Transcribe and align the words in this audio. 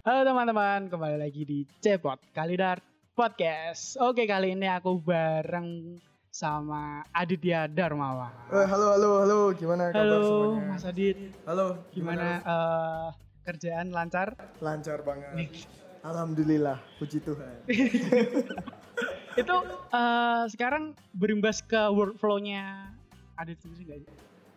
Halo 0.00 0.24
teman-teman, 0.24 0.88
kembali 0.88 1.20
lagi 1.20 1.44
di 1.44 1.68
Cepot 1.84 2.16
Kalidar 2.32 2.80
Podcast. 3.12 4.00
Oke, 4.00 4.24
kali 4.24 4.56
ini 4.56 4.64
aku 4.64 4.96
bareng 4.96 6.00
sama 6.32 7.04
Aditya 7.12 7.68
Darmawan. 7.68 8.32
Eh, 8.48 8.64
halo, 8.64 8.96
halo, 8.96 9.10
halo. 9.20 9.38
Gimana 9.52 9.92
kabar 9.92 10.00
Halo, 10.00 10.20
semuanya? 10.24 10.72
Mas 10.72 10.84
Adit. 10.88 11.18
Halo, 11.44 11.66
Gimana 11.92 12.40
eh, 12.40 13.08
kerjaan 13.44 13.92
lancar? 13.92 14.40
Lancar 14.64 15.04
banget. 15.04 15.68
Alhamdulillah, 16.00 16.80
puji 16.96 17.20
Tuhan. 17.20 17.60
Itu 19.44 19.56
eh, 19.92 20.44
sekarang 20.48 20.96
berimbas 21.12 21.60
ke 21.60 21.92
workflow-nya 21.92 22.88
Adit 23.36 23.60
sendiri 23.60 23.84
nggak 23.84 23.98
sih? 24.00 24.10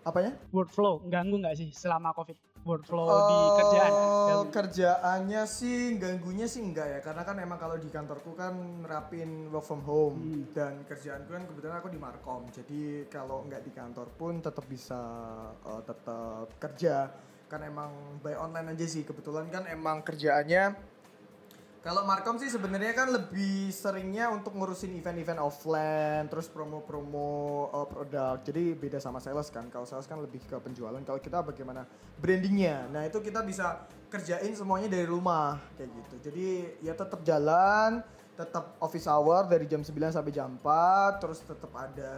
Apanya? 0.07 0.31
Workflow, 0.55 1.03
ganggu 1.11 1.35
nggak 1.43 1.59
sih 1.59 1.67
selama 1.75 2.15
COVID? 2.15 2.52
Workflow 2.63 3.03
di 3.05 3.39
kerjaan? 3.59 3.91
Oh, 3.91 4.09
Ganggu. 4.23 4.51
kerjaannya 4.51 5.43
sih 5.43 5.95
ganggunya 5.95 6.47
sih 6.47 6.63
enggak 6.63 6.87
ya 6.87 6.99
karena 6.99 7.21
kan 7.21 7.35
emang 7.37 7.59
kalau 7.59 7.75
di 7.75 7.87
kantorku 7.87 8.31
kan 8.33 8.55
nerapin 8.79 9.51
work 9.51 9.63
from 9.63 9.83
home 9.83 10.15
Hmm. 10.15 10.43
dan 10.51 10.73
kerjaanku 10.83 11.27
kan 11.29 11.43
kebetulan 11.43 11.75
aku 11.77 11.87
di 11.87 11.99
Markom 11.99 12.47
jadi 12.49 12.81
kalau 13.07 13.43
nggak 13.43 13.61
di 13.61 13.71
kantor 13.71 14.07
pun 14.13 14.39
tetap 14.39 14.63
bisa 14.63 15.01
eh, 15.61 15.81
tetap 15.83 16.47
kerja 16.57 17.11
kan 17.45 17.59
emang 17.61 17.91
by 18.19 18.33
online 18.33 18.71
aja 18.71 18.85
sih 18.85 19.03
kebetulan 19.03 19.45
kan 19.47 19.67
emang 19.67 19.99
kerjaannya 20.01 20.92
kalau 21.83 22.07
Markom 22.07 22.39
sih 22.39 22.47
sebenarnya 22.47 22.95
kan 22.95 23.11
lebih 23.11 23.67
seringnya 23.67 24.31
untuk 24.31 24.55
ngurusin 24.55 24.95
event-event 24.95 25.43
offline, 25.43 26.31
terus 26.31 26.47
promo-promo 26.47 27.67
uh, 27.75 27.83
produk. 27.83 28.39
Jadi 28.39 28.71
beda 28.71 29.03
sama 29.03 29.19
sales 29.19 29.51
kan. 29.51 29.67
Kalau 29.67 29.83
sales 29.83 30.07
kan 30.07 30.15
lebih 30.23 30.39
ke 30.47 30.55
penjualan. 30.63 31.03
Kalau 31.03 31.19
kita 31.19 31.43
bagaimana 31.43 31.83
brandingnya. 32.23 32.87
Nah 32.87 33.03
itu 33.03 33.19
kita 33.19 33.43
bisa 33.43 33.83
kerjain 34.07 34.55
semuanya 34.55 34.95
dari 34.95 35.03
rumah 35.03 35.59
kayak 35.75 35.91
gitu. 35.91 36.15
Jadi 36.31 36.47
ya 36.87 36.95
tetap 36.95 37.19
jalan, 37.27 37.99
tetap 38.39 38.79
office 38.79 39.11
hour 39.11 39.43
dari 39.51 39.67
jam 39.67 39.83
9 39.83 39.91
sampai 39.91 40.31
jam 40.31 40.55
4, 40.63 41.19
terus 41.19 41.43
tetap 41.43 41.75
ada 41.75 42.13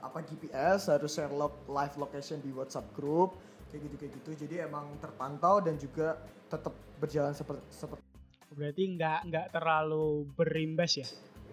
apa 0.00 0.24
GPS 0.24 0.88
harus 0.88 1.12
share 1.12 1.28
log- 1.36 1.68
live 1.68 1.92
location 2.00 2.40
di 2.40 2.56
WhatsApp 2.56 2.88
group 2.96 3.36
kayak 3.68 3.84
gitu 3.84 3.96
kayak 4.00 4.12
gitu. 4.16 4.30
Jadi 4.48 4.64
emang 4.64 4.96
terpantau 4.96 5.60
dan 5.60 5.76
juga 5.76 6.16
tetap 6.48 6.72
berjalan 6.96 7.36
seperti 7.36 7.68
seperti 7.68 8.10
Berarti 8.50 8.82
nggak 8.90 9.18
nggak 9.24 9.46
terlalu 9.50 10.06
berimbas 10.32 10.92
ya? 10.96 11.06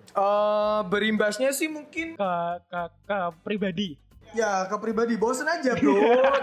Eh 0.09 0.79
berimbasnya 0.83 1.49
sih 1.51 1.67
mungkin 1.67 2.15
ke 2.15 2.31
ke 2.65 2.81
ke 3.05 3.17
pribadi. 3.41 3.89
ya 4.33 4.65
ke 4.65 4.75
pribadi. 4.75 5.13
Bosen 5.15 5.45
aja 5.45 5.71
bro. 5.73 5.93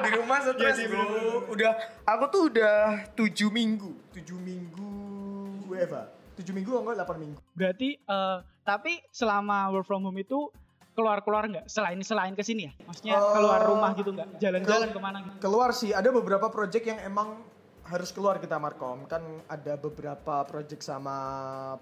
Di 0.00 0.10
rumah 0.14 0.38
stres 0.40 0.56
Iya 0.56 0.72
sih, 0.74 0.86
bro. 0.86 1.04
udah 1.48 1.72
aku 2.02 2.24
tuh 2.28 2.42
udah 2.48 2.74
tujuh 3.12 3.50
minggu. 3.50 3.92
Tujuh 4.12 4.38
minggu 4.38 4.92
WFA 5.66 6.06
tujuh 6.34 6.50
minggu 6.50 6.70
enggak? 6.72 6.96
Delapan 6.96 7.18
minggu. 7.20 7.38
Berarti 7.52 7.88
eh, 7.96 8.38
tapi 8.62 8.92
selama 9.10 9.68
work 9.68 9.84
from 9.84 10.02
home 10.02 10.16
itu 10.16 10.48
keluar-keluar 10.94 11.44
nggak? 11.44 11.66
Selain 11.66 11.98
selain 12.00 12.32
ke 12.32 12.42
sini 12.42 12.66
ya? 12.66 12.72
Maksudnya 12.84 13.14
Eh, 13.16 13.32
keluar 13.34 13.60
rumah 13.64 13.90
gitu 13.92 14.10
nggak? 14.10 14.38
Jalan-jalan 14.38 14.88
Kel- 14.88 14.94
ke 14.94 15.00
mana 15.00 15.18
gitu? 15.20 15.36
keluar 15.40 15.70
sih. 15.70 15.90
Ada 15.90 16.08
beberapa 16.08 16.46
project 16.48 16.84
yang 16.84 16.98
emang 17.00 17.42
harus 17.84 18.10
keluar 18.10 18.40
kita 18.40 18.56
Markom 18.56 19.04
kan 19.04 19.20
ada 19.44 19.76
beberapa 19.76 20.44
project 20.48 20.80
sama 20.80 21.16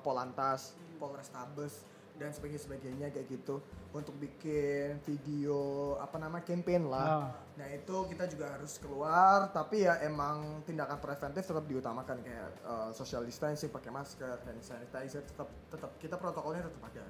Polantas 0.03 0.75
Polrestabes 0.99 1.87
dan 2.19 2.31
sebagainya 2.31 2.63
sebagainya 2.63 3.07
kayak 3.11 3.27
gitu 3.31 3.63
untuk 3.95 4.15
bikin 4.19 5.01
video 5.03 5.95
apa 5.99 6.17
nama 6.19 6.39
campaign 6.43 6.87
lah 6.91 7.07
Ah. 7.07 7.31
Nah 7.53 7.69
itu 7.69 7.97
kita 8.09 8.25
juga 8.33 8.57
harus 8.57 8.81
keluar, 8.81 9.53
tapi 9.53 9.85
ya 9.85 10.01
emang 10.01 10.65
tindakan 10.65 10.97
preventif 10.97 11.45
tetap 11.45 11.69
diutamakan 11.69 12.25
kayak 12.25 12.49
uh, 12.65 12.89
social 12.97 13.21
distancing, 13.29 13.69
pakai 13.69 13.93
masker, 13.93 14.41
hand 14.49 14.65
sanitizer, 14.65 15.21
tetap 15.21 15.53
tetap 15.69 15.91
kita 16.01 16.17
protokolnya 16.17 16.65
tetap 16.65 16.81
ada. 16.89 17.05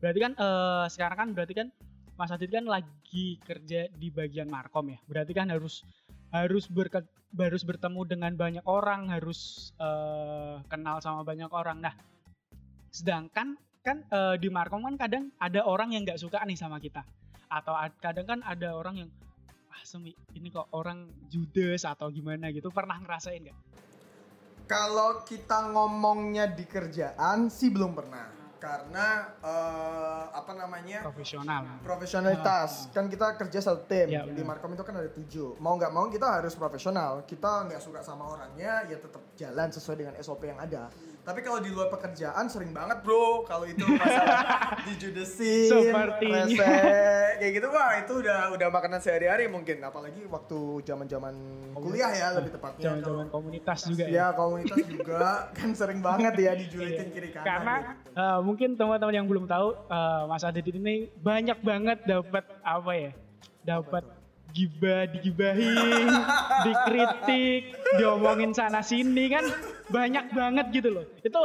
Berarti 0.00 0.20
kan 0.20 0.32
eh, 0.36 0.86
sekarang 0.92 1.16
kan 1.16 1.28
berarti 1.32 1.54
kan 1.56 1.68
Mas 2.20 2.28
Adit 2.28 2.52
kan 2.52 2.68
lagi 2.68 3.40
kerja 3.40 3.88
di 3.88 4.08
bagian 4.12 4.52
markom 4.52 4.92
ya. 4.92 5.00
Berarti 5.08 5.32
kan 5.32 5.48
harus 5.48 5.80
harus 6.30 6.70
berke, 6.70 7.02
harus 7.34 7.62
bertemu 7.66 8.00
dengan 8.06 8.32
banyak 8.38 8.64
orang, 8.66 9.10
harus 9.10 9.70
eh, 9.78 10.62
kenal 10.70 11.02
sama 11.02 11.26
banyak 11.26 11.50
orang. 11.50 11.82
Nah, 11.82 11.94
sedangkan 12.90 13.58
kan 13.82 14.06
eh, 14.06 14.36
di 14.38 14.48
markom 14.50 14.86
kan 14.86 14.94
kadang 14.94 15.34
ada 15.42 15.66
orang 15.66 15.94
yang 15.94 16.06
nggak 16.06 16.22
suka 16.22 16.42
nih 16.46 16.58
sama 16.58 16.78
kita, 16.78 17.02
atau 17.50 17.74
ad- 17.74 17.98
kadang 17.98 18.26
kan 18.26 18.40
ada 18.46 18.74
orang 18.74 19.06
yang 19.06 19.10
ah 19.70 19.82
semi 19.86 20.14
ini 20.34 20.50
kok 20.50 20.70
orang 20.74 21.06
judes 21.30 21.86
atau 21.86 22.10
gimana 22.10 22.50
gitu 22.50 22.70
pernah 22.74 22.98
ngerasain 22.98 23.42
nggak? 23.42 23.58
Kalau 24.70 25.26
kita 25.26 25.74
ngomongnya 25.74 26.46
di 26.46 26.62
kerjaan 26.62 27.50
sih 27.50 27.74
belum 27.74 27.90
pernah, 27.90 28.30
karena 28.62 29.34
uh, 29.42 29.89
apa 30.50 30.66
namanya? 30.66 30.98
Profesional. 31.06 31.62
profesionalitas. 31.86 32.90
Kan 32.90 33.06
kita 33.06 33.38
kerja 33.38 33.58
satu 33.62 33.86
tim. 33.86 34.10
Ya, 34.10 34.26
di. 34.26 34.42
Markom 34.42 34.74
itu 34.74 34.82
kan 34.82 34.98
ada 34.98 35.06
tujuh. 35.06 35.54
Mau 35.62 35.78
nggak 35.78 35.94
mau 35.94 36.10
kita 36.10 36.42
harus 36.42 36.58
profesional. 36.58 37.22
Kita 37.22 37.70
nggak 37.70 37.78
suka 37.78 38.02
sama 38.02 38.26
orangnya 38.26 38.82
ya 38.90 38.98
tetap 38.98 39.22
jalan 39.38 39.70
sesuai 39.70 39.96
dengan 40.02 40.14
SOP 40.18 40.50
yang 40.50 40.58
ada 40.58 40.90
tapi 41.30 41.40
kalau 41.40 41.58
di 41.58 41.70
luar 41.70 41.86
pekerjaan 41.88 42.44
sering 42.44 42.70
banget 42.70 42.98
bro 43.00 43.42
kalau 43.44 43.62
itu 43.62 43.86
masalah 43.86 44.74
dijudesin 44.90 45.70
Sepertinya. 45.70 46.42
rese, 46.44 46.74
kayak 47.38 47.52
gitu 47.54 47.66
wah 47.68 47.92
itu 47.96 48.12
udah 48.18 48.50
udah 48.50 48.68
makanan 48.68 48.98
sehari-hari 48.98 49.46
mungkin 49.46 49.78
apalagi 49.80 50.26
waktu 50.26 50.58
zaman 50.82 51.06
zaman 51.06 51.34
kuliah 51.72 52.10
ya 52.10 52.34
lebih 52.34 52.50
tepatnya 52.52 52.98
Zaman-zaman 52.98 53.26
komunitas 53.30 53.78
juga 53.86 54.04
ya. 54.04 54.10
ya 54.10 54.26
komunitas 54.34 54.78
juga 54.82 55.22
kan 55.56 55.70
sering 55.70 56.00
banget 56.00 56.34
ya 56.36 56.52
dijulitin 56.52 56.98
Iya. 57.00 57.12
kiri 57.12 57.30
kanan 57.30 57.46
Karena 57.46 57.74
gitu. 57.78 58.10
eh, 58.12 58.38
mungkin 58.40 58.68
teman-teman 58.74 59.14
yang 59.14 59.26
belum 59.26 59.46
tahu 59.46 59.68
eh, 59.86 60.22
Mas 60.26 60.42
Adit 60.42 60.66
ini 60.66 60.94
banyak 61.16 61.58
banget 61.60 62.02
dapat 62.02 62.42
apa 62.60 62.92
ya? 62.92 63.12
Dapat 63.62 64.02
gibah, 64.52 65.08
digibahin, 65.10 66.08
dikritik, 66.66 67.74
diomongin 67.96 68.52
sana 68.52 68.84
sini 68.84 69.30
kan 69.30 69.44
banyak 69.88 70.30
banget 70.34 70.66
gitu 70.74 70.88
loh. 70.90 71.04
Itu 71.22 71.42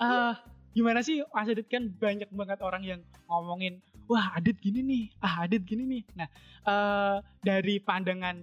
eh 0.00 0.34
gimana 0.74 1.00
sih 1.06 1.22
Mas 1.30 1.48
Adit 1.48 1.70
kan 1.70 1.86
banyak 1.86 2.28
banget 2.34 2.58
orang 2.60 2.82
yang 2.82 3.00
ngomongin 3.30 3.78
wah 4.10 4.36
Adit 4.36 4.60
gini 4.60 4.84
nih, 4.84 5.04
ah 5.24 5.46
Adit 5.46 5.64
gini 5.64 5.84
nih. 5.88 6.02
Nah, 6.18 6.28
eh 6.66 7.16
dari 7.40 7.80
pandangan 7.80 8.36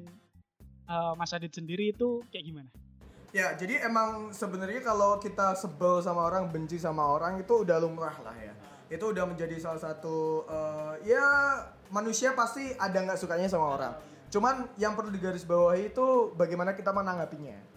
eh, 0.89 1.13
Mas 1.15 1.31
Adit 1.35 1.53
sendiri 1.53 1.93
itu 1.93 2.23
kayak 2.29 2.45
gimana? 2.45 2.69
Ya, 3.31 3.55
jadi 3.55 3.87
emang 3.87 4.35
sebenarnya 4.35 4.83
kalau 4.83 5.15
kita 5.15 5.55
sebel 5.55 6.03
sama 6.03 6.27
orang, 6.27 6.51
benci 6.51 6.75
sama 6.75 7.07
orang 7.07 7.39
itu 7.39 7.63
udah 7.63 7.79
lumrah 7.79 8.19
lah 8.19 8.35
ya. 8.35 8.51
Itu 8.91 9.15
udah 9.15 9.23
menjadi 9.23 9.55
salah 9.55 9.79
satu 9.79 10.43
eh, 10.51 11.15
ya 11.15 11.23
manusia 11.87 12.35
pasti 12.35 12.75
ada 12.75 12.99
nggak 12.99 13.15
sukanya 13.15 13.47
sama 13.47 13.79
orang. 13.79 13.93
Cuman 14.27 14.67
yang 14.75 14.99
perlu 14.99 15.11
digarisbawahi 15.15 15.95
itu 15.95 16.35
bagaimana 16.35 16.75
kita 16.75 16.91
menanggapinya. 16.91 17.71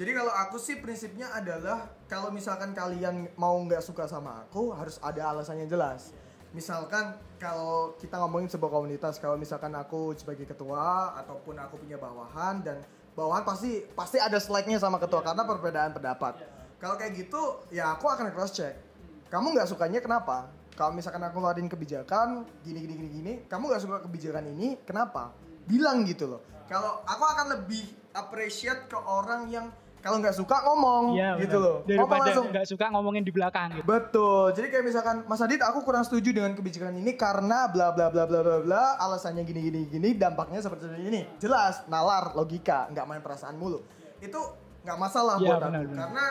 Jadi 0.00 0.16
kalau 0.16 0.32
aku 0.32 0.56
sih 0.56 0.80
prinsipnya 0.80 1.28
adalah 1.32 1.84
kalau 2.08 2.32
misalkan 2.32 2.72
kalian 2.72 3.28
mau 3.36 3.52
nggak 3.60 3.84
suka 3.84 4.08
sama 4.08 4.48
aku 4.48 4.72
harus 4.72 4.96
ada 5.04 5.28
alasannya 5.28 5.68
jelas. 5.68 6.16
Misalkan 6.56 7.20
kalau 7.36 7.94
kita 8.00 8.16
ngomongin 8.16 8.48
sebuah 8.48 8.80
komunitas, 8.80 9.20
kalau 9.20 9.36
misalkan 9.36 9.70
aku 9.76 10.16
sebagai 10.16 10.48
ketua 10.48 11.14
ataupun 11.20 11.52
aku 11.60 11.84
punya 11.84 12.00
bawahan 12.00 12.64
dan 12.64 12.80
bawahan 13.12 13.44
pasti 13.44 13.84
pasti 13.92 14.16
ada 14.16 14.40
slide-nya 14.40 14.80
sama 14.80 14.96
ketua 14.96 15.20
karena 15.20 15.44
perbedaan 15.44 15.92
pendapat. 15.92 16.48
Kalau 16.80 16.96
kayak 16.96 17.12
gitu 17.20 17.68
ya 17.68 17.92
aku 17.92 18.08
akan 18.08 18.32
cross 18.32 18.56
check. 18.56 18.89
Kamu 19.30 19.54
nggak 19.54 19.70
sukanya 19.70 20.02
kenapa? 20.02 20.50
Kalau 20.74 20.90
misalkan 20.90 21.22
aku 21.22 21.38
ngeluarin 21.38 21.70
kebijakan 21.70 22.42
gini 22.66 22.82
gini 22.82 22.94
gini 22.98 23.08
gini, 23.14 23.32
kamu 23.46 23.70
nggak 23.70 23.82
suka 23.86 23.96
kebijakan 24.02 24.50
ini, 24.50 24.74
kenapa? 24.82 25.30
Bilang 25.70 26.02
gitu 26.02 26.26
loh. 26.26 26.42
Kalau 26.66 27.06
aku 27.06 27.22
akan 27.22 27.46
lebih 27.54 27.84
appreciate 28.10 28.90
ke 28.90 28.98
orang 28.98 29.46
yang 29.46 29.70
kalau 30.00 30.16
nggak 30.18 30.32
suka 30.32 30.64
ngomong 30.64 31.14
Iya, 31.14 31.36
gitu 31.46 31.60
loh. 31.60 31.76
Daripada 31.86 32.26
langsung. 32.26 32.46
nggak 32.50 32.66
suka 32.66 32.86
ngomongin 32.90 33.22
di 33.22 33.30
belakang 33.30 33.68
gitu. 33.76 33.86
Betul. 33.86 34.50
Jadi 34.56 34.66
kayak 34.72 34.84
misalkan 34.88 35.16
Mas 35.30 35.44
Adit 35.44 35.60
aku 35.62 35.84
kurang 35.84 36.02
setuju 36.02 36.34
dengan 36.34 36.56
kebijakan 36.56 36.98
ini 36.98 37.14
karena 37.14 37.68
bla 37.70 37.94
bla 37.94 38.10
bla 38.10 38.24
bla 38.26 38.40
bla 38.42 38.58
bla 38.64 38.82
alasannya 38.98 39.44
gini 39.46 39.60
gini 39.62 39.80
gini 39.86 40.08
dampaknya 40.16 40.58
seperti 40.58 40.90
ini. 40.98 41.22
Jelas, 41.38 41.84
nalar, 41.86 42.34
logika, 42.34 42.90
nggak 42.90 43.04
main 43.06 43.22
perasaan 43.22 43.54
mulu. 43.60 43.84
Itu 44.18 44.40
nggak 44.82 44.98
masalah 44.98 45.36
Iya, 45.38 45.46
buat 45.54 45.62
aku 45.68 45.92
karena 45.92 46.24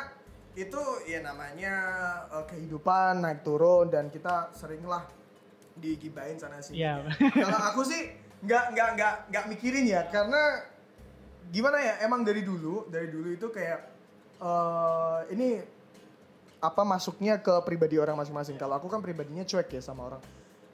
itu 0.55 0.81
ya 1.05 1.19
namanya 1.21 1.73
eh, 2.31 2.45
kehidupan 2.47 3.21
naik 3.21 3.41
turun 3.41 3.87
dan 3.87 4.09
kita 4.09 4.49
seringlah 4.53 5.05
digibain 5.75 6.35
sana 6.35 6.59
sini. 6.59 6.83
Iya. 6.83 7.05
Kalau 7.31 7.59
aku 7.71 7.81
sih 7.83 8.11
nggak 8.39 8.63
nggak 8.71 8.89
nggak 8.95 9.13
nggak 9.31 9.45
mikirin 9.51 9.85
ya 9.85 10.07
karena 10.07 10.63
gimana 11.49 11.77
ya 11.79 11.93
emang 12.03 12.23
dari 12.23 12.43
dulu 12.43 12.87
dari 12.87 13.07
dulu 13.07 13.31
itu 13.31 13.47
kayak 13.49 13.79
eh 14.39 15.19
ini 15.31 15.59
apa 16.59 16.83
masuknya 16.83 17.39
ke 17.39 17.51
pribadi 17.63 17.95
orang 17.95 18.19
masing-masing. 18.19 18.59
Kalau 18.59 18.75
aku 18.75 18.87
kan 18.87 18.99
pribadinya 18.99 19.43
cuek 19.43 19.71
ya 19.71 19.81
sama 19.81 20.07
orang. 20.11 20.23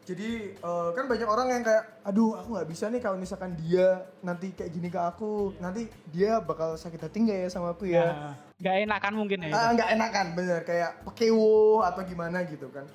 jadi 0.06 0.54
eh, 0.54 0.90
kan 0.94 1.10
banyak 1.10 1.26
orang 1.26 1.50
yang 1.50 1.64
kayak 1.66 2.06
aduh 2.06 2.38
aku 2.38 2.54
nggak 2.54 2.70
bisa 2.70 2.94
nih 2.94 3.02
kalau 3.02 3.18
misalkan 3.18 3.58
dia 3.58 4.06
nanti 4.22 4.54
kayak 4.54 4.70
gini 4.70 4.94
ke 4.94 5.02
aku 5.02 5.58
nanti 5.58 5.90
dia 6.14 6.38
bakal 6.38 6.78
sakit 6.78 7.10
hati 7.10 7.26
nggak 7.26 7.40
ya 7.42 7.50
sama 7.50 7.74
aku 7.74 7.90
ya 7.90 8.14
Nah, 8.14 8.34
nggak 8.56 8.76
enakan 8.88 9.14
mungkin 9.20 9.40
ya. 9.44 9.52
Ah, 9.52 9.70
nggak 9.76 9.90
enakan 10.00 10.26
bener 10.32 10.62
kayak 10.64 11.04
pekewo 11.04 11.84
atau 11.84 12.02
gimana 12.08 12.44
gitu 12.48 12.72
kan 12.72 12.88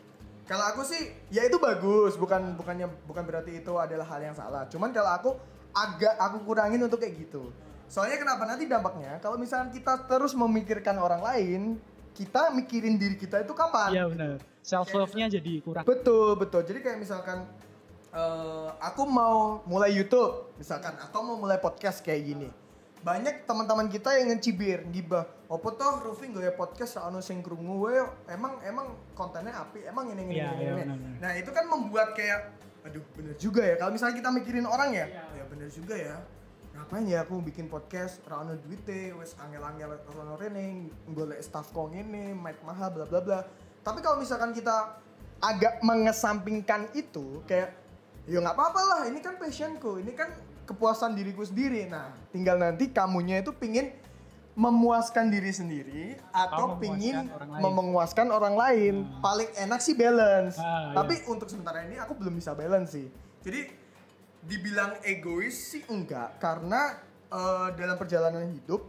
kalau 0.48 0.64
aku 0.66 0.82
sih 0.82 1.12
ya 1.30 1.46
itu 1.46 1.60
bagus 1.60 2.16
bukan 2.16 2.56
bukannya 2.58 2.88
bukan 3.06 3.22
berarti 3.22 3.60
itu 3.60 3.72
adalah 3.76 4.08
hal 4.08 4.20
yang 4.24 4.34
salah 4.34 4.64
cuman 4.66 4.90
kalau 4.90 5.10
aku 5.12 5.30
agak 5.76 6.16
aku 6.18 6.36
kurangin 6.48 6.80
untuk 6.82 6.98
kayak 6.98 7.14
gitu 7.22 7.52
soalnya 7.86 8.18
kenapa 8.18 8.48
nanti 8.48 8.64
dampaknya 8.66 9.20
kalau 9.22 9.36
misalkan 9.36 9.70
kita 9.70 10.08
terus 10.08 10.32
memikirkan 10.34 10.96
orang 10.98 11.22
lain 11.22 11.78
kita 12.16 12.50
mikirin 12.50 12.98
diri 12.98 13.14
kita 13.14 13.44
itu 13.44 13.54
kapan 13.54 13.94
Iya 13.94 14.04
benar. 14.10 14.36
Self 14.60 14.92
love-nya 14.92 15.32
jadi 15.32 15.64
kurang. 15.64 15.88
Betul, 15.88 16.36
betul. 16.36 16.60
Jadi 16.68 16.84
kayak 16.84 16.98
misalkan 17.00 17.48
eh, 18.12 18.68
aku 18.76 19.08
mau 19.08 19.64
mulai 19.64 19.96
YouTube 19.96 20.52
misalkan 20.60 21.00
atau 21.00 21.24
mau 21.24 21.40
mulai 21.40 21.56
podcast 21.56 22.04
kayak 22.04 22.22
gini. 22.28 22.48
Banyak 23.00 23.48
teman-teman 23.48 23.88
kita 23.88 24.12
yang 24.12 24.28
ngecibir, 24.30 24.84
gibah. 24.92 25.24
Opo 25.48 25.72
toh 25.72 26.04
Rufi 26.04 26.28
gak 26.28 26.44
ya 26.44 26.52
podcast 26.52 27.00
anu 27.00 27.18
sing 27.18 27.40
krungu 27.40 27.88
we, 27.88 27.96
emang 28.28 28.60
emang 28.60 28.92
kontennya 29.16 29.56
api, 29.56 29.88
emang 29.88 30.12
ini 30.12 30.22
ini 30.28 30.32
Iya, 30.36 30.48
ini. 30.52 30.62
iya, 30.62 30.72
ini. 30.84 31.10
Nah, 31.16 31.32
itu 31.34 31.50
kan 31.50 31.64
membuat 31.64 32.12
kayak 32.12 32.60
aduh 32.80 33.04
bener 33.12 33.36
juga 33.36 33.60
ya 33.60 33.76
kalau 33.76 33.92
misalnya 33.92 34.16
kita 34.16 34.30
mikirin 34.32 34.64
orang 34.64 34.96
ya 34.96 35.04
ya 35.36 35.44
bener 35.52 35.68
juga 35.68 36.00
ya 36.00 36.16
ngapain 36.72 37.04
ya 37.04 37.28
aku 37.28 37.36
bikin 37.44 37.68
podcast 37.68 38.24
rano 38.24 38.56
duit 38.56 38.80
wes 39.20 39.36
angel-angel 39.36 40.00
rono 40.16 40.40
rene 40.40 40.88
golek 41.12 41.44
staff 41.44 41.68
kong 41.76 41.92
ini 41.92 42.32
mic 42.32 42.56
mahal 42.64 42.88
bla 42.88 43.04
bla 43.04 43.20
bla 43.20 43.38
tapi 43.84 44.00
kalau 44.00 44.16
misalkan 44.16 44.56
kita 44.56 44.96
agak 45.44 45.84
mengesampingkan 45.84 46.88
itu 46.96 47.44
kayak 47.44 47.76
ya 48.24 48.40
nggak 48.40 48.56
apa-apa 48.56 48.80
lah 48.80 49.00
ini 49.12 49.20
kan 49.20 49.36
passionku 49.36 50.00
ini 50.00 50.16
kan 50.16 50.32
kepuasan 50.70 51.18
diriku 51.18 51.42
sendiri. 51.42 51.90
Nah 51.90 52.14
tinggal 52.30 52.54
nanti 52.62 52.94
kamunya 52.94 53.42
itu 53.42 53.50
pingin 53.50 53.90
memuaskan 54.54 55.30
diri 55.30 55.52
sendiri 55.54 56.04
atau 56.34 56.74
memuaskan 56.74 56.82
pingin 56.82 57.16
orang 57.32 57.74
memuaskan 57.74 58.26
orang 58.30 58.54
lain. 58.54 58.94
Paling 59.18 59.50
enak 59.56 59.80
sih 59.82 59.94
balance. 59.98 60.58
Ah, 60.58 60.94
tapi 61.02 61.22
untuk 61.26 61.50
sementara 61.50 61.86
ini 61.86 61.98
aku 61.98 62.14
belum 62.18 62.38
bisa 62.38 62.54
balance 62.54 62.94
sih. 62.94 63.06
Jadi 63.40 63.66
dibilang 64.44 65.00
egois 65.02 65.56
sih 65.56 65.82
enggak. 65.88 66.38
Karena 66.38 66.98
eh, 67.30 67.68
dalam 67.74 67.96
perjalanan 67.96 68.46
hidup 68.52 68.84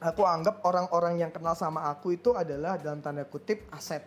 aku 0.00 0.22
anggap 0.24 0.60
orang-orang 0.64 1.20
yang 1.20 1.30
kenal 1.32 1.56
sama 1.56 1.88
aku 1.88 2.16
itu 2.16 2.32
adalah 2.36 2.76
dalam 2.76 3.00
tanda 3.04 3.24
kutip 3.24 3.68
aset. 3.70 4.04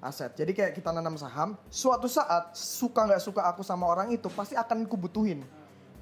Aset. 0.00 0.36
Jadi 0.36 0.52
kayak 0.52 0.72
kita 0.76 0.92
nanam 0.92 1.16
saham 1.16 1.56
suatu 1.72 2.10
saat 2.10 2.52
suka 2.52 3.08
nggak 3.08 3.22
suka 3.22 3.46
aku 3.48 3.64
sama 3.64 3.88
orang 3.88 4.12
itu 4.12 4.28
pasti 4.28 4.52
akan 4.52 4.84
kubutuhin 4.84 5.40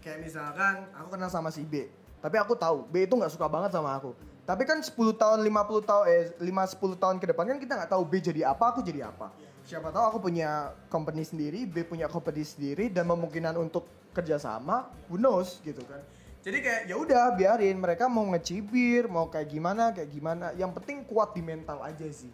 kayak 0.04 0.20
misalkan 0.20 0.84
aku 0.92 1.16
kenal 1.16 1.32
sama 1.32 1.48
si 1.48 1.64
B. 1.64 1.88
Tapi 2.20 2.36
aku 2.36 2.52
tahu 2.52 2.84
B 2.84 3.08
itu 3.08 3.16
nggak 3.16 3.32
suka 3.32 3.48
banget 3.48 3.72
sama 3.72 3.96
aku. 3.96 4.12
Tapi 4.44 4.68
kan 4.68 4.76
10 4.84 4.92
tahun 5.16 5.40
50 5.40 5.88
tahun 5.88 6.04
eh 6.12 6.24
5 6.36 6.44
10 6.44 7.00
tahun 7.00 7.16
ke 7.16 7.32
depan 7.32 7.44
kan 7.48 7.56
kita 7.56 7.72
nggak 7.80 7.90
tahu 7.96 8.04
B 8.04 8.20
jadi 8.20 8.52
apa 8.52 8.76
aku 8.76 8.84
jadi 8.84 9.08
apa. 9.08 9.32
Siapa 9.64 9.88
tahu 9.88 10.04
aku 10.04 10.18
punya 10.28 10.76
company 10.92 11.24
sendiri 11.24 11.64
B 11.64 11.88
punya 11.88 12.04
company 12.12 12.44
sendiri 12.44 12.92
dan 12.92 13.08
memungkinkan 13.08 13.56
untuk 13.56 13.88
kerjasama 14.12 14.92
who 15.08 15.16
knows 15.16 15.64
gitu 15.64 15.80
kan. 15.88 16.04
Jadi 16.44 16.60
kayak 16.60 16.82
ya 16.84 16.96
udah 17.00 17.32
biarin. 17.32 17.80
Mereka 17.80 18.04
mau 18.12 18.28
ngecibir 18.36 19.08
mau 19.08 19.32
kayak 19.32 19.48
gimana 19.48 19.96
kayak 19.96 20.12
gimana. 20.12 20.52
Yang 20.52 20.76
penting 20.76 21.08
kuat 21.08 21.32
di 21.32 21.40
mental 21.40 21.80
aja 21.80 22.04
sih. 22.12 22.28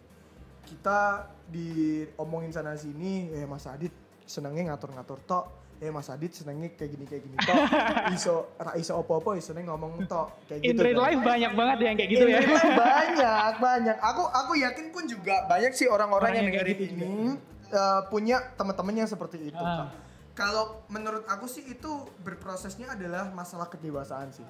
Kita 0.67 1.31
diomongin 1.47 2.51
sana 2.51 2.75
sini 2.75 3.31
eh 3.31 3.47
Mas 3.47 3.63
Adit 3.63 3.95
senengnya 4.27 4.75
ngatur-ngatur 4.75 5.19
tok 5.23 5.60
eh 5.81 5.89
Mas 5.89 6.07
Adit 6.07 6.29
senengnya 6.31 6.69
kayak 6.71 6.91
gini 6.93 7.05
kayak 7.05 7.21
gini. 7.25 7.35
Tok 7.35 7.57
iso 8.15 8.35
ra 8.55 8.71
iso 8.75 8.93
opo-opo 8.95 9.33
iso 9.33 9.49
seneng 9.49 9.65
ngomong 9.65 10.05
tok 10.05 10.45
kayak 10.45 10.61
In 10.61 10.69
gitu 10.71 10.79
real 10.79 10.93
kan. 10.95 11.05
life 11.09 11.21
banyak 11.25 11.51
banget 11.51 11.77
yang 11.81 11.95
kayak 11.95 12.09
gitu 12.11 12.23
In 12.23 12.29
ya. 12.29 12.37
real 12.37 12.53
life 12.53 12.75
banyak 12.85 13.53
banyak. 13.57 13.97
Aku 13.99 14.23
aku 14.23 14.51
yakin 14.55 14.85
pun 14.89 15.03
juga 15.05 15.35
banyak 15.45 15.73
sih 15.73 15.85
orang-orang 15.85 16.21
Orang 16.21 16.37
yang 16.37 16.45
yang 16.45 16.53
kayak 16.55 16.67
dengerin 16.69 16.85
gitu 16.85 16.93
ini 16.95 17.33
eh, 17.67 18.01
punya 18.07 18.37
teman-teman 18.53 18.93
yang 18.95 19.09
seperti 19.09 19.37
itu 19.47 19.57
Ah. 19.57 19.89
kalau 20.31 20.85
menurut 20.87 21.25
aku 21.25 21.43
sih 21.43 21.65
itu 21.65 21.91
berprosesnya 22.19 22.93
adalah 22.93 23.27
masalah 23.31 23.65
kedewasaan 23.65 24.29
sih. 24.29 24.45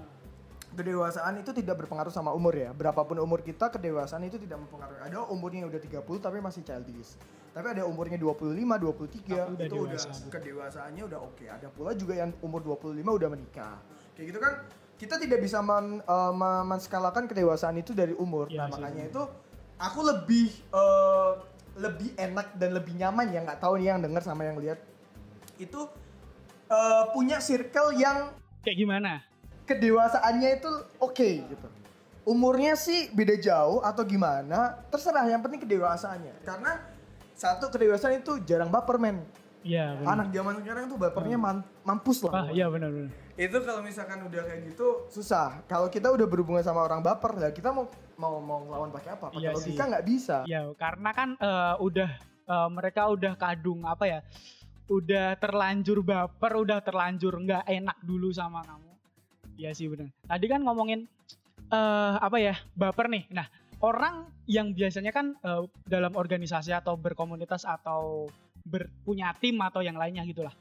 Kedewasaan 0.69 1.35
itu 1.37 1.51
tidak 1.51 1.79
berpengaruh 1.79 2.09
sama 2.09 2.31
umur 2.31 2.53
ya. 2.53 2.71
Berapapun 2.71 3.17
umur 3.17 3.39
kita 3.39 3.67
kedewasaan 3.67 4.23
itu 4.23 4.35
tidak 4.37 4.55
mempengaruhi. 4.57 4.99
Ada 5.01 5.27
umurnya 5.27 5.63
udah 5.65 5.79
30 5.79 5.99
tapi 6.17 6.37
masih 6.37 6.61
childish 6.61 7.15
tapi 7.51 7.67
ada 7.69 7.83
umurnya 7.83 8.15
25, 8.15 8.47
23 8.55 8.55
Tapi 8.55 9.51
udah 9.51 9.67
itu 9.67 9.75
udah 9.75 9.99
dewasa. 9.99 10.27
kedewasaannya 10.27 11.03
udah 11.03 11.19
oke 11.21 11.45
ada 11.45 11.67
pula 11.67 11.91
juga 11.93 12.13
yang 12.15 12.31
umur 12.39 12.63
25 12.63 13.03
udah 13.03 13.29
menikah 13.29 13.75
kayak 14.13 14.27
gitu 14.31 14.39
kan 14.39 14.53
kita 14.95 15.15
tidak 15.17 15.39
bisa 15.39 15.59
men, 15.59 15.99
me- 16.31 16.65
menskalakan 16.65 17.25
kedewasaan 17.25 17.75
itu 17.75 17.91
dari 17.91 18.13
umur 18.13 18.47
Iya 18.47 18.55
nah 18.57 18.67
sih, 18.67 18.73
makanya 18.77 19.03
itu 19.05 19.21
aku 19.77 19.99
lebih 20.01 20.47
eh, 20.71 21.31
lebih 21.73 22.09
enak 22.15 22.47
dan 22.55 22.69
lebih 22.71 22.93
nyaman 22.93 23.27
ya 23.27 23.39
nggak 23.41 23.59
tahu 23.59 23.75
nih 23.75 23.87
yang 23.89 23.99
denger 23.99 24.21
sama 24.21 24.43
yang 24.43 24.55
lihat 24.55 24.79
itu 25.57 25.79
eh, 26.67 27.03
punya 27.11 27.37
circle 27.37 27.91
yang 27.93 28.31
Kayak 28.61 28.77
gimana? 28.77 29.11
kedewasaannya 29.65 30.49
itu 30.55 30.71
oke 30.99 31.29
gitu. 31.47 31.67
Umurnya 32.21 32.75
sih 32.75 33.09
beda 33.09 33.33
jauh 33.33 33.81
atau 33.81 34.03
gimana, 34.03 34.77
terserah 34.87 35.25
yang 35.25 35.41
penting 35.41 35.57
kedewasaannya. 35.59 36.43
Karena 36.43 36.77
satu 37.41 37.73
kedewasaan 37.73 38.21
itu 38.21 38.37
jarang 38.45 38.69
baper 38.69 39.01
men. 39.01 39.25
Iya. 39.65 39.97
Anak 40.05 40.29
zaman 40.29 40.61
sekarang 40.61 40.85
tuh 40.85 40.97
bapernya 40.97 41.37
man- 41.37 41.65
mampus 41.81 42.21
Ah 42.25 42.45
lah. 42.45 42.53
iya 42.53 42.69
benar 42.69 42.93
benar. 42.93 43.09
Itu 43.33 43.57
kalau 43.65 43.81
misalkan 43.81 44.21
udah 44.25 44.41
kayak 44.45 44.61
gitu 44.69 45.09
susah. 45.09 45.65
Kalau 45.65 45.89
kita 45.89 46.13
udah 46.13 46.25
berhubungan 46.29 46.61
sama 46.61 46.85
orang 46.85 47.01
baper, 47.01 47.33
ya 47.41 47.49
kita 47.49 47.73
mau 47.73 47.89
mau 48.17 48.37
mau 48.37 48.61
ngelawan 48.61 48.93
pakai 48.93 49.17
apa? 49.17 49.33
Pakai 49.33 49.41
Iya 49.41 49.49
logika 49.57 49.83
nggak 49.89 50.05
bisa. 50.05 50.37
Ya 50.45 50.61
karena 50.77 51.09
kan 51.13 51.29
eh, 51.37 51.75
udah 51.81 52.09
eh, 52.45 52.69
mereka 52.69 53.09
udah 53.09 53.33
kadung 53.37 53.85
apa 53.85 54.05
ya? 54.05 54.19
Udah 54.85 55.33
terlanjur 55.37 56.05
baper, 56.05 56.53
udah 56.57 56.77
terlanjur 56.81 57.33
nggak 57.41 57.65
enak 57.65 57.97
dulu 58.01 58.29
sama 58.29 58.61
kamu. 58.61 58.91
Iya 59.57 59.73
sih 59.73 59.89
benar. 59.89 60.09
Tadi 60.25 60.45
kan 60.45 60.61
ngomongin 60.61 61.05
eh 61.69 62.13
apa 62.17 62.37
ya? 62.37 62.57
Baper 62.73 63.09
nih. 63.09 63.29
Nah, 63.29 63.45
orang 63.81 64.15
yang 64.45 64.71
biasanya 64.71 65.11
kan 65.11 65.33
eh, 65.35 65.61
dalam 65.85 66.13
organisasi 66.13 66.71
atau 66.71 66.95
berkomunitas 66.95 67.65
atau 67.65 68.29
berpunya 68.61 69.33
tim 69.35 69.57
atau 69.59 69.81
yang 69.81 69.97
lainnya 69.97 70.21
gitulah. 70.23 70.53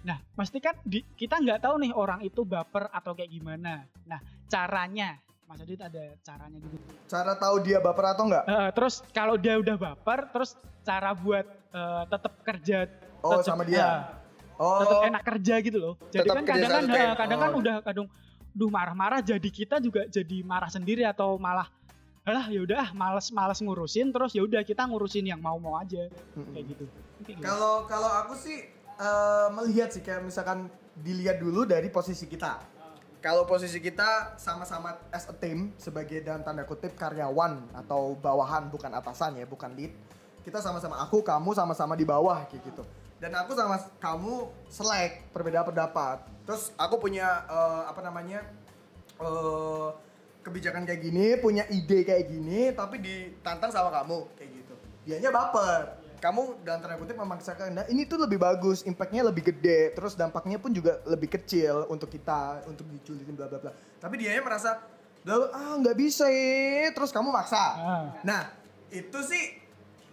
Nah, 0.00 0.22
pasti 0.32 0.62
kan 0.62 0.78
di- 0.82 1.02
kita 1.12 1.36
nggak 1.36 1.60
tahu 1.60 1.74
nih 1.76 1.92
orang 1.92 2.22
itu 2.22 2.46
baper 2.46 2.86
atau 2.88 3.12
kayak 3.12 3.28
gimana. 3.28 3.82
Nah, 4.06 4.18
caranya, 4.46 5.18
Mas 5.44 5.58
Adit 5.58 5.80
ada 5.80 6.14
caranya 6.22 6.54
gitu. 6.56 6.76
Cara 7.04 7.34
tahu 7.34 7.58
dia 7.60 7.82
baper 7.82 8.04
atau 8.08 8.24
nggak? 8.24 8.44
Eh, 8.46 8.70
terus 8.72 9.02
kalau 9.10 9.34
dia 9.34 9.58
udah 9.58 9.74
baper, 9.76 10.30
terus 10.30 10.54
cara 10.82 11.10
buat 11.12 11.44
eh, 11.68 12.02
tetap 12.08 12.32
kerja 12.40 12.88
Oh, 13.20 13.36
tetap- 13.36 13.46
sama 13.48 13.62
dia. 13.62 13.82
eh, 13.84 14.00
Oh, 14.56 14.80
tetap 14.80 15.02
enak 15.04 15.22
kerja 15.24 15.54
gitu 15.60 15.78
loh. 15.78 15.94
Jadi 16.08 16.26
kan 16.26 16.42
kadang 16.42 16.70
kan 16.72 16.84
kadang 17.16 17.38
kan 17.38 17.50
Oh. 17.52 17.60
udah 17.60 17.74
kadang 17.80 18.06
duh 18.50 18.66
marah-marah 18.68 19.20
jadi 19.20 19.48
kita 19.48 19.78
juga 19.78 20.02
jadi 20.06 20.42
marah 20.42 20.66
sendiri 20.66 21.04
atau 21.04 21.36
malah 21.36 21.70
alah 22.28 22.46
ya 22.52 22.60
udah 22.60 22.78
ah, 22.84 22.90
males 22.92 23.32
males 23.32 23.58
ngurusin 23.64 24.12
terus 24.12 24.36
ya 24.36 24.44
udah 24.44 24.60
kita 24.60 24.84
ngurusin 24.84 25.24
yang 25.24 25.40
mau-mau 25.40 25.80
aja 25.80 26.06
Mm-mm. 26.36 26.52
kayak 26.52 26.64
gitu. 26.76 26.84
Kayak 27.24 27.36
gitu. 27.40 27.44
Kalau 27.48 27.88
kalau 27.88 28.10
aku 28.12 28.36
sih 28.36 28.68
eh, 29.00 29.48
melihat 29.56 29.88
sih 29.88 30.04
kayak 30.04 30.22
misalkan 30.22 30.68
dilihat 30.94 31.40
dulu 31.40 31.64
dari 31.64 31.88
posisi 31.88 32.28
kita. 32.28 32.60
Kalau 33.18 33.50
posisi 33.50 33.82
kita 33.82 34.38
sama-sama 34.38 34.94
as 35.10 35.26
a 35.26 35.34
team 35.34 35.74
sebagai 35.74 36.22
dalam 36.22 36.46
tanda 36.46 36.62
kutip 36.62 36.94
karyawan 36.94 37.66
atau 37.74 38.14
bawahan 38.14 38.70
bukan 38.70 38.94
atasan 38.94 39.42
ya, 39.42 39.46
bukan 39.48 39.74
lead. 39.74 39.90
Kita 40.46 40.62
sama-sama 40.62 41.02
aku, 41.02 41.26
kamu 41.26 41.50
sama-sama 41.50 41.98
di 41.98 42.06
bawah 42.06 42.46
kayak 42.46 42.62
gitu. 42.70 42.86
Dan 43.18 43.34
aku 43.34 43.58
sama 43.58 43.74
kamu 43.98 44.46
selek 44.70 45.34
perbedaan 45.34 45.66
pendapat. 45.66 46.22
Terus 46.46 46.70
aku 46.78 47.02
punya 47.02 47.42
eh, 47.50 47.82
apa 47.90 48.00
namanya? 48.06 48.46
eh 49.18 49.88
kebijakan 50.48 50.88
kayak 50.88 51.00
gini, 51.04 51.36
punya 51.38 51.68
ide 51.68 52.02
kayak 52.02 52.24
gini, 52.26 52.72
tapi 52.72 52.98
ditantang 52.98 53.68
sama 53.68 53.92
kamu 53.92 54.24
kayak 54.34 54.50
gitu. 54.56 54.74
Dianya 55.04 55.30
baper. 55.30 56.00
Kamu 56.18 56.66
dalam 56.66 56.82
tanda 56.82 56.98
kutip 56.98 57.14
memaksakan, 57.14 57.78
nah 57.78 57.86
ini 57.86 58.02
tuh 58.02 58.18
lebih 58.18 58.42
bagus, 58.42 58.82
impactnya 58.82 59.22
lebih 59.22 59.54
gede, 59.54 59.94
terus 59.94 60.18
dampaknya 60.18 60.58
pun 60.58 60.74
juga 60.74 60.98
lebih 61.06 61.30
kecil 61.30 61.86
untuk 61.86 62.10
kita, 62.10 62.66
untuk 62.66 62.90
dijulitin 62.90 63.38
bla 63.38 63.46
bla 63.46 63.62
bla. 63.62 63.70
Tapi 64.02 64.18
dianya 64.18 64.42
merasa, 64.42 64.82
"Lah, 65.22 65.46
ah 65.54 65.78
nggak 65.78 65.94
bisa 65.94 66.26
ya, 66.26 66.90
terus 66.90 67.14
kamu 67.14 67.30
maksa. 67.30 67.54
Ah. 67.78 68.04
Nah, 68.26 68.50
itu 68.90 69.18
sih 69.22 69.62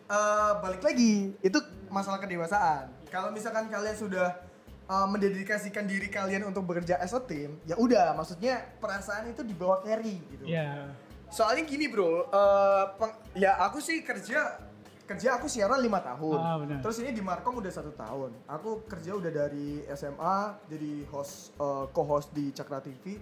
eh, 0.06 0.54
balik 0.62 0.86
lagi, 0.86 1.34
itu 1.42 1.58
masalah 1.90 2.22
kedewasaan. 2.22 2.94
Kalau 3.10 3.34
misalkan 3.34 3.66
kalian 3.66 3.98
sudah 3.98 4.38
eh, 4.86 5.08
mendedikasikan 5.10 5.86
diri 5.86 6.08
kalian 6.08 6.46
untuk 6.46 6.64
bekerja 6.64 6.98
as 6.98 7.12
a 7.12 7.22
team, 7.22 7.58
ya 7.64 7.76
udah, 7.76 8.14
maksudnya 8.14 8.78
perasaan 8.78 9.30
itu 9.30 9.42
dibawa 9.42 9.82
carry 9.82 10.22
gitu. 10.30 10.46
Ya. 10.46 10.94
Soalnya 11.28 11.66
gini 11.66 11.90
bro, 11.90 12.30
eh, 12.30 12.86
peng- 12.96 13.18
ya 13.34 13.58
aku 13.60 13.82
sih 13.82 14.02
kerja 14.02 14.62
kerja 15.06 15.38
aku 15.38 15.46
siaran 15.46 15.78
lima 15.80 16.02
tahun. 16.02 16.40
Ah, 16.42 16.58
benar. 16.58 16.82
Terus 16.82 16.98
ini 16.98 17.14
di 17.14 17.22
Markom 17.22 17.62
udah 17.62 17.70
satu 17.70 17.94
tahun. 17.94 18.34
Aku 18.50 18.90
kerja 18.90 19.14
udah 19.14 19.30
dari 19.30 19.86
SMA 19.94 20.38
jadi 20.66 21.06
host 21.14 21.54
eh, 21.56 21.86
co-host 21.94 22.34
di 22.34 22.50
Cakra 22.50 22.82
TV. 22.82 23.22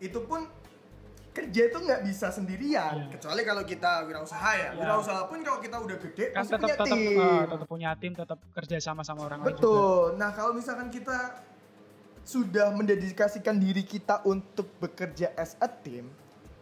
Itu 0.00 0.24
pun 0.24 0.48
kerja 1.30 1.62
itu 1.70 1.78
nggak 1.78 2.02
bisa 2.02 2.34
sendirian. 2.34 3.06
Iya. 3.06 3.10
Kecuali 3.14 3.40
kalau 3.46 3.62
kita 3.62 3.90
wirausaha 4.06 4.50
ya. 4.58 4.70
Iya. 4.74 4.80
Wirausaha 4.82 5.22
pun 5.30 5.38
kalau 5.46 5.58
kita 5.62 5.76
udah 5.78 5.96
gede 6.02 6.24
kan 6.34 6.42
tetap 6.42 6.58
punya 6.58 6.74
tetap 6.74 6.86
tim. 6.86 7.18
eh, 7.22 7.42
tetap 7.46 7.68
punya 7.70 7.90
tim 7.94 8.12
tetap 8.18 8.38
kerja 8.54 8.76
sama 8.82 9.02
sama 9.06 9.20
orang 9.30 9.38
lain 9.42 9.46
juga. 9.46 9.58
Betul. 9.62 10.02
Nah, 10.18 10.30
kalau 10.34 10.52
misalkan 10.54 10.88
kita 10.90 11.18
sudah 12.26 12.74
mendedikasikan 12.74 13.56
diri 13.58 13.82
kita 13.86 14.22
untuk 14.26 14.68
bekerja 14.82 15.32
as 15.38 15.54
a 15.62 15.70
team, 15.70 16.10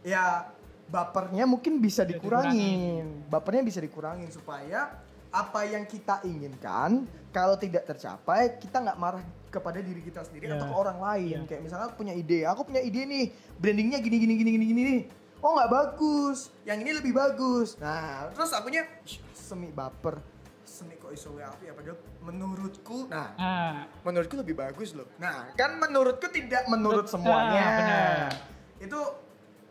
ya 0.04 0.48
bapernya 0.88 1.44
mungkin 1.48 1.80
bisa 1.80 2.04
Bisa 2.04 2.12
dikurangin. 2.16 3.28
Bapernya 3.28 3.62
bisa 3.64 3.80
dikurangin 3.80 4.28
supaya 4.28 5.00
apa 5.28 5.60
yang 5.68 5.84
kita 5.84 6.24
inginkan 6.24 7.04
kalau 7.28 7.52
tidak 7.60 7.84
tercapai 7.84 8.56
kita 8.56 8.80
nggak 8.80 8.96
marah 8.96 9.20
kepada 9.48 9.78
diri 9.78 10.00
kita 10.00 10.22
sendiri 10.22 10.46
Iya. 10.46 10.56
atau 10.56 10.66
ke 10.66 10.76
orang 10.76 10.98
lain. 10.98 11.38
Iya. 11.38 11.48
Kayak 11.48 11.62
misalnya 11.62 11.84
aku 11.86 11.96
punya 11.96 12.12
ide, 12.12 12.40
aku 12.44 12.62
punya 12.64 12.80
ide 12.80 13.02
nih, 13.02 13.24
brandingnya 13.56 13.98
gini 13.98 14.16
gini 14.18 14.34
gini 14.36 14.50
gini 14.52 14.64
gini 14.66 14.82
nih. 14.84 15.02
Oh 15.38 15.54
nggak 15.54 15.70
bagus, 15.70 16.38
yang 16.62 16.78
ini 16.78 16.92
lebih 16.92 17.12
bagus. 17.12 17.78
Nah, 17.78 18.28
terus 18.30 18.50
akunya 18.50 18.82
"Ih, 19.02 19.18
semi 19.32 19.68
baper. 19.68 20.18
Semi 20.62 20.94
kok 20.94 21.10
iso 21.10 21.32
ya 21.34 21.48
padahal 21.72 21.96
menurutku 22.20 23.08
nah 23.08 23.32
Ah, 23.34 23.76
menurutku 24.02 24.36
lebih 24.36 24.54
bagus 24.54 24.92
loh. 24.92 25.08
Nah, 25.16 25.48
kan 25.54 25.74
menurutku 25.74 26.28
tidak 26.28 26.66
menurut 26.66 27.06
Bet- 27.06 27.10
semuanya. 27.10 27.56
Ah, 27.58 27.74
benar. 27.74 28.30
Itu 28.78 29.00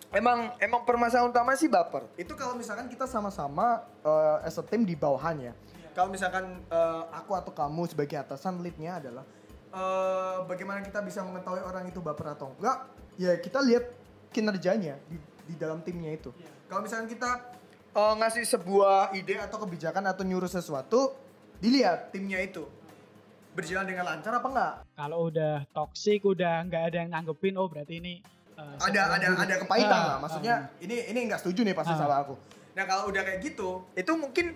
emang 0.09 0.55
emang 0.57 0.81
permasalahan 0.83 1.29
utama 1.29 1.53
sih 1.53 1.67
baper. 1.67 2.07
Itu 2.15 2.33
kalau 2.33 2.55
misalkan 2.55 2.87
kita 2.87 3.05
sama-sama 3.05 3.83
eh, 4.01 4.37
as 4.41 4.55
a 4.55 4.63
team 4.63 4.81
di 4.81 4.95
bawahan 4.95 5.37
ya. 5.41 5.53
Kalau 5.91 6.09
misalkan 6.09 6.43
eh, 6.63 7.03
aku 7.11 7.31
atau 7.33 7.51
kamu 7.51 7.87
sebagai 7.87 8.17
atasan 8.17 8.59
leadnya 8.59 8.97
adalah 8.97 9.23
eh, 9.69 10.37
bagaimana 10.43 10.79
kita 10.79 10.99
bisa 11.01 11.21
mengetahui 11.21 11.61
orang 11.61 11.85
itu 11.85 11.99
baper 11.99 12.33
atau 12.33 12.53
enggak? 12.53 12.87
Ya 13.15 13.33
kita 13.35 13.59
lihat 13.59 13.89
kinerjanya 14.29 14.95
di, 15.05 15.17
di 15.45 15.55
dalam 15.55 15.81
timnya 15.81 16.11
itu. 16.11 16.29
Kalau 16.67 16.81
misalkan 16.81 17.07
kita 17.07 17.29
eh, 17.91 18.13
ngasih 18.15 18.43
sebuah 18.43 19.11
ide 19.11 19.37
atau 19.37 19.57
kebijakan 19.59 20.05
atau 20.05 20.21
nyuruh 20.21 20.47
sesuatu, 20.47 21.13
dilihat 21.57 22.11
timnya 22.11 22.37
itu 22.37 22.65
berjalan 23.51 23.89
dengan 23.89 24.05
lancar 24.05 24.29
apa 24.31 24.47
enggak? 24.47 24.73
kalau 24.93 25.33
udah 25.33 25.65
toxic 25.71 26.21
udah 26.21 26.61
nggak 26.63 26.83
ada 26.87 26.97
yang 27.01 27.09
nanggepin 27.09 27.57
oh 27.57 27.65
berarti 27.65 27.97
ini 27.97 28.21
eh, 28.53 28.75
ada 28.77 29.17
ada 29.17 29.33
ada 29.33 29.55
kepahitan 29.57 29.97
Ah, 29.97 30.05
lah 30.07 30.17
maksudnya 30.21 30.55
ini 30.77 31.09
ini 31.09 31.25
nggak 31.25 31.41
setuju 31.41 31.65
nih 31.65 31.73
pasti 31.73 31.97
Ah. 31.97 31.99
sama 31.99 32.21
aku 32.21 32.37
nah 32.73 32.85
kalau 32.85 33.09
udah 33.09 33.25
kayak 33.25 33.41
gitu 33.41 33.81
itu 33.97 34.11
mungkin 34.13 34.53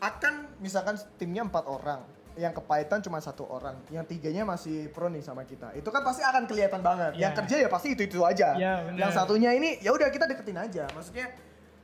akan 0.00 0.48
misalkan 0.58 0.96
timnya 1.20 1.44
empat 1.44 1.68
orang 1.68 2.00
yang 2.38 2.54
kepahitan 2.54 3.02
cuma 3.02 3.18
satu 3.18 3.42
orang. 3.44 3.74
Yang 3.90 4.14
tiganya 4.14 4.46
masih 4.46 4.86
pro 4.88 5.10
nih 5.10 5.20
sama 5.20 5.42
kita. 5.42 5.74
Itu 5.74 5.90
kan 5.90 6.00
pasti 6.00 6.22
akan 6.22 6.46
kelihatan 6.46 6.78
banget. 6.80 7.18
Yang 7.18 7.32
Ya. 7.34 7.38
kerja 7.42 7.54
ya 7.58 7.68
pasti 7.68 7.88
itu 7.92 8.02
itu 8.06 8.22
aja. 8.22 8.54
Ya, 8.54 8.86
bener. 8.86 9.02
yang 9.02 9.10
satunya 9.10 9.50
ini 9.52 9.82
ya 9.82 9.90
udah 9.90 10.06
kita 10.06 10.24
deketin 10.24 10.54
aja. 10.54 10.86
Maksudnya 10.94 11.26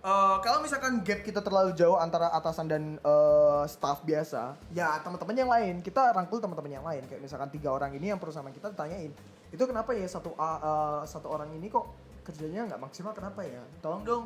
eh, 0.01 0.37
kalau 0.39 0.63
misalkan 0.63 1.03
gap 1.03 1.21
kita 1.21 1.43
terlalu 1.43 1.75
jauh 1.75 1.99
antara 1.99 2.31
atasan 2.31 2.71
dan 2.71 2.83
eh, 2.97 3.63
staff 3.67 4.01
biasa 4.01 4.55
ya 4.71 5.03
teman-teman 5.03 5.35
yang 5.35 5.51
lain. 5.51 5.75
Kita 5.83 6.15
rangkul 6.15 6.39
teman-teman 6.39 6.71
yang 6.73 6.87
lain. 6.87 7.03
Kayak 7.05 7.21
misalkan 7.21 7.51
tiga 7.51 7.75
orang 7.75 7.91
ini 7.91 8.15
yang 8.15 8.23
perlu 8.23 8.31
sama 8.31 8.49
kita 8.49 8.71
tanyain 8.71 9.11
itu 9.51 9.63
kenapa 9.67 9.91
ya 9.91 10.07
satu 10.07 10.35
eh, 10.35 11.03
satu 11.05 11.27
orang 11.29 11.51
ini 11.53 11.67
kok 11.67 11.83
kerjanya 12.23 12.71
nggak 12.71 12.81
maksimal? 12.81 13.11
Kenapa 13.11 13.43
ya? 13.43 13.59
Tolong 13.83 14.07
dong 14.07 14.25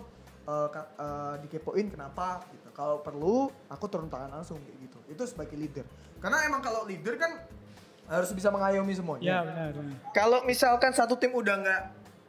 eh, 0.49 0.69
ka- 0.71 0.91
eh, 0.97 1.35
dikepoin 1.45 1.87
kenapa 1.87 2.41
gitu. 2.49 2.73
Kalau 2.73 2.99
perlu 2.99 3.37
aku 3.69 3.85
turun 3.87 4.09
tangan 4.09 4.33
langsung 4.33 4.57
kayak 4.59 4.79
gitu. 4.81 4.99
Itu 5.07 5.23
sebagai 5.25 5.55
leader. 5.55 5.85
Karena 6.19 6.41
emang 6.43 6.59
kalau 6.59 6.83
leader 6.83 7.15
kan 7.15 7.37
harus 8.09 8.33
bisa 8.33 8.49
mengayomi 8.49 8.97
semuanya. 8.97 9.25
Ya 9.29 9.39
benar 9.45 9.69
kalau 10.11 10.41
misalkan 10.43 10.91
satu 10.91 11.15
tim 11.15 11.29
udah 11.31 11.61
nggak 11.61 11.83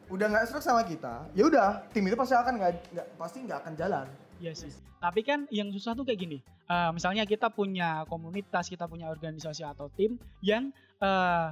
udah 0.10 0.26
nggak 0.28 0.44
serak 0.46 0.60
sama 0.60 0.82
kita 0.84 1.22
ya 1.32 1.46
udah 1.46 1.86
tim 1.94 2.02
itu 2.04 2.18
pasti 2.18 2.34
akan 2.34 2.58
nggak 2.58 2.72
nggak- 2.92 3.10
pasti 3.16 3.38
nggak 3.40 3.60
akan 3.64 3.74
jalan. 3.74 4.06
Iya 4.38 4.52
sih. 4.54 4.72
Tapi 5.00 5.24
kan 5.24 5.48
yang 5.48 5.72
susah 5.72 5.96
tuh 5.96 6.04
kayak 6.04 6.20
gini. 6.20 6.38
Eh, 6.68 6.90
misalnya 6.92 7.24
kita 7.24 7.48
punya 7.48 8.04
komunitas, 8.06 8.68
kita 8.68 8.86
punya 8.86 9.08
organisasi 9.08 9.64
atau 9.64 9.88
tim 9.90 10.20
yang 10.44 10.76
eh, 11.00 11.48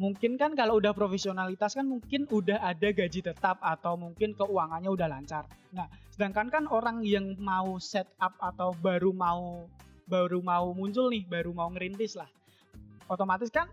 mungkin 0.00 0.40
kan 0.40 0.56
kalau 0.56 0.80
udah 0.80 0.96
profesionalitas 0.96 1.76
kan 1.76 1.84
mungkin 1.84 2.24
udah 2.32 2.64
ada 2.64 2.88
gaji 2.92 3.20
tetap 3.20 3.60
atau 3.60 4.00
mungkin 4.00 4.32
keuangannya 4.32 4.88
udah 4.88 5.08
lancar. 5.08 5.44
Nah, 5.72 5.88
sedangkan 6.12 6.48
kan 6.48 6.64
orang 6.68 7.04
yang 7.04 7.36
mau 7.36 7.76
set 7.76 8.08
up 8.16 8.32
atau 8.40 8.72
baru 8.80 9.12
mau 9.12 9.68
baru 10.08 10.40
mau 10.40 10.72
muncul 10.72 11.12
nih, 11.12 11.24
baru 11.28 11.52
mau 11.52 11.68
ngerintis 11.72 12.16
lah. 12.16 12.28
Otomatis 13.08 13.52
kan 13.52 13.68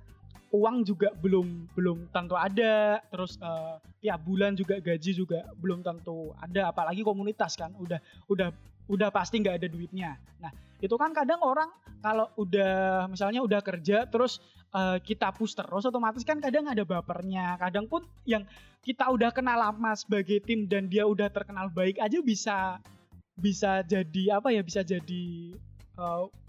uang 0.49 0.81
juga 0.83 1.13
belum 1.19 1.71
belum 1.77 1.97
tentu 2.11 2.35
ada, 2.35 2.99
terus 3.11 3.39
eh, 3.39 3.75
tiap 4.03 4.19
bulan 4.23 4.57
juga 4.57 4.81
gaji 4.81 5.11
juga 5.15 5.45
belum 5.59 5.83
tentu 5.85 6.35
ada, 6.39 6.71
apalagi 6.73 7.03
komunitas 7.05 7.55
kan 7.55 7.71
udah 7.79 7.99
udah 8.27 8.49
udah 8.89 9.09
pasti 9.13 9.39
nggak 9.39 9.61
ada 9.61 9.67
duitnya. 9.69 10.17
Nah 10.41 10.51
itu 10.79 10.95
kan 10.95 11.11
kadang 11.11 11.43
orang 11.43 11.67
kalau 11.99 12.31
udah 12.39 13.05
misalnya 13.11 13.43
udah 13.43 13.59
kerja 13.59 14.07
terus 14.07 14.39
eh, 14.71 14.97
kita 15.03 15.35
push 15.35 15.55
terus 15.55 15.83
otomatis 15.83 16.23
kan 16.23 16.39
kadang 16.39 16.71
ada 16.71 16.87
bapernya. 16.87 17.59
Kadang 17.59 17.91
pun 17.91 18.07
yang 18.23 18.47
kita 18.79 19.11
udah 19.11 19.35
kenal 19.35 19.59
lama 19.59 19.91
sebagai 19.99 20.39
tim 20.39 20.63
dan 20.65 20.87
dia 20.87 21.03
udah 21.03 21.27
terkenal 21.27 21.67
baik 21.67 21.99
aja 21.99 22.23
bisa 22.23 22.79
bisa 23.35 23.83
jadi 23.83 24.39
apa 24.39 24.51
ya 24.51 24.63
bisa 24.63 24.83
jadi 24.83 25.55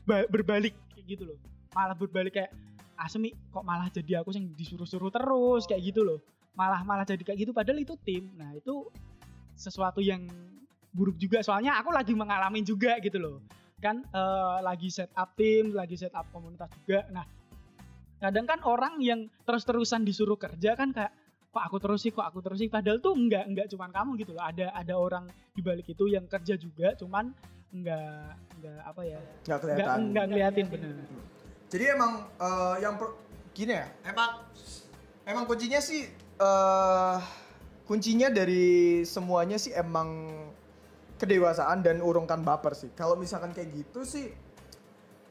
ba- 0.06 0.30
berbalik 0.30 0.75
kayak 0.94 1.06
gitu 1.18 1.22
loh. 1.34 1.38
Malah 1.75 1.99
berbalik 1.99 2.38
kayak 2.38 2.54
Asmi 3.00 3.32
kok 3.32 3.64
malah 3.64 3.88
jadi 3.88 4.20
aku 4.20 4.37
yang 4.37 4.52
disuruh-suruh 4.54 5.10
terus 5.10 5.66
kayak 5.66 5.82
gitu 5.90 6.06
loh. 6.06 6.18
Malah 6.54 6.87
malah 6.87 7.02
jadi 7.02 7.22
kayak 7.26 7.49
gitu 7.49 7.50
padahal 7.50 7.82
itu 7.82 7.99
tim. 8.06 8.30
Nah 8.38 8.54
itu 8.54 8.87
sesuatu 9.58 9.99
yang 9.99 10.22
buruk 10.94 11.18
juga 11.18 11.42
soalnya 11.42 11.78
aku 11.78 11.94
lagi 11.94 12.14
mengalami 12.14 12.62
juga 12.66 12.99
gitu 12.99 13.18
loh 13.18 13.38
kan 13.80 14.04
eh, 14.04 14.58
lagi 14.62 14.92
set 14.92 15.10
up 15.16 15.32
tim 15.34 15.72
lagi 15.72 15.96
set 15.96 16.12
up 16.12 16.28
komunitas 16.30 16.68
juga. 16.84 17.08
Nah 17.10 17.25
kadang 18.20 18.44
kan 18.44 18.60
orang 18.68 19.00
yang 19.00 19.26
terus-terusan 19.49 20.04
disuruh 20.04 20.37
kerja 20.37 20.76
kan 20.76 20.92
kayak 20.92 21.10
kok 21.50 21.64
aku 21.66 21.76
terus 21.82 22.04
sih 22.04 22.12
kok 22.14 22.22
aku 22.22 22.44
terus 22.44 22.60
sih? 22.60 22.68
Padahal 22.68 23.00
tuh 23.00 23.16
enggak 23.16 23.49
enggak 23.49 23.66
cuman 23.72 23.90
kamu 23.90 24.10
gitu 24.20 24.37
loh. 24.37 24.44
Ada 24.44 24.76
ada 24.76 24.94
orang 24.94 25.25
di 25.56 25.60
balik 25.64 25.88
itu 25.88 26.06
yang 26.06 26.28
kerja 26.28 26.54
juga 26.60 26.92
cuman 27.00 27.32
enggak 27.72 28.37
enggak 28.60 28.80
apa 28.84 29.02
ya 29.02 29.18
nggak 29.18 29.30
enggak 29.42 29.58
kelihatan. 29.60 29.99
enggak 30.12 30.25
ngeliatin 30.28 30.66
bener. 30.68 30.94
Jadi 31.70 31.84
emang 31.88 32.12
eh, 32.38 32.76
yang 32.84 32.94
per- 33.00 33.16
gini 33.50 33.75
ya 33.75 33.87
emang 34.06 34.30
emang 35.26 35.44
kuncinya 35.49 35.80
sih 35.82 36.06
eh 36.40 37.18
kuncinya 37.84 38.30
dari 38.30 39.02
semuanya 39.02 39.58
sih 39.58 39.75
emang 39.75 40.30
kedewasaan 41.20 41.84
dan 41.84 42.00
urungkan 42.00 42.40
baper 42.40 42.72
sih. 42.72 42.88
Kalau 42.96 43.12
misalkan 43.20 43.52
kayak 43.52 43.68
gitu 43.76 44.08
sih 44.08 44.32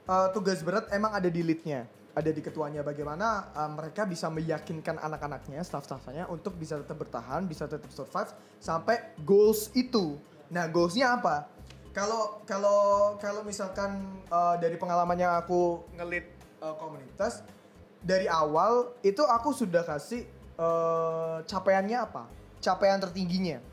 eh, 0.05 0.27
tugas 0.29 0.61
berat 0.61 0.85
emang 0.93 1.17
ada 1.17 1.25
di 1.25 1.41
leadnya. 1.41 1.89
Ada 2.13 2.29
di 2.29 2.41
ketuanya. 2.45 2.85
Bagaimana 2.85 3.49
eh, 3.49 3.71
mereka 3.73 4.05
bisa 4.05 4.29
meyakinkan 4.29 5.01
anak-anaknya 5.01 5.65
staff-staffnya 5.65 6.29
untuk 6.29 6.53
bisa 6.53 6.77
tetap 6.77 7.01
bertahan 7.01 7.49
bisa 7.49 7.65
tetap 7.65 7.89
survive 7.89 8.29
sampai 8.61 9.17
goals 9.25 9.73
itu. 9.73 10.21
Nah 10.53 10.69
goalsnya 10.69 11.17
apa? 11.17 11.49
Kalau 11.89 12.45
kalau 12.45 13.17
kalau 13.17 13.41
misalkan 13.41 14.21
eh, 14.29 14.55
dari 14.61 14.77
pengalaman 14.77 15.17
yang 15.17 15.33
aku 15.41 15.81
ngelit 15.97 16.29
eh, 16.61 16.75
komunitas 16.77 17.41
dari 17.99 18.29
awal 18.29 18.93
itu 19.01 19.25
aku 19.25 19.57
sudah 19.57 19.81
kasih 19.81 20.21
eh, 20.53 21.37
capaiannya 21.49 21.97
apa? 21.97 22.29
Capaian 22.61 23.01
tertingginya 23.01 23.68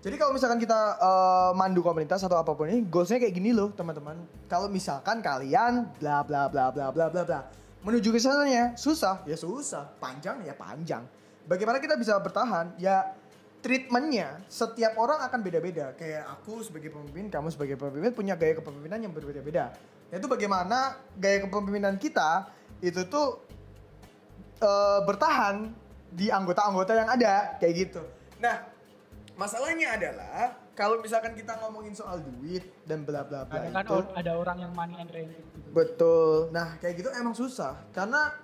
jadi 0.00 0.16
kalau 0.16 0.32
misalkan 0.32 0.56
kita 0.56 0.96
eh, 0.96 1.52
mandu 1.52 1.84
komunitas 1.84 2.24
atau 2.24 2.40
apa 2.40 2.56
pun 2.56 2.72
ini, 2.72 2.88
goalsnya 2.88 3.20
kayak 3.20 3.36
gini 3.36 3.52
loh 3.52 3.68
teman-teman. 3.76 4.16
Kalau 4.48 4.72
misalkan 4.72 5.20
kalian 5.20 5.92
bla 6.00 6.24
bla 6.24 6.48
bla 6.48 6.72
bla 6.72 6.88
bla 6.88 7.06
bla 7.12 7.22
bla 7.24 7.40
menuju 7.84 8.08
ke 8.12 8.20
sananya 8.20 8.72
susah, 8.80 9.24
ya 9.28 9.36
susah. 9.36 9.92
Panjang 10.00 10.40
ya 10.44 10.56
panjang. 10.56 11.04
Bagaimana 11.44 11.80
kita 11.84 12.00
bisa 12.00 12.16
bertahan? 12.16 12.76
Ya 12.80 13.12
treatmentnya 13.60 14.40
setiap 14.48 14.96
orang 14.96 15.20
akan 15.20 15.40
beda-beda. 15.44 15.92
Kayak 15.92 16.32
aku 16.32 16.64
sebagai 16.64 16.96
pemimpin, 16.96 17.28
kamu 17.28 17.52
sebagai 17.52 17.76
pemimpin 17.76 18.16
punya 18.16 18.34
gaya 18.40 18.56
kepemimpinan 18.56 19.04
yang 19.04 19.12
berbeda-beda. 19.12 19.76
Yaitu 20.08 20.32
bagaimana 20.32 20.96
gaya 21.20 21.44
kepemimpinan 21.44 22.00
kita 22.00 22.48
itu 22.80 23.04
tuh 23.04 23.36
eh, 24.64 25.00
bertahan 25.04 25.68
di 26.08 26.32
anggota-anggota 26.32 26.92
yang 26.96 27.08
ada 27.12 27.60
kayak 27.60 27.74
gitu. 27.76 28.00
Nah, 28.40 28.79
masalahnya 29.40 29.96
adalah 29.96 30.52
kalau 30.76 31.00
misalkan 31.00 31.32
kita 31.32 31.56
ngomongin 31.64 31.96
soal 31.96 32.20
duit 32.20 32.60
dan 32.84 33.08
bla 33.08 33.24
bla 33.24 33.48
bla 33.48 33.56
kadang 33.56 33.72
kan 33.72 33.84
itu 33.88 33.98
ada 34.12 34.32
orang 34.36 34.56
yang 34.60 34.72
money 34.76 34.94
oriented 35.00 35.40
gitu 35.40 35.68
betul. 35.72 36.52
Nah, 36.52 36.76
kayak 36.82 36.94
gitu 37.00 37.08
emang 37.16 37.32
susah 37.32 37.80
karena 37.96 38.36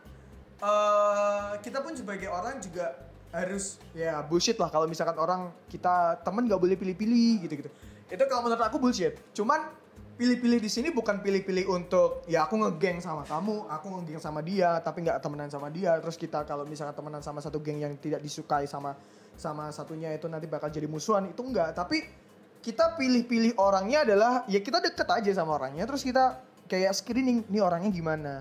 eh 0.57 1.61
kita 1.61 1.85
pun 1.85 1.93
sebagai 1.93 2.33
orang 2.33 2.57
juga 2.65 2.97
harus 3.29 3.77
ya 3.93 4.25
bullshit 4.25 4.57
lah 4.57 4.73
kalau 4.73 4.89
misalkan 4.89 5.21
orang 5.21 5.53
kita 5.69 6.17
temen 6.25 6.49
nggak 6.49 6.57
boleh 6.57 6.77
pilih-pilih 6.81 7.45
gitu-gitu. 7.45 7.69
Itu 8.09 8.25
kalau 8.31 8.49
menurut 8.49 8.65
aku 8.65 8.81
bullshit. 8.81 9.21
Cuman 9.37 9.69
pilih-pilih 10.17 10.65
di 10.65 10.71
sini 10.73 10.89
bukan 10.89 11.21
pilih-pilih 11.21 11.69
untuk 11.69 12.25
ya 12.25 12.49
aku 12.49 12.57
ngegeng 12.57 13.05
sama 13.05 13.29
kamu, 13.29 13.69
aku 13.69 13.87
ngegeng 14.01 14.23
sama 14.23 14.41
dia, 14.41 14.81
tapi 14.81 15.05
nggak 15.05 15.21
temenan 15.21 15.53
sama 15.53 15.69
dia. 15.69 16.01
Terus 16.01 16.17
kita 16.17 16.49
kalau 16.49 16.65
misalnya 16.65 16.97
temenan 16.97 17.21
sama 17.21 17.45
satu 17.45 17.61
geng 17.61 17.85
yang 17.85 17.93
tidak 18.01 18.25
disukai 18.25 18.65
sama 18.65 18.97
sama 19.37 19.69
satunya 19.73 20.13
itu 20.13 20.27
nanti 20.27 20.49
bakal 20.49 20.73
jadi 20.73 20.89
musuhan 20.89 21.31
itu 21.31 21.41
enggak. 21.45 21.77
Tapi 21.77 22.03
kita 22.65 22.99
pilih-pilih 22.99 23.57
orangnya 23.61 24.03
adalah 24.03 24.33
ya 24.51 24.59
kita 24.59 24.83
deket 24.83 25.07
aja 25.07 25.31
sama 25.37 25.61
orangnya. 25.61 25.87
Terus 25.87 26.03
kita 26.03 26.41
kayak 26.67 26.93
screening 26.97 27.47
nih 27.47 27.63
orangnya 27.63 27.95
gimana. 27.95 28.35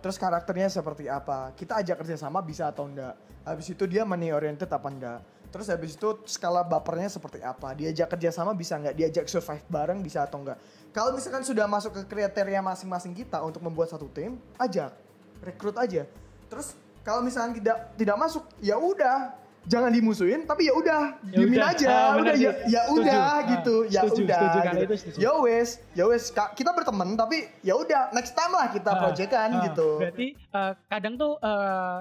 Terus 0.00 0.16
karakternya 0.16 0.70
seperti 0.70 1.10
apa. 1.10 1.52
Kita 1.58 1.82
ajak 1.82 2.06
kerja 2.06 2.16
sama 2.16 2.40
bisa 2.40 2.70
atau 2.70 2.86
enggak. 2.88 3.14
Habis 3.44 3.74
itu 3.74 3.84
dia 3.84 4.06
money 4.06 4.32
oriented 4.32 4.70
apa 4.70 4.88
enggak. 4.88 5.20
Terus 5.50 5.66
habis 5.70 5.94
itu 5.94 6.08
skala 6.26 6.66
bapernya 6.66 7.10
seperti 7.10 7.42
apa. 7.42 7.74
Diajak 7.74 8.12
kerja 8.14 8.30
sama 8.34 8.54
bisa 8.54 8.78
enggak. 8.78 8.94
Diajak 8.94 9.26
survive 9.26 9.64
bareng 9.66 10.02
bisa 10.02 10.24
atau 10.24 10.42
enggak. 10.42 10.58
Kalau 10.96 11.12
misalkan 11.12 11.44
sudah 11.44 11.68
masuk 11.68 11.92
ke 11.92 12.02
kriteria 12.08 12.64
masing-masing 12.64 13.12
kita 13.12 13.44
untuk 13.44 13.60
membuat 13.60 13.92
satu 13.92 14.08
tim, 14.08 14.40
ajak, 14.56 14.96
rekrut 15.44 15.76
aja. 15.76 16.08
Terus 16.48 16.72
kalau 17.04 17.20
misalkan 17.20 17.60
tidak 17.60 17.92
tidak 18.00 18.16
masuk, 18.16 18.48
ya 18.64 18.80
udah, 18.80 19.36
jangan 19.66 19.90
dimusuhin, 19.90 20.42
tapi 20.42 20.66
ya 20.66 20.72
udah, 20.72 21.02
Ya 21.26 21.36
diemin 21.36 21.58
udah. 21.58 21.70
aja, 21.70 21.86
Ah, 21.86 21.94
benar 22.14 22.22
udah 22.22 22.34
sih. 22.34 22.44
ya, 22.44 22.52
ya 22.66 22.80
udah 22.88 23.18
Ah, 23.18 23.38
gitu, 23.48 23.74
ya 23.84 24.00
udah. 24.02 24.42
gitu. 24.72 24.94
itu. 24.94 25.18
Ya 25.18 25.30
wes, 25.36 25.68
ya 25.92 26.04
wes, 26.04 26.24
kita 26.30 26.70
berteman, 26.70 27.14
tapi 27.14 27.36
ya 27.60 27.74
udah, 27.74 28.10
next 28.10 28.32
time 28.32 28.50
lah 28.50 28.68
kita 28.68 28.88
Ah, 28.88 28.98
proyekan 29.04 29.50
ah, 29.52 29.62
gitu. 29.66 29.88
Berarti 29.98 30.26
eh, 30.32 30.72
kadang 30.86 31.14
tuh 31.14 31.32
eh, 31.36 31.98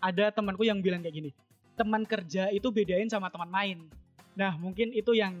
ada 0.00 0.24
temanku 0.30 0.62
yang 0.62 0.80
bilang 0.80 0.98
kayak 0.98 1.14
gini, 1.14 1.30
teman 1.74 2.02
kerja 2.02 2.48
itu 2.48 2.68
bedain 2.68 3.06
sama 3.06 3.28
teman 3.28 3.48
main. 3.48 3.78
Nah 4.32 4.56
mungkin 4.56 4.90
itu 4.90 5.12
yang 5.12 5.36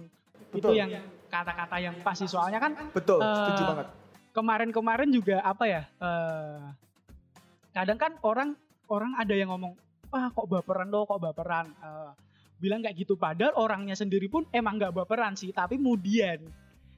itu 0.50 0.60
Betul. 0.60 0.76
yang 0.76 0.90
kata-kata 1.26 1.76
yang 1.78 1.94
pasti 2.00 2.26
soalnya 2.26 2.58
kan 2.58 2.74
Betul, 2.90 3.18
Eh, 3.18 3.32
setuju 3.32 3.62
banget. 3.66 3.86
kemarin-kemarin 4.30 5.08
juga 5.08 5.40
apa 5.40 5.64
ya? 5.64 5.82
eh, 5.96 6.60
kadang 7.70 7.96
kan 7.96 8.12
orang 8.20 8.52
orang 8.86 9.14
ada 9.14 9.30
yang 9.30 9.48
ngomong, 9.48 9.78
wah 10.10 10.26
kok 10.28 10.46
baperan 10.46 10.88
lo, 10.88 11.02
kok 11.04 11.18
baperan. 11.18 11.66
Eh, 11.72 12.10
bilang 12.58 12.82
kayak 12.82 12.96
gitu. 12.98 13.14
Padahal 13.16 13.56
orangnya 13.56 13.94
sendiri 13.94 14.26
pun 14.26 14.44
emang 14.50 14.76
nggak 14.76 14.92
baperan 14.92 15.32
sih 15.32 15.48
tapi 15.48 15.74
kemudian 15.74 16.44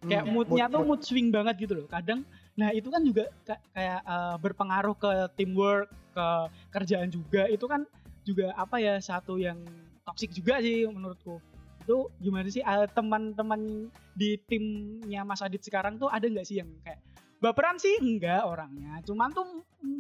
kayak 0.02 0.26
Hmm, 0.26 0.34
moodnya 0.34 0.66
mood- 0.66 0.72
tuh 0.72 0.80
mood. 0.82 0.88
mood 0.90 1.02
swing 1.02 1.28
banget 1.30 1.54
gitu 1.60 1.78
loh. 1.78 1.86
Kadang 1.86 2.26
nah 2.52 2.68
itu 2.68 2.88
kan 2.88 3.00
juga 3.00 3.24
ka- 3.42 3.62
kayak 3.70 4.00
eh, 4.02 4.36
berpengaruh 4.36 4.96
ke 4.96 5.10
teamwork 5.34 5.86
ke 6.10 6.26
kerjaan 6.70 7.08
juga. 7.08 7.46
Itu 7.46 7.64
kan 7.64 7.86
juga 8.22 8.50
apa 8.54 8.76
ya 8.76 8.98
satu 8.98 9.38
yang 9.38 9.62
toksik 10.02 10.32
juga 10.32 10.58
sih 10.58 10.82
menurutku. 10.84 11.38
Itu 11.80 12.10
gimana 12.18 12.48
sih 12.48 12.60
eh, 12.60 12.86
teman-teman 12.90 13.86
di 14.12 14.36
timnya 14.42 15.22
Mas 15.22 15.40
Adit 15.40 15.62
sekarang 15.62 15.94
tuh 15.94 16.06
ada 16.06 16.26
nggak 16.26 16.44
sih 16.44 16.58
yang 16.58 16.68
kayak 16.82 16.98
baperan 17.38 17.78
sih? 17.78 17.94
Enggak 17.98 18.42
orangnya. 18.42 18.98
Cuman 19.02 19.30
tuh 19.30 19.46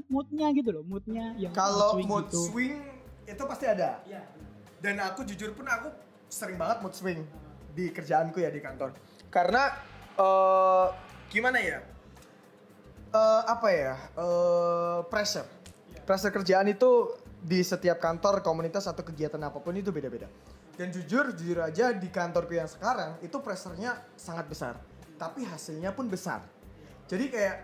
moodnya 0.06 0.50
gitu 0.50 0.70
loh 0.70 0.82
moodnya 0.82 1.34
yang 1.36 1.50
Kalau 1.52 1.94
swing 1.94 2.06
mood 2.06 2.26
gitu. 2.26 2.42
swing 2.50 2.74
itu 3.26 3.42
pasti 3.46 3.66
ada. 3.68 4.02
Dan 4.82 4.98
aku 4.98 5.22
jujur 5.22 5.54
pun 5.54 5.66
aku 5.70 5.88
sering 6.26 6.58
banget 6.58 6.82
mood 6.82 6.94
swing 6.96 7.22
di 7.72 7.92
kerjaanku 7.92 8.42
ya 8.42 8.50
di 8.50 8.58
kantor. 8.58 8.96
Karena 9.30 9.72
eh 10.18 10.86
gimana 11.30 11.58
ya? 11.62 11.78
Eh 13.12 13.42
apa 13.46 13.68
ya? 13.70 13.94
Eh 14.18 14.98
pressure. 15.06 15.46
Pressure 16.02 16.34
kerjaan 16.34 16.66
itu 16.66 17.14
di 17.42 17.58
setiap 17.62 17.98
kantor, 17.98 18.42
komunitas 18.42 18.86
atau 18.86 19.02
kegiatan 19.02 19.38
apa 19.42 19.58
pun 19.58 19.74
itu 19.74 19.90
beda-beda. 19.90 20.30
Dan 20.78 20.88
jujur, 20.88 21.34
jujur 21.36 21.58
aja 21.62 21.92
di 21.92 22.08
kantorku 22.08 22.56
yang 22.56 22.70
sekarang 22.70 23.18
itu 23.20 23.38
pressure-nya 23.38 23.98
sangat 24.16 24.46
besar. 24.48 24.74
Tapi 25.20 25.44
hasilnya 25.46 25.92
pun 25.92 26.08
besar. 26.08 26.42
Jadi 27.06 27.28
kayak 27.28 27.56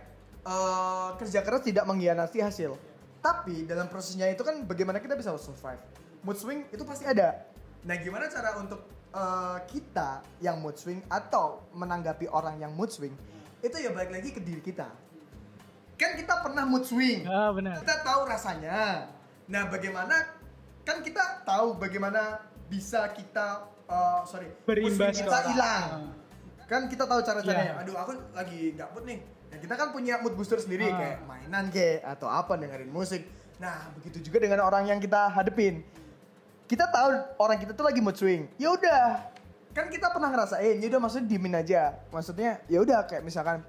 eh, 0.44 1.08
kerja 1.18 1.40
keras 1.40 1.62
tidak 1.64 1.88
mengkhianati 1.88 2.38
hasil. 2.42 2.76
Tapi 3.18 3.66
dalam 3.66 3.90
prosesnya 3.90 4.30
itu 4.30 4.42
kan 4.46 4.62
bagaimana 4.64 5.02
kita 5.02 5.18
bisa 5.18 5.34
survive. 5.38 5.82
Mood 6.22 6.38
swing 6.38 6.66
itu 6.70 6.82
pasti 6.86 7.04
ada. 7.06 7.46
Nah 7.82 7.94
gimana 7.98 8.30
cara 8.30 8.58
untuk 8.58 8.82
eh, 9.14 9.58
kita 9.70 10.22
yang 10.42 10.58
mood 10.62 10.78
swing 10.78 11.02
atau 11.10 11.66
menanggapi 11.74 12.30
orang 12.30 12.58
yang 12.58 12.74
mood 12.74 12.90
swing 12.90 13.14
itu 13.58 13.74
ya 13.74 13.90
balik 13.90 14.14
lagi 14.14 14.30
ke 14.30 14.40
diri 14.42 14.62
kita. 14.62 14.86
Kan 15.98 16.14
kita 16.14 16.46
pernah 16.46 16.62
mood 16.62 16.86
swing 16.86 17.26
ah 17.26 17.50
benar 17.50 17.82
kita 17.82 18.06
tahu 18.06 18.22
rasanya. 18.26 19.10
Nah, 19.48 19.64
bagaimana 19.72 20.36
kan 20.84 21.00
kita 21.00 21.40
tahu 21.42 21.80
bagaimana 21.80 22.44
bisa 22.68 23.08
kita 23.16 23.64
uh, 23.88 24.20
sorry 24.28 24.52
Berimbas 24.68 25.16
kita 25.16 25.38
hilang. 25.48 26.12
Ah. 26.12 26.64
Kan 26.68 26.84
kita 26.92 27.08
tahu 27.08 27.24
cara 27.24 27.40
caranya. 27.40 27.80
Iya. 27.80 27.82
Aduh, 27.82 27.96
aku 27.96 28.12
lagi 28.36 28.76
mood 28.92 29.04
nih. 29.08 29.18
Nah, 29.48 29.56
kita 29.56 29.74
kan 29.74 29.88
punya 29.90 30.20
mood 30.20 30.36
booster 30.36 30.60
sendiri 30.60 30.88
Ah. 30.88 30.96
kayak 30.96 31.18
mainan 31.24 31.64
kayak 31.72 32.04
atau 32.04 32.28
apa 32.28 32.56
dengerin 32.56 32.88
musik. 32.88 33.24
Nah, 33.58 33.90
begitu 33.98 34.30
juga 34.30 34.38
dengan 34.44 34.62
orang 34.62 34.86
yang 34.86 34.98
kita 34.98 35.32
hadepin. 35.32 35.82
Kita 36.68 36.84
tahu 36.86 37.08
orang 37.40 37.58
kita 37.58 37.72
tuh 37.72 37.82
lagi 37.82 37.98
mood 37.98 38.14
swing. 38.14 38.44
Ya 38.60 38.68
udah, 38.70 39.24
kan 39.72 39.88
kita 39.88 40.12
pernah 40.12 40.28
ngerasain. 40.28 40.76
Ya 40.78 40.86
udah 40.86 41.00
maksudnya 41.00 41.26
diemin 41.26 41.54
aja. 41.56 41.96
Maksudnya 42.12 42.60
ya 42.68 42.78
udah 42.84 43.08
kayak 43.08 43.24
misalkan 43.24 43.64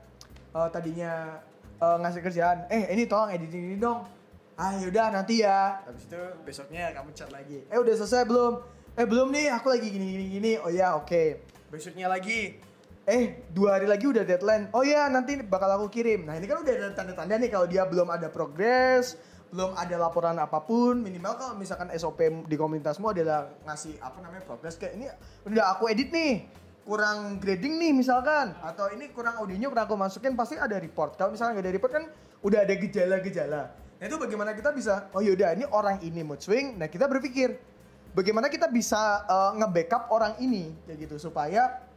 eh, 0.52 0.68
tadinya 0.70 1.40
eh, 1.80 1.96
ngasih 2.04 2.22
kerjaan, 2.22 2.68
eh 2.68 2.92
ini 2.92 3.08
tolong 3.08 3.32
editing 3.32 3.72
ini 3.72 3.78
dong. 3.80 4.04
Ah 4.60 4.76
yaudah 4.76 5.16
nanti 5.16 5.40
ya. 5.40 5.80
Habis 5.88 6.12
itu 6.12 6.20
besoknya 6.44 6.92
kamu 6.92 7.16
chat 7.16 7.32
lagi. 7.32 7.64
Eh 7.72 7.80
udah 7.80 7.96
selesai 7.96 8.28
belum? 8.28 8.60
Eh 9.00 9.08
belum 9.08 9.32
nih, 9.32 9.48
aku 9.56 9.72
lagi 9.72 9.88
gini 9.88 10.06
gini 10.12 10.26
gini. 10.28 10.52
Oh 10.60 10.68
ya 10.68 11.00
oke. 11.00 11.40
Besoknya 11.72 12.12
lagi. 12.12 12.60
Eh 13.10 13.42
dua 13.50 13.82
hari 13.82 13.90
lagi 13.90 14.06
udah 14.06 14.22
deadline. 14.22 14.70
Oh 14.70 14.86
ya 14.86 15.10
nanti 15.10 15.42
bakal 15.42 15.82
aku 15.82 15.90
kirim. 15.90 16.30
Nah 16.30 16.38
ini 16.38 16.46
kan 16.46 16.62
udah 16.62 16.74
ada 16.78 16.94
tanda-tanda 16.94 17.42
nih 17.42 17.50
kalau 17.50 17.66
dia 17.66 17.82
belum 17.90 18.06
ada 18.06 18.30
progres, 18.30 19.18
belum 19.50 19.74
ada 19.74 19.98
laporan 19.98 20.38
apa 20.38 20.62
pun. 20.62 21.02
Minimal 21.02 21.34
kalau 21.34 21.54
misalkan 21.58 21.90
SOP 21.98 22.46
di 22.46 22.54
komunitasmu 22.54 23.10
adalah 23.10 23.50
ngasih 23.66 23.98
apa 23.98 24.22
namanya 24.22 24.46
progres 24.46 24.78
kayak 24.78 24.94
ini 24.94 25.10
udah 25.50 25.74
aku 25.74 25.90
edit 25.90 26.14
nih 26.14 26.46
kurang 26.86 27.42
grading 27.42 27.82
nih 27.82 27.98
misalkan 27.98 28.54
atau 28.62 28.90
ini 28.94 29.10
kurang 29.14 29.38
audionya 29.42 29.70
kurang 29.70 29.86
aku 29.86 29.94
masukin 29.94 30.34
pasti 30.34 30.58
ada 30.58 30.74
report 30.82 31.22
kalau 31.22 31.30
misalkan 31.30 31.54
nggak 31.54 31.66
ada 31.70 31.74
report 31.78 31.92
kan 31.94 32.04
udah 32.42 32.66
ada 32.66 32.74
gejala-gejala 32.74 33.62
nah 34.02 34.06
itu 34.10 34.18
bagaimana 34.18 34.58
kita 34.58 34.74
bisa 34.74 35.06
oh 35.14 35.22
yaudah 35.22 35.54
ini 35.54 35.70
orang 35.70 36.02
ini 36.02 36.26
mood 36.26 36.42
swing 36.42 36.82
nah 36.82 36.90
kita 36.90 37.06
berpikir 37.06 37.62
bagaimana 38.18 38.50
kita 38.50 38.74
bisa 38.74 39.22
eh, 39.22 39.52
nge-backup 39.62 40.10
orang 40.10 40.34
ini 40.42 40.74
kayak 40.90 41.06
gitu 41.06 41.30
supaya 41.30 41.89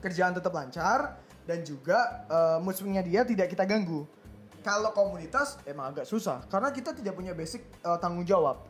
kerjaan 0.00 0.32
tetap 0.34 0.52
lancar 0.52 1.20
dan 1.44 1.62
juga 1.62 2.26
eh, 2.26 2.58
mood 2.60 2.74
swingnya 2.74 3.04
dia 3.04 3.22
tidak 3.22 3.52
kita 3.52 3.64
ganggu. 3.68 4.04
Kalau 4.60 4.92
komunitas 4.92 5.56
emang 5.64 5.96
agak 5.96 6.04
susah 6.04 6.44
karena 6.48 6.68
kita 6.68 6.92
tidak 6.92 7.16
punya 7.16 7.32
basic 7.32 7.64
eh, 7.84 7.98
tanggung 8.00 8.24
jawab. 8.24 8.64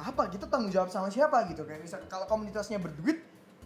Apa? 0.00 0.32
Kita 0.32 0.48
tanggung 0.48 0.72
jawab 0.72 0.88
sama 0.88 1.12
siapa 1.12 1.44
gitu? 1.52 1.68
Kayak 1.68 1.84
misal 1.84 2.00
kalau 2.08 2.24
komunitasnya 2.24 2.80
berduit 2.80 3.20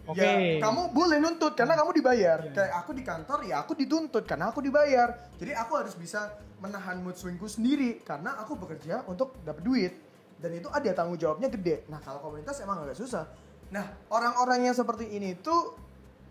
Oke. 0.05 0.21
ya 0.21 0.61
kamu 0.61 0.93
boleh 0.93 1.17
nuntut 1.17 1.57
karena 1.57 1.73
kamu 1.73 1.91
dibayar. 1.97 2.37
Iya. 2.45 2.53
kayak 2.53 2.73
aku 2.77 2.91
di 2.93 3.03
kantor 3.03 3.39
ya 3.41 3.55
aku 3.65 3.73
dituntut 3.73 4.23
karena 4.29 4.53
aku 4.53 4.61
dibayar. 4.61 5.33
Jadi 5.41 5.51
aku 5.57 5.73
harus 5.81 5.97
bisa 5.97 6.37
menahan 6.61 7.01
mood 7.01 7.17
swingku 7.17 7.49
sendiri 7.49 8.05
karena 8.05 8.37
aku 8.37 8.53
bekerja 8.53 9.01
untuk 9.09 9.33
dapat 9.41 9.65
duit. 9.65 9.93
Dan 10.37 10.53
itu 10.53 10.69
ada 10.69 10.85
tanggung 10.93 11.17
jawabnya 11.17 11.49
gede. 11.49 11.89
Nah 11.89 11.97
kalau 12.05 12.21
komunitas 12.21 12.61
emang 12.61 12.85
agak 12.85 13.01
susah. 13.01 13.25
Nah 13.73 13.97
orang-orang 14.13 14.69
yang 14.69 14.75
seperti 14.77 15.09
ini 15.09 15.33
tuh 15.41 15.73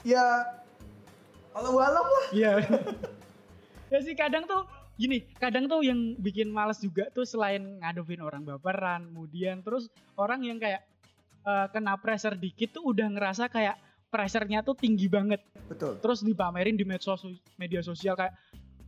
ya 0.07 0.23
Allah 1.55 1.71
alam 1.73 2.07
lah 2.07 2.27
Iya. 2.31 2.53
ya 3.93 3.99
sih 4.03 4.15
kadang 4.15 4.45
tuh 4.45 4.67
gini, 4.95 5.23
kadang 5.39 5.67
tuh 5.67 5.83
yang 5.83 6.15
bikin 6.19 6.51
males 6.51 6.79
juga 6.79 7.11
tuh 7.11 7.23
selain 7.23 7.79
ngadepin 7.83 8.23
orang 8.23 8.43
baperan, 8.43 9.11
kemudian 9.11 9.63
terus 9.63 9.91
orang 10.15 10.43
yang 10.43 10.59
kayak 10.59 10.83
eh, 11.43 11.67
kena 11.71 11.99
pressure 11.99 12.35
dikit 12.35 12.75
tuh 12.75 12.91
udah 12.91 13.07
ngerasa 13.11 13.51
kayak 13.51 13.79
pressure-nya 14.09 14.63
tuh 14.63 14.79
tinggi 14.79 15.11
banget. 15.11 15.43
betul 15.67 15.99
Terus 15.99 16.23
dipamerin 16.23 16.79
di 16.79 16.87
medsos 16.87 17.23
media 17.59 17.83
sosial 17.83 18.15
kayak 18.15 18.35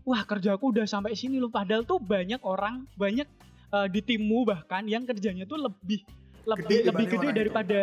wah 0.06 0.22
kerjaku 0.22 0.70
udah 0.70 0.86
sampai 0.86 1.18
sini 1.18 1.42
loh 1.42 1.50
padahal 1.50 1.82
tuh 1.82 1.98
banyak 1.98 2.38
orang, 2.42 2.86
banyak 2.94 3.26
eh, 3.70 3.88
di 3.90 4.00
timmu 4.02 4.46
bahkan 4.46 4.86
yang 4.86 5.02
kerjanya 5.02 5.42
tuh 5.42 5.58
lebih 5.58 6.06
lebih 6.46 6.86
Gede 6.86 6.86
lebih 6.86 7.04
gede 7.10 7.18
orang 7.18 7.30
itu. 7.30 7.38
daripada 7.42 7.80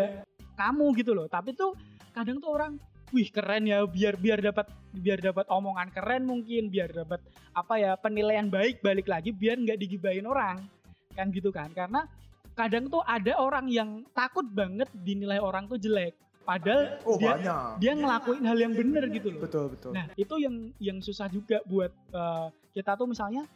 kamu 0.56 0.86
gitu 0.96 1.12
loh. 1.12 1.28
Tapi 1.28 1.52
tuh 1.52 1.76
kadang 2.16 2.40
tuh 2.40 2.52
orang 2.56 2.80
wih 3.14 3.30
keren 3.30 3.70
ya. 3.70 3.86
Biar 3.86 4.18
biar 4.18 4.42
dapat 4.42 4.68
biar 4.92 5.22
dapat 5.22 5.46
omongan 5.48 5.94
keren 5.94 6.26
mungkin. 6.26 6.68
Biar 6.74 6.90
dapat 6.90 7.22
apa 7.54 7.74
ya 7.78 7.94
penilaian 7.96 8.50
baik 8.50 8.82
balik 8.82 9.06
lagi. 9.06 9.30
Biar 9.30 9.62
nggak 9.62 9.78
digibahin 9.78 10.26
orang. 10.26 10.66
Kan 11.14 11.30
gitu 11.30 11.54
kan. 11.54 11.70
Karena 11.72 12.10
kadang 12.58 12.90
tuh 12.90 13.06
ada 13.06 13.38
orang 13.38 13.70
yang 13.70 14.02
takut 14.14 14.46
banget 14.50 14.90
dinilai 14.92 15.38
orang 15.38 15.70
tuh 15.70 15.78
jelek. 15.78 16.18
Padahal 16.44 17.00
oh 17.08 17.16
dia 17.16 17.40
banyak. 17.40 17.80
dia 17.80 17.94
ngelakuin 17.96 18.44
hal 18.44 18.58
yang 18.60 18.74
bener 18.76 19.04
gitu 19.16 19.28
loh. 19.32 19.42
Betul 19.48 19.66
betul. 19.72 19.92
Nah 19.96 20.06
itu 20.20 20.36
yang 20.44 20.56
yang 20.78 20.98
susah 21.00 21.32
juga 21.32 21.64
buat 21.64 21.92
eh, 21.94 22.48
kita 22.76 23.00
tuh 23.00 23.08
misalnya 23.08 23.48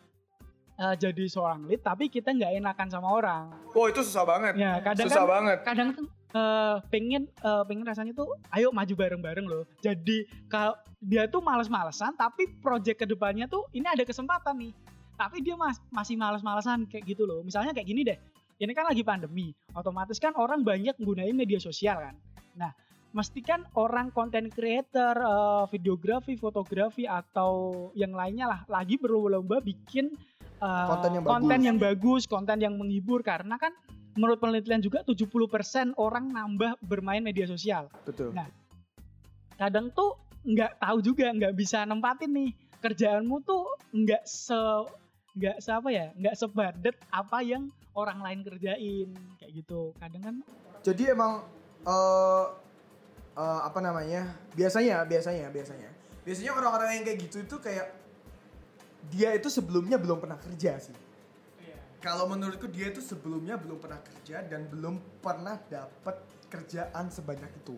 eh, 0.80 0.96
jadi 0.96 1.24
seorang 1.28 1.68
lead 1.68 1.84
tapi 1.84 2.08
kita 2.08 2.32
nggak 2.32 2.64
enakan 2.64 2.88
sama 2.88 3.12
orang. 3.12 3.44
oh 3.76 3.86
itu 3.92 4.00
susah 4.08 4.24
banget. 4.24 4.56
Ya 4.56 4.80
kadang 4.80 5.08
susah 5.12 5.24
kan 5.28 5.34
banget. 5.36 5.58
kadang 5.68 5.90
eh 6.36 6.76
pengen 6.92 7.24
eh, 7.30 7.64
pengen 7.64 7.86
rasanya 7.88 8.12
tuh 8.12 8.36
ayo 8.52 8.72
maju 8.76 8.94
bareng-bareng 8.94 9.48
loh. 9.48 9.64
Jadi 9.80 10.28
kalau 10.52 10.76
dia 11.00 11.30
tuh 11.30 11.40
males-malesan 11.40 12.18
tapi 12.18 12.52
project 12.60 13.00
ke 13.00 13.06
depannya 13.08 13.48
tuh 13.48 13.64
ini 13.72 13.88
ada 13.88 14.04
kesempatan 14.04 14.58
nih. 14.60 14.74
Tapi 15.18 15.42
dia 15.42 15.58
mas, 15.58 15.82
masih 15.90 16.14
males-malesan 16.14 16.86
kayak 16.86 17.16
gitu 17.16 17.26
loh. 17.26 17.42
Misalnya 17.42 17.74
kayak 17.74 17.88
gini 17.90 18.06
deh. 18.06 18.18
Ini 18.58 18.74
kan 18.74 18.86
lagi 18.90 19.02
pandemi. 19.02 19.54
Otomatis 19.74 20.18
kan 20.18 20.34
orang 20.38 20.62
banyak 20.62 20.94
gunain 21.02 21.34
media 21.34 21.58
sosial 21.58 21.98
kan. 21.98 22.16
Nah, 22.58 22.74
mesti 23.14 23.42
kan 23.42 23.66
orang 23.74 24.14
konten 24.14 24.50
creator, 24.54 25.18
eh, 25.18 25.66
videografi, 25.74 26.38
fotografi 26.38 27.10
atau 27.10 27.90
yang 27.98 28.14
lainnya 28.14 28.46
lah 28.46 28.60
lagi 28.70 28.98
berlomba-lomba 29.02 29.62
bikin 29.62 30.14
eh, 30.58 30.86
Konten 30.90 31.10
yang 31.18 31.24
bagus. 31.26 31.34
konten 31.34 31.60
yang 31.66 31.78
bagus, 31.78 32.24
konten 32.26 32.58
yang 32.62 32.74
menghibur 32.78 33.22
karena 33.22 33.58
kan 33.62 33.74
menurut 34.18 34.42
penelitian 34.42 34.82
juga 34.82 35.06
70% 35.06 35.94
orang 35.96 36.34
nambah 36.34 36.82
bermain 36.82 37.22
media 37.22 37.46
sosial. 37.46 37.88
Betul. 38.04 38.34
Nah, 38.34 38.50
Kadang 39.58 39.90
tuh 39.90 40.14
nggak 40.46 40.78
tahu 40.78 40.98
juga, 41.02 41.34
nggak 41.34 41.58
bisa 41.58 41.82
nempatin 41.84 42.30
nih 42.30 42.50
kerjaanmu 42.78 43.42
tuh 43.42 43.66
nggak 43.90 44.24
se 44.30 44.56
nggak 45.34 45.58
se 45.58 45.70
apa 45.74 45.90
ya, 45.90 46.14
nggak 46.14 46.38
sebadet 46.38 46.96
apa 47.10 47.42
yang 47.42 47.74
orang 47.98 48.22
lain 48.22 48.46
kerjain 48.46 49.10
kayak 49.42 49.52
gitu. 49.58 49.98
Kadang 49.98 50.24
kan 50.24 50.36
Jadi 50.86 51.04
emang 51.10 51.42
eh 51.90 52.46
eh, 53.34 53.62
apa 53.66 53.80
namanya? 53.82 54.30
Biasanya, 54.54 55.04
biasanya, 55.10 55.50
biasanya. 55.50 55.90
Biasanya 56.22 56.52
orang-orang 56.54 57.02
yang 57.02 57.04
kayak 57.04 57.20
gitu 57.26 57.38
itu 57.42 57.58
kayak 57.58 57.88
dia 59.10 59.34
itu 59.34 59.50
sebelumnya 59.50 59.98
belum 59.98 60.22
pernah 60.22 60.38
kerja 60.38 60.78
sih. 60.78 60.96
Kalau 62.08 62.24
menurutku 62.24 62.72
dia 62.72 62.88
itu 62.88 63.04
sebelumnya 63.04 63.60
belum 63.60 63.84
pernah 63.84 64.00
kerja 64.00 64.40
dan 64.40 64.64
belum 64.72 65.20
pernah 65.20 65.60
dapat 65.68 66.24
kerjaan 66.48 67.12
sebanyak 67.12 67.52
itu. 67.60 67.76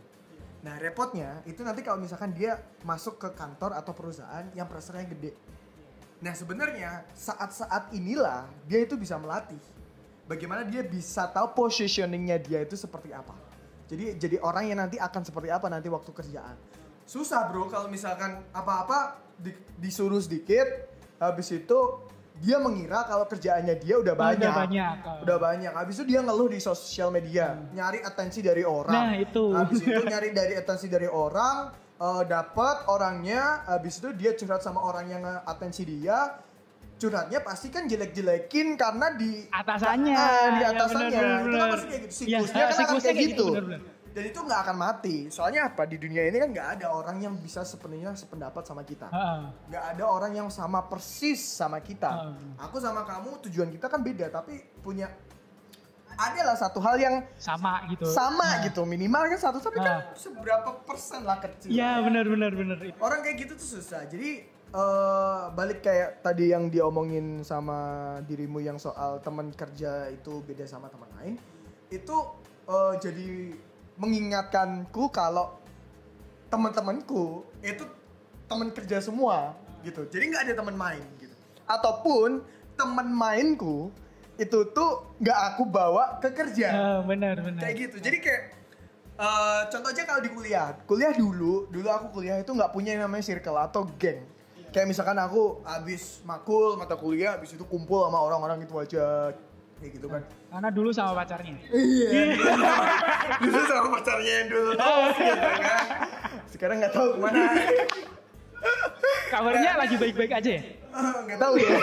Nah 0.61 0.77
repotnya 0.77 1.41
itu 1.49 1.65
nanti 1.65 1.81
kalau 1.81 1.97
misalkan 1.97 2.29
dia 2.37 2.61
masuk 2.85 3.17
ke 3.17 3.33
kantor 3.33 3.73
atau 3.73 3.89
perusahaan 3.89 4.45
yang 4.53 4.69
pressure-nya 4.69 5.09
gede. 5.09 5.33
Nah 6.21 6.37
sebenarnya 6.37 7.09
saat-saat 7.17 7.89
inilah 7.89 8.45
dia 8.69 8.85
itu 8.85 8.93
bisa 9.01 9.17
melatih 9.17 9.57
bagaimana 10.29 10.61
dia 10.61 10.85
bisa 10.85 11.25
tahu 11.33 11.65
positioningnya 11.65 12.37
dia 12.37 12.61
itu 12.61 12.77
seperti 12.77 13.09
apa. 13.09 13.33
Jadi 13.89 14.13
jadi 14.13 14.37
orang 14.45 14.69
yang 14.69 14.77
nanti 14.77 15.01
akan 15.01 15.25
seperti 15.25 15.49
apa 15.49 15.73
nanti 15.73 15.89
waktu 15.89 16.13
kerjaan. 16.13 16.53
Susah 17.09 17.49
bro 17.49 17.65
kalau 17.65 17.89
misalkan 17.89 18.45
apa-apa 18.53 19.17
di- 19.41 19.57
disuruh 19.81 20.21
sedikit, 20.21 20.69
habis 21.17 21.49
itu 21.49 21.79
dia 22.39 22.57
mengira 22.57 23.03
kalau 23.03 23.27
kerjaannya 23.27 23.75
dia 23.77 23.95
udah 23.95 24.15
banyak. 24.15 24.39
udah 24.39 24.53
banyak. 24.55 24.95
Udah 25.21 25.37
banyak. 25.37 25.71
Habis 25.71 25.93
itu 25.99 26.05
dia 26.07 26.19
ngeluh 26.19 26.47
di 26.47 26.59
sosial 26.59 27.11
media, 27.11 27.59
nyari 27.69 27.99
atensi 27.99 28.39
dari 28.39 28.63
orang. 28.63 28.95
Nah, 28.95 29.13
itu. 29.13 29.51
Habis 29.51 29.79
itu 29.81 30.01
nyari 30.11 30.31
dari 30.31 30.55
atensi 30.55 30.87
dari 30.87 31.05
orang, 31.05 31.69
eh, 31.95 32.23
dapat 32.25 32.87
orangnya, 32.87 33.67
habis 33.67 33.99
itu 33.99 34.09
dia 34.13 34.31
curhat 34.33 34.59
sama 34.59 34.79
orang 34.79 35.05
yang 35.09 35.23
atensi 35.43 35.83
dia. 35.83 36.39
Curhatnya 36.95 37.39
pasti 37.39 37.71
kan 37.71 37.87
jelek-jelekin 37.87 38.75
karena 38.75 39.15
di 39.15 39.47
Atasannya. 39.47 40.15
Ah, 40.15 40.47
di 40.49 40.59
Ya, 40.59 40.67
atasannya. 40.73 41.15
bener, 41.15 41.39
bener, 41.39 41.39
Itu 41.39 41.55
kan 41.55 41.69
pasti 41.71 41.87
kayak 41.87 42.01
gitu. 42.03 42.23
Ya, 42.27 42.39
Siklusnya 42.43 42.59
kan 42.61 42.75
siklusnya 42.75 42.99
kayak 43.05 43.15
kayak 43.15 43.29
gitu. 43.31 43.45
gitu, 43.47 43.55
bener, 43.55 43.63
bener. 43.63 43.81
Dan 44.09 44.23
itu 44.25 44.39
nggak 44.39 44.59
akan 44.63 44.75
mati. 44.75 45.17
Soalnya 45.27 45.67
apa? 45.67 45.83
Di 45.83 45.95
dunia 45.95 46.23
ini 46.23 46.37
kan 46.37 46.49
nggak 46.49 46.67
ada 46.75 46.87
orang 46.89 47.17
yang 47.19 47.33
bisa 47.35 47.61
sepenuhnya 47.61 48.13
sependapat 48.13 48.63
sama 48.63 48.81
kita. 48.81 49.05
Nggak 49.65 49.83
ada 49.91 50.03
orang 50.03 50.33
yang 50.33 50.49
sama 50.49 50.81
persis 50.83 51.37
sama 51.39 51.77
kita. 51.79 52.33
Aku 52.59 52.77
sama 52.77 53.01
kamu 53.01 53.37
tujuan 53.45 53.69
kita 53.69 53.85
kan 53.85 53.99
beda, 53.99 54.29
tapi 54.29 54.57
punya 54.79 55.07
adalah 56.11 56.51
satu 56.53 56.79
hal 56.79 56.99
yang 56.99 57.15
sama 57.37 57.87
gitu. 57.87 58.03
sama 58.03 58.43
Nah. 58.43 58.63
gitu 58.65 58.83
minimal 58.83 59.23
kan 59.29 59.39
satu 59.39 59.63
tapi 59.63 59.79
kan 59.79 60.11
seberapa 60.13 60.83
persen 60.83 61.23
lah 61.23 61.39
kecil 61.39 61.71
Ya 61.71 62.03
benar 62.03 62.27
benar 62.27 62.51
benar 62.51 62.75
itu. 62.83 62.97
orang 62.99 63.23
kayak 63.23 63.37
gitu 63.39 63.53
tuh 63.55 63.79
susah 63.79 64.03
jadi 64.03 64.43
eh, 64.67 65.41
balik 65.49 65.79
kayak 65.79 66.19
tadi 66.19 66.51
yang 66.51 66.67
diomongin 66.67 67.39
sama 67.41 67.79
dirimu 68.21 68.59
yang 68.59 68.75
soal 68.75 69.23
teman 69.23 69.47
kerja 69.49 70.11
itu 70.11 70.43
beda 70.43 70.67
sama 70.67 70.91
teman 70.91 71.07
lain 71.15 71.39
itu 71.87 72.15
eh, 72.67 72.93
jadi 72.99 73.27
mengingatkanku 73.99 75.11
kalau 75.11 75.59
teman-temanku 76.47 77.45
itu 77.61 77.83
teman 78.49 78.71
kerja 78.73 79.03
semua 79.03 79.53
gitu. 79.85 80.07
Jadi 80.09 80.23
nggak 80.33 80.43
ada 80.49 80.53
teman 80.57 80.75
main 80.75 81.03
gitu. 81.21 81.35
Ataupun 81.69 82.41
teman 82.73 83.11
mainku 83.11 83.91
itu 84.39 84.59
tuh 84.71 85.13
nggak 85.19 85.39
aku 85.53 85.63
bawa 85.67 86.17
ke 86.23 86.31
kerja. 86.31 86.67
Ah, 86.71 86.99
benar 87.03 87.43
benar. 87.43 87.61
kayak 87.61 87.75
gitu. 87.75 87.97
Jadi 87.99 88.17
kayak 88.23 88.43
eh, 89.19 89.61
contoh 89.67 89.89
aja 89.91 90.01
kalau 90.07 90.21
di 90.23 90.31
kuliah. 90.31 90.73
Kuliah 90.87 91.11
dulu 91.13 91.67
dulu 91.67 91.87
aku 91.91 92.23
kuliah 92.23 92.39
itu 92.39 92.55
nggak 92.55 92.71
punya 92.71 92.95
yang 92.95 93.05
namanya 93.05 93.27
circle 93.27 93.59
atau 93.59 93.83
geng. 93.99 94.23
Kayak 94.71 94.87
misalkan 94.95 95.17
aku 95.19 95.59
habis 95.67 96.23
makul 96.23 96.79
mata 96.79 96.95
kuliah 96.95 97.35
habis 97.35 97.51
itu 97.51 97.65
kumpul 97.67 98.05
sama 98.07 98.21
orang-orang 98.21 98.63
itu 98.63 98.73
aja 98.79 99.33
kayak 99.79 99.91
gitu 99.95 100.07
kan. 100.11 100.21
Karena 100.51 100.69
dulu 100.69 100.89
sama 100.91 101.11
pacarnya. 101.23 101.55
iya. 101.71 102.35
Dulu 103.43 103.59
sama 103.63 103.87
pacarnya 103.95 104.33
yang 104.43 104.47
dulu. 104.51 104.71
Gitu 104.75 105.47
kan? 105.63 105.85
Sekarang 106.51 106.75
nggak 106.83 106.93
tahu 106.93 107.07
ke 107.15 107.19
mana. 107.23 107.39
Kabarnya 109.31 109.71
lagi 109.79 109.95
baik-baik 109.95 110.31
aja 110.35 110.49
ya? 110.59 110.63
nggak 110.99 111.39
tahu 111.39 111.53
ya. 111.61 111.69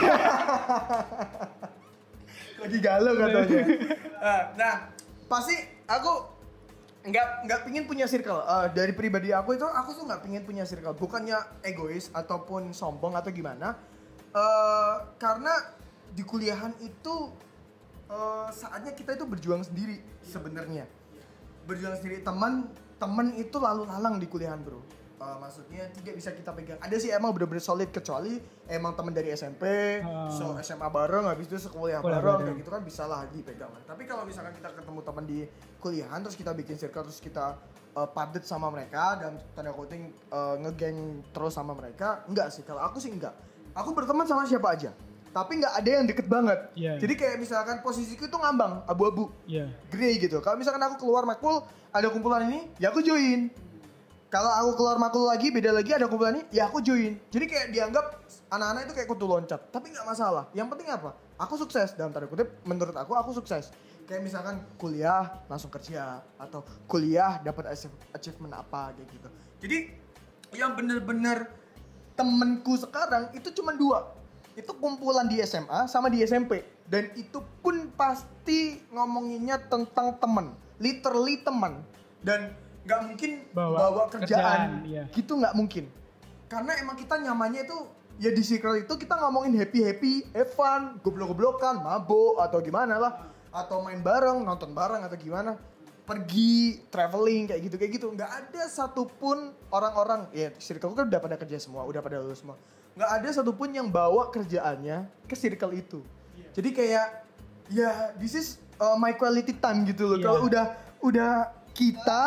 Lagi 2.56 2.78
galau 2.82 3.14
katanya. 3.14 3.60
Ah, 4.18 4.42
nah 4.58 4.74
pasti 5.30 5.54
aku 5.86 6.12
nggak 7.06 7.28
nggak 7.46 7.60
pingin 7.68 7.84
punya 7.86 8.10
circle. 8.10 8.42
Eh, 8.42 8.66
dari 8.74 8.92
pribadi 8.92 9.30
aku 9.30 9.54
itu 9.54 9.64
aku 9.64 9.94
tuh 9.94 10.04
nggak 10.08 10.20
pingin 10.26 10.42
punya 10.42 10.66
circle. 10.66 10.96
Bukannya 10.98 11.38
egois 11.62 12.10
ataupun 12.10 12.74
sombong 12.74 13.14
atau 13.14 13.30
gimana. 13.30 13.78
Eh, 14.34 14.94
karena 15.20 15.54
di 16.10 16.26
kuliahan 16.26 16.74
itu 16.82 17.30
eh, 18.06 18.48
saatnya 18.50 18.92
kita 18.92 19.14
itu 19.14 19.24
berjuang 19.24 19.62
sendiri 19.62 19.98
sebenarnya. 20.22 20.86
Berjuang 21.66 21.98
sendiri 21.98 22.22
teman 22.22 22.70
teman 22.96 23.36
itu 23.36 23.56
lalu 23.58 23.84
lalang 23.84 24.16
di 24.16 24.24
kuliahan 24.24 24.62
bro. 24.62 24.80
Eh, 25.16 25.36
maksudnya 25.40 25.88
tidak 25.96 26.20
bisa 26.20 26.28
kita 26.28 26.52
pegang. 26.52 26.76
Ada 26.76 26.96
sih 27.00 27.08
emang 27.08 27.32
bener-bener 27.32 27.64
solid 27.64 27.88
kecuali 27.88 28.36
emang 28.68 28.92
teman 28.92 29.16
dari 29.16 29.32
SMP 29.32 29.64
Ah. 30.04 30.28
so 30.28 30.52
SMA 30.60 30.84
bareng 30.92 31.24
habis 31.24 31.48
itu 31.48 31.56
sekuliah 31.56 32.04
Kuliah 32.04 32.20
bareng 32.20 32.52
kayak 32.52 32.56
gitu 32.60 32.70
kan 32.70 32.82
bisa 32.84 33.08
lah 33.08 33.24
dipegang 33.32 33.72
tapi 33.88 34.04
kalau 34.04 34.28
misalkan 34.28 34.52
kita 34.52 34.76
ketemu 34.76 35.00
teman 35.00 35.24
di 35.24 35.38
kuliahan 35.80 36.20
terus 36.20 36.36
kita 36.36 36.52
bikin 36.52 36.76
circle 36.76 37.08
terus 37.08 37.16
kita 37.16 37.56
eh, 37.96 38.08
padet 38.12 38.44
sama 38.44 38.68
mereka 38.68 39.16
dan 39.16 39.40
tanda 39.56 39.72
kutip 39.72 39.96
eh, 40.12 40.56
ngegeng 40.60 41.24
terus 41.32 41.56
sama 41.56 41.72
mereka 41.72 42.20
enggak 42.28 42.52
sih. 42.52 42.60
Kalau 42.60 42.84
aku 42.84 43.00
sih 43.00 43.08
enggak. 43.08 43.32
Aku 43.72 43.96
berteman 43.96 44.28
sama 44.28 44.44
siapa 44.44 44.72
aja 44.72 44.92
tapi 45.36 45.60
nggak 45.60 45.74
ada 45.76 45.90
yang 45.92 46.04
deket 46.08 46.26
banget 46.26 46.58
Iya. 46.72 46.96
jadi 46.96 47.12
kayak 47.12 47.36
misalkan 47.36 47.76
posisiku 47.78 48.24
itu 48.24 48.32
ngambang 48.34 48.80
abu-abu 48.84 49.28
Iya. 49.44 49.68
grey 49.86 50.16
gitu. 50.16 50.40
Kalau 50.40 50.56
misalkan 50.56 50.80
aku 50.80 50.96
keluar 50.98 51.28
makul 51.28 51.60
ada 51.92 52.08
kumpulan 52.08 52.48
ini, 52.48 52.72
ya 52.76 52.88
aku 52.88 53.00
join. 53.00 53.52
Kalau 54.26 54.48
aku 54.50 54.70
keluar 54.74 54.96
makul 54.96 55.24
lagi, 55.24 55.48
beda 55.48 55.70
lagi 55.70 55.92
ada 55.92 56.08
kumpulan 56.08 56.34
ini, 56.34 56.44
ya 56.50 56.66
aku 56.66 56.80
join. 56.80 57.20
Jadi 57.28 57.44
kayak 57.44 57.66
dianggap 57.70 58.04
anak-anak 58.48 58.80
itu 58.84 58.92
kayak 58.92 59.08
kutu 59.08 59.24
loncat. 59.24 59.60
Tapi 59.70 59.92
nggak 59.92 60.04
masalah. 60.04 60.44
Yang 60.50 60.68
penting 60.72 60.88
apa? 60.90 61.10
Aku 61.38 61.54
sukses 61.54 61.92
dalam 61.92 62.10
tanda 62.10 62.26
kutip. 62.26 62.48
Menurut 62.62 62.92
aku, 62.92 63.12
aku 63.12 63.30
sukses. 63.32 63.70
Kayak 64.04 64.22
misalkan 64.22 64.60
kuliah 64.76 65.40
langsung 65.46 65.68
kerja 65.68 66.20
atau 66.36 66.60
kuliah 66.86 67.38
dapat 67.40 67.70
achie- 67.70 67.92
achievement 68.10 68.52
apa 68.52 68.92
kayak 68.92 69.08
gitu. 69.10 69.28
Jadi 69.58 69.78
yang 70.54 70.74
bener-bener 70.74 71.48
temenku 72.12 72.76
sekarang 72.76 73.30
itu 73.32 73.52
cuma 73.52 73.72
dua. 73.72 74.10
Itu 74.56 74.72
kumpulan 74.80 75.28
di 75.28 75.38
SMA 75.44 75.84
sama 75.86 76.08
di 76.08 76.24
SMP. 76.24 76.64
Dan 76.88 77.12
itu 77.14 77.44
pun 77.60 77.92
pasti 77.92 78.80
ngomonginnya 78.88 79.60
tentang 79.68 80.16
temen. 80.16 80.56
Literally 80.80 81.44
temen. 81.44 81.84
Dan 82.24 82.56
nggak 82.86 83.00
mungkin 83.04 83.30
Bawa 83.52 83.76
bawa, 83.76 84.02
kerjaan. 84.08 84.24
kerjaan, 84.24 84.60
iya. 84.88 85.04
Gitu 85.12 85.32
nggak 85.36 85.54
mungkin. 85.54 85.84
Karena 86.46 86.72
emang 86.78 86.96
kita 86.96 87.18
nyamannya 87.18 87.66
itu 87.66 87.78
ya 88.16 88.30
di 88.32 88.40
circle 88.40 88.80
itu 88.80 88.94
kita 88.96 89.18
ngomongin 89.18 89.58
happy 89.58 89.80
happy, 89.82 90.14
have 90.32 90.48
fun, 90.54 90.96
goblok 91.04 91.34
goblokan, 91.34 91.82
mabuk 91.82 92.40
atau 92.40 92.62
gimana 92.62 92.96
lah, 92.96 93.12
atau 93.52 93.82
main 93.84 94.00
bareng, 94.00 94.46
nonton 94.46 94.72
bareng 94.72 95.02
atau 95.04 95.18
gimana, 95.18 95.58
pergi 96.06 96.86
traveling 96.88 97.50
kayak 97.50 97.60
gitu 97.66 97.76
kayak 97.76 97.92
gitu. 97.98 98.06
Nggak 98.14 98.30
ada 98.30 98.62
satupun 98.70 99.52
orang-orang 99.74 100.30
ya 100.30 100.54
circle 100.56 100.94
kan 100.94 101.10
udah 101.10 101.20
pada 101.20 101.36
kerja 101.36 101.58
semua, 101.58 101.82
udah 101.84 102.00
pada 102.00 102.22
lulus 102.22 102.40
semua. 102.40 102.56
Nggak 102.96 103.10
ada 103.20 103.28
satupun 103.28 103.68
yang 103.70 103.92
bawa 103.92 104.32
kerjaannya 104.32 105.04
ke 105.28 105.36
circle 105.36 105.76
itu. 105.76 106.00
Jadi 106.56 106.72
kayak 106.72 107.06
ya 107.68 108.16
this 108.16 108.32
is 108.32 108.46
uh, 108.80 108.96
my 108.96 109.12
quality 109.12 109.52
time 109.52 109.84
gitu 109.84 110.08
loh. 110.08 110.16
Iya. 110.16 110.24
Kalau 110.24 110.40
udah 110.48 110.66
udah 111.04 111.32
kita 111.76 112.22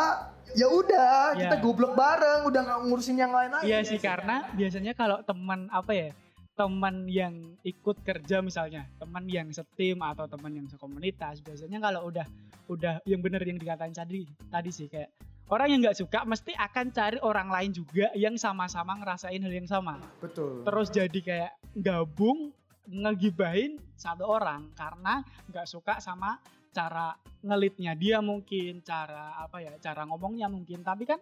ya 0.54 0.70
udah 0.70 1.34
kita 1.38 1.56
Iya. 1.58 1.62
goblok 1.62 1.94
bareng, 1.98 2.46
udah 2.46 2.62
nggak 2.62 2.80
ngurusin 2.86 3.18
yang 3.18 3.34
lain 3.34 3.50
lagi. 3.50 3.66
Iya 3.66 3.82
sih 3.82 3.98
karena 3.98 4.46
biasanya 4.54 4.94
kalau 4.94 5.22
teman 5.26 5.66
apa 5.74 5.92
ya 5.94 6.10
teman 6.54 7.08
yang 7.08 7.40
ikut 7.64 8.04
kerja 8.04 8.44
misalnya 8.44 8.84
teman 9.00 9.24
yang 9.32 9.48
setim 9.48 9.96
atau 10.04 10.28
teman 10.28 10.52
yang 10.52 10.68
sekomunitas 10.68 11.40
biasanya 11.40 11.80
kalau 11.80 12.12
udah 12.12 12.28
udah 12.68 13.00
yang 13.08 13.24
bener 13.24 13.40
yang 13.48 13.56
dikatain 13.56 13.96
tadi 13.96 14.28
tadi 14.52 14.68
sih 14.68 14.92
kayak 14.92 15.08
orang 15.50 15.68
yang 15.74 15.80
nggak 15.82 15.98
suka 15.98 16.20
mesti 16.26 16.54
akan 16.54 16.86
cari 16.94 17.18
orang 17.26 17.50
lain 17.50 17.72
juga 17.74 18.14
yang 18.14 18.38
sama-sama 18.38 18.98
ngerasain 19.02 19.42
hal 19.42 19.54
yang 19.54 19.68
sama 19.70 19.98
Betul. 20.22 20.64
terus 20.64 20.88
jadi 20.94 21.20
kayak 21.20 21.52
gabung 21.82 22.54
ngegibahin 22.90 23.78
satu 23.94 24.26
orang 24.26 24.74
karena 24.74 25.22
nggak 25.50 25.68
suka 25.70 26.02
sama 26.02 26.42
cara 26.70 27.18
ngelitnya 27.42 27.94
dia 27.98 28.22
mungkin 28.22 28.82
cara 28.86 29.38
apa 29.42 29.62
ya 29.62 29.74
cara 29.82 30.06
ngomongnya 30.06 30.50
mungkin 30.50 30.86
tapi 30.86 31.06
kan 31.06 31.18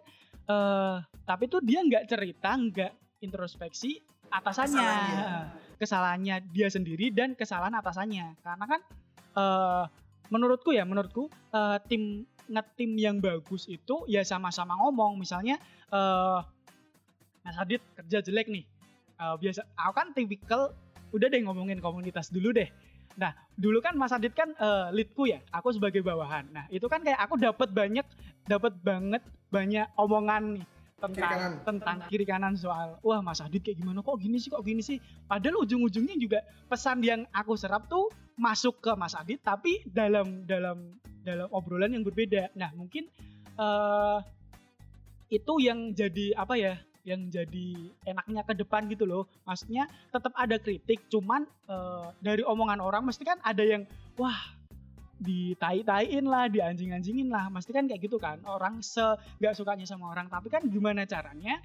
eh 0.48 0.96
tapi 1.24 1.44
tuh 1.48 1.60
dia 1.64 1.84
nggak 1.84 2.08
cerita 2.08 2.56
nggak 2.56 2.92
introspeksi 3.24 4.00
atasannya 4.28 4.76
Kesalahannya. 4.80 5.30
kesalahannya 5.80 6.36
dia 6.52 6.68
sendiri 6.68 7.12
dan 7.12 7.32
kesalahan 7.32 7.76
atasannya 7.80 8.36
karena 8.44 8.64
kan 8.64 8.80
eh 9.36 9.84
menurutku 10.28 10.72
ya 10.76 10.84
menurutku 10.84 11.32
eh, 11.52 11.78
tim 11.88 12.28
ngetim 12.48 12.96
yang 12.96 13.16
bagus 13.20 13.68
itu 13.68 14.04
ya 14.10 14.24
sama-sama 14.24 14.74
ngomong. 14.80 15.20
Misalnya 15.20 15.60
eh 15.92 16.40
Mas 17.44 17.56
Adit 17.56 17.80
kerja 17.96 18.20
jelek 18.20 18.48
nih. 18.52 18.64
Eh, 19.18 19.36
biasa 19.40 19.64
aku 19.76 19.92
kan 19.96 20.08
tipikal 20.12 20.74
udah 21.12 21.26
deh 21.32 21.40
ngomongin 21.40 21.80
komunitas 21.80 22.28
dulu 22.28 22.52
deh. 22.52 22.68
Nah 23.16 23.32
dulu 23.56 23.80
kan 23.80 23.96
Mas 23.96 24.12
Adit 24.12 24.36
kan 24.36 24.52
eh, 24.56 24.86
leadku 24.92 25.28
ya 25.28 25.40
aku 25.54 25.72
sebagai 25.72 26.04
bawahan. 26.04 26.48
Nah 26.52 26.64
itu 26.68 26.84
kan 26.90 27.00
kayak 27.00 27.20
aku 27.24 27.40
dapat 27.40 27.72
banyak 27.72 28.04
dapat 28.48 28.76
banget 28.80 29.22
banyak 29.48 29.88
omongan 29.96 30.60
nih 30.60 30.66
tentang 30.98 31.14
Kiri 31.14 31.30
kanan. 31.30 31.52
tentang 31.62 31.96
kiri 32.10 32.24
kanan 32.26 32.54
soal 32.58 32.98
wah 33.06 33.22
Mas 33.22 33.38
Adit 33.38 33.62
kayak 33.62 33.78
gimana? 33.78 34.02
Kok 34.02 34.18
gini 34.18 34.36
sih? 34.42 34.50
Kok 34.50 34.62
gini 34.66 34.82
sih? 34.82 34.98
Padahal 35.30 35.62
ujung-ujungnya 35.62 36.18
juga 36.18 36.42
pesan 36.66 37.06
yang 37.06 37.22
aku 37.30 37.54
serap 37.54 37.86
tuh 37.86 38.10
masuk 38.34 38.82
ke 38.82 38.90
Mas 38.98 39.14
Adit 39.14 39.38
tapi 39.42 39.82
dalam 39.86 40.42
dalam 40.46 40.98
dalam 41.28 41.48
obrolan 41.52 41.92
yang 41.92 42.04
berbeda. 42.04 42.48
Nah 42.56 42.72
mungkin 42.72 43.04
eh 43.60 44.18
itu 45.28 45.60
yang 45.60 45.92
jadi 45.92 46.32
apa 46.40 46.56
ya 46.56 46.74
yang 47.04 47.32
jadi 47.32 47.68
enaknya 48.04 48.42
ke 48.44 48.52
depan 48.56 48.88
gitu 48.88 49.04
loh. 49.04 49.24
Maksudnya 49.44 49.88
tetap 50.12 50.32
ada 50.36 50.56
kritik 50.56 51.04
cuman 51.12 51.44
eh, 51.68 52.08
dari 52.20 52.40
omongan 52.44 52.80
orang 52.80 53.04
mesti 53.04 53.24
kan 53.24 53.40
ada 53.44 53.64
yang 53.64 53.84
wah 54.16 54.36
ditai-taiin 55.18 56.24
lah 56.28 56.48
dianjing-anjingin 56.48 57.28
lah. 57.28 57.48
Mesti 57.52 57.70
kan 57.72 57.84
kayak 57.88 58.00
gitu 58.04 58.16
kan 58.20 58.40
orang 58.48 58.80
se 58.80 59.04
nggak 59.40 59.56
sukanya 59.56 59.84
sama 59.88 60.12
orang. 60.12 60.28
Tapi 60.28 60.48
kan 60.48 60.64
gimana 60.68 61.08
caranya 61.08 61.60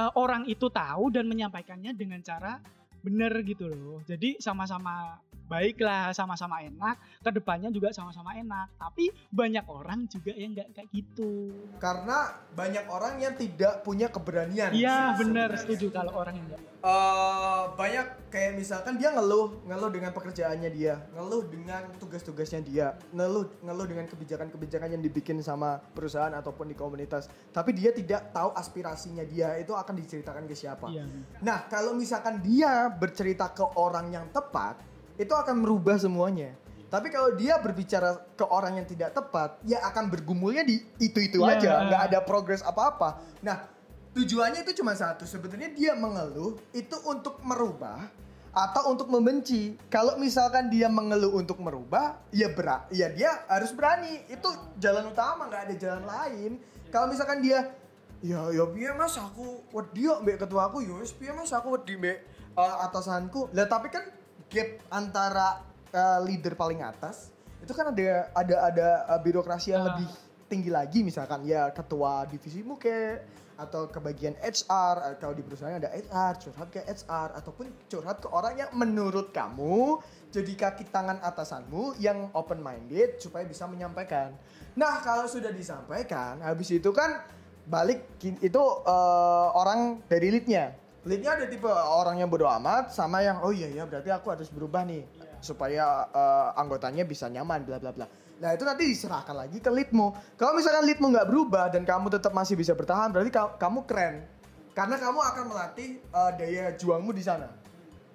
eh, 0.00 0.12
orang 0.16 0.48
itu 0.48 0.68
tahu 0.68 1.12
dan 1.12 1.28
menyampaikannya 1.28 1.96
dengan 1.96 2.20
cara 2.20 2.60
bener 3.04 3.32
gitu 3.44 3.68
loh. 3.68 4.00
Jadi 4.08 4.40
sama-sama 4.40 5.20
baik 5.44 5.84
lah 5.84 6.10
sama-sama 6.16 6.64
enak. 6.64 7.20
Ke 7.20 7.30
depannya 7.30 7.68
juga 7.68 7.92
sama-sama 7.92 8.32
enak. 8.32 8.80
Tapi 8.80 9.12
banyak 9.28 9.68
orang 9.68 10.08
juga 10.08 10.32
yang 10.32 10.56
nggak 10.56 10.72
kayak 10.72 10.88
gitu. 10.88 11.52
Karena 11.76 12.32
banyak 12.56 12.84
orang 12.88 13.20
yang 13.20 13.36
tidak 13.36 13.84
punya 13.84 14.08
keberanian. 14.08 14.72
iya 14.72 15.12
bener. 15.14 15.52
Setuju 15.60 15.92
kalau 15.92 16.16
orang 16.16 16.40
yang 16.40 16.48
nggak 16.48 16.73
Eh, 16.84 17.62
banyak 17.80 18.28
kayak 18.28 18.60
misalkan 18.60 19.00
dia 19.00 19.08
ngeluh, 19.08 19.56
ngeluh 19.64 19.88
dengan 19.88 20.12
pekerjaannya 20.12 20.68
dia, 20.68 21.00
ngeluh 21.16 21.48
dengan 21.48 21.88
tugas-tugasnya 21.96 22.60
dia, 22.60 22.92
ngeluh 23.08 23.48
ngeluh 23.64 23.88
dengan 23.88 24.04
kebijakan-kebijakan 24.04 24.92
yang 24.92 25.00
dibikin 25.00 25.40
sama 25.40 25.80
perusahaan 25.96 26.28
ataupun 26.36 26.68
di 26.68 26.76
komunitas. 26.76 27.32
Tapi 27.56 27.72
dia 27.72 27.88
tidak 27.88 28.36
tahu 28.36 28.52
aspirasinya 28.52 29.24
dia 29.24 29.56
itu 29.56 29.72
akan 29.72 29.96
diceritakan 29.96 30.44
ke 30.44 30.52
siapa. 30.52 30.92
iya 30.92 31.08
Nah, 31.40 31.64
kalau 31.72 31.96
misalkan 31.96 32.44
dia 32.44 32.92
bercerita 32.92 33.48
ke 33.56 33.64
orang 33.80 34.12
yang 34.12 34.28
tepat, 34.28 34.76
itu 35.16 35.32
akan 35.32 35.64
merubah 35.64 35.96
semuanya. 35.96 36.52
Tapi 36.92 37.08
kalau 37.08 37.32
dia 37.32 37.56
berbicara 37.64 38.28
ke 38.36 38.44
orang 38.44 38.76
yang 38.76 38.86
tidak 38.86 39.16
tepat, 39.16 39.56
ya 39.64 39.80
akan 39.88 40.12
bergumulnya 40.12 40.68
di 40.68 40.84
itu-itu 41.00 41.40
Ya. 41.40 41.56
aja, 41.56 41.70
nggak 41.88 42.02
ada 42.12 42.18
progres 42.20 42.60
apa-apa. 42.60 43.24
Nah, 43.40 43.73
tujuannya 44.14 44.62
itu 44.62 44.72
cuma 44.80 44.94
satu. 44.94 45.26
Sebenarnya 45.26 45.74
dia 45.74 45.92
mengeluh 45.98 46.56
itu 46.70 46.96
untuk 47.04 47.42
merubah 47.42 48.06
atau 48.54 48.94
untuk 48.94 49.10
membenci. 49.10 49.74
Kalau 49.90 50.14
misalkan 50.16 50.70
dia 50.70 50.86
mengeluh 50.86 51.34
untuk 51.34 51.58
merubah, 51.58 52.22
ya 52.30 52.48
berat, 52.54 52.86
ya 52.94 53.10
dia 53.10 53.42
harus 53.50 53.74
berani. 53.74 54.22
Itu 54.30 54.48
jalan 54.78 55.10
utama, 55.10 55.50
nggak 55.50 55.62
ada 55.68 55.74
jalan 55.74 56.04
lain. 56.06 56.50
Kalau 56.94 57.10
misalkan 57.10 57.42
dia 57.42 57.74
ya 58.24 58.48
ya 58.48 58.64
piye 58.72 58.88
mas 58.96 59.20
aku 59.20 59.60
wedi 59.68 60.08
mbek 60.08 60.40
ketua 60.40 60.72
aku 60.72 60.80
ya 60.80 60.96
piye 61.12 61.28
mas 61.36 61.52
aku 61.52 61.76
wedi 61.76 62.00
mbek 62.00 62.24
eh, 62.56 62.74
atasanku 62.88 63.52
lah 63.52 63.68
tapi 63.68 63.92
kan 63.92 64.00
gap 64.48 64.80
antara 64.88 65.60
eh, 65.92 66.18
leader 66.24 66.56
paling 66.56 66.80
atas 66.80 67.28
itu 67.60 67.76
kan 67.76 67.92
ada 67.92 68.32
ada 68.32 68.56
ada 68.72 68.88
eh, 69.12 69.20
birokrasi 69.20 69.76
yang 69.76 69.84
Ah. 69.84 69.88
lebih 69.92 70.08
tinggi 70.48 70.70
lagi 70.72 71.04
misalkan 71.04 71.44
ya 71.44 71.68
ketua 71.76 72.24
divisimu 72.24 72.80
ke 72.80 73.20
atau 73.64 73.88
ke 73.88 73.98
bagian 73.98 74.36
HR 74.40 75.16
kalau 75.18 75.34
di 75.34 75.42
perusahaan 75.42 75.76
ada 75.76 75.90
HR 75.90 76.32
curhat 76.40 76.68
ke 76.68 76.80
HR 76.84 77.36
ataupun 77.40 77.66
curhat 77.88 78.20
ke 78.20 78.28
orang 78.28 78.60
yang 78.60 78.70
menurut 78.76 79.32
kamu 79.32 79.98
jadi 80.28 80.52
kaki 80.54 80.90
tangan 80.90 81.22
atasanmu 81.22 81.96
yang 82.02 82.28
open 82.34 82.58
minded 82.58 83.22
supaya 83.22 83.46
bisa 83.46 83.64
menyampaikan. 83.70 84.34
Nah 84.74 84.98
kalau 85.00 85.30
sudah 85.30 85.54
disampaikan 85.54 86.42
habis 86.42 86.74
itu 86.74 86.90
kan 86.90 87.22
balik 87.64 88.04
itu 88.20 88.62
eh, 88.84 89.48
orang 89.54 90.04
dari 90.10 90.28
leadnya. 90.34 90.74
Leadnya 91.04 91.36
ada 91.36 91.44
tipe 91.44 91.68
orang 91.68 92.16
yang 92.16 92.32
bodoh 92.32 92.48
amat 92.48 92.88
sama 92.90 93.20
yang 93.20 93.44
oh 93.44 93.52
iya 93.52 93.68
ya 93.68 93.84
berarti 93.84 94.08
aku 94.08 94.32
harus 94.32 94.48
berubah 94.48 94.88
nih 94.88 95.04
supaya 95.40 96.08
eh, 96.10 96.60
anggotanya 96.60 97.04
bisa 97.06 97.30
nyaman 97.30 97.62
bla 97.62 97.78
bla 97.78 97.92
bla. 97.92 98.06
Nah 98.42 98.50
itu 98.54 98.66
nanti 98.66 98.84
diserahkan 98.90 99.34
lagi 99.34 99.58
ke 99.62 99.70
leadmu. 99.70 100.10
Kalau 100.34 100.52
misalkan 100.58 100.82
leadmu 100.86 101.06
nggak 101.14 101.28
berubah 101.30 101.70
dan 101.70 101.86
kamu 101.86 102.10
tetap 102.10 102.34
masih 102.34 102.58
bisa 102.58 102.74
bertahan 102.74 103.14
berarti 103.14 103.30
ka- 103.30 103.54
kamu 103.58 103.86
keren 103.86 104.26
karena 104.74 104.98
kamu 104.98 105.18
akan 105.22 105.44
melatih 105.54 105.88
eh, 106.02 106.30
daya 106.34 106.64
juangmu 106.74 107.14
di 107.14 107.22
sana. 107.22 107.46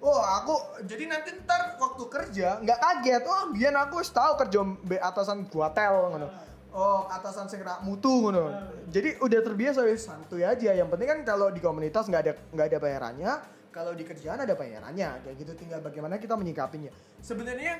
Oh 0.00 0.16
aku 0.16 0.80
jadi 0.88 1.12
nanti 1.12 1.36
ntar 1.44 1.76
waktu 1.76 2.04
kerja 2.08 2.60
nggak 2.60 2.78
kaget. 2.80 3.22
Oh 3.28 3.52
biar 3.52 3.72
aku 3.76 4.00
tahu 4.00 4.32
kerja 4.44 4.60
atasan 5.04 5.44
gua 5.48 5.68
tel 5.72 6.08
ngono. 6.08 6.28
Oh 6.72 7.04
atasan 7.08 7.48
rak 7.60 7.84
mutu 7.84 8.08
ngono. 8.08 8.48
Jadi 8.88 9.20
udah 9.20 9.40
terbiasa 9.44 9.84
wis 9.84 10.08
santuy 10.08 10.44
aja. 10.44 10.72
Yang 10.72 10.88
penting 10.96 11.08
kan 11.08 11.20
kalau 11.24 11.52
di 11.52 11.60
komunitas 11.60 12.08
nggak 12.08 12.22
ada 12.28 12.32
nggak 12.52 12.66
ada 12.72 12.78
bayarannya. 12.80 13.32
Kalau 13.70 13.92
di 13.92 14.04
kerjaan 14.08 14.40
ada 14.40 14.56
bayarannya. 14.56 15.20
Kayak 15.20 15.36
gitu 15.36 15.52
tinggal 15.56 15.84
bagaimana 15.84 16.16
kita 16.16 16.32
menyikapinya. 16.32 16.90
Sebenarnya 17.20 17.76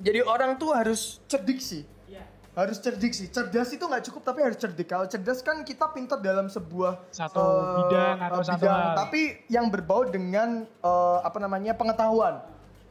jadi 0.00 0.20
orang 0.24 0.56
tuh 0.56 0.72
harus 0.72 1.20
cerdik 1.28 1.60
sih. 1.60 1.84
Harus 2.50 2.82
cerdik 2.82 3.14
sih. 3.14 3.30
Cerdas 3.30 3.70
itu 3.70 3.84
nggak 3.86 4.10
cukup 4.10 4.22
tapi 4.26 4.42
harus 4.42 4.58
cerdik. 4.58 4.90
Kalau 4.90 5.06
cerdas 5.06 5.38
kan 5.38 5.62
kita 5.62 5.86
pintar 5.94 6.18
dalam 6.18 6.50
sebuah 6.50 6.98
Satu 7.14 7.38
eh, 7.38 7.76
bidang 7.78 8.16
atau 8.26 8.42
eh, 8.42 8.46
satu 8.50 8.58
bidang, 8.66 8.74
hal. 8.74 8.96
tapi 9.06 9.20
yang 9.46 9.66
berbau 9.70 10.02
dengan 10.10 10.66
eh, 10.66 11.18
apa 11.22 11.38
namanya 11.38 11.78
pengetahuan. 11.78 12.42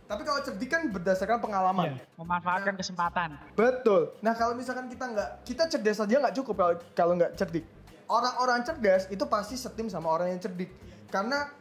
Tapi 0.10 0.22
kalau 0.26 0.42
cerdik 0.42 0.70
kan 0.72 0.88
berdasarkan 0.90 1.38
pengalaman. 1.44 1.94
Iya, 1.94 2.02
memanfaatkan 2.18 2.74
kesempatan 2.82 3.38
Betul. 3.54 4.16
Nah 4.26 4.34
kalau 4.34 4.58
misalkan 4.58 4.90
kita 4.90 5.06
nggak, 5.06 5.30
kita 5.46 5.64
cerdas 5.70 5.98
saja 6.02 6.16
nggak 6.18 6.36
cukup 6.40 6.56
kalau 6.56 6.74
kalau 6.96 7.14
nggak 7.20 7.36
cerdik. 7.36 7.68
Orang-orang 8.10 8.64
cerdas 8.66 9.06
itu 9.12 9.22
pasti 9.28 9.60
setim 9.60 9.92
sama 9.92 10.10
orang 10.10 10.34
yang 10.34 10.42
cerdik. 10.42 10.72
Karena 11.14 11.52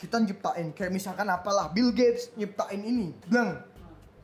kita 0.00 0.16
nyiptain 0.16 0.74
kayak 0.74 0.90
misalkan 0.90 1.28
apalah 1.28 1.70
Bill 1.70 1.94
Gates 1.94 2.34
nyiptain 2.34 2.82
ini, 2.82 3.14
blang 3.30 3.73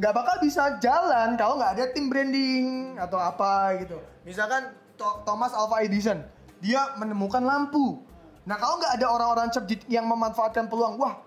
nggak 0.00 0.12
bakal 0.16 0.36
bisa 0.40 0.80
jalan 0.80 1.36
kalau 1.36 1.60
nggak 1.60 1.76
ada 1.76 1.84
tim 1.92 2.08
branding 2.08 2.96
atau 2.96 3.20
apa 3.20 3.76
gitu. 3.84 4.00
Misalkan 4.24 4.72
Tho- 4.96 5.20
Thomas 5.28 5.52
Alva 5.52 5.84
Edison, 5.84 6.24
dia 6.64 6.96
menemukan 6.96 7.44
lampu. 7.44 8.00
Nah 8.48 8.56
kalau 8.56 8.80
nggak 8.80 8.96
ada 8.96 9.06
orang-orang 9.12 9.52
cerdik 9.52 9.84
yang 9.92 10.08
memanfaatkan 10.08 10.72
peluang, 10.72 10.96
wah 10.96 11.20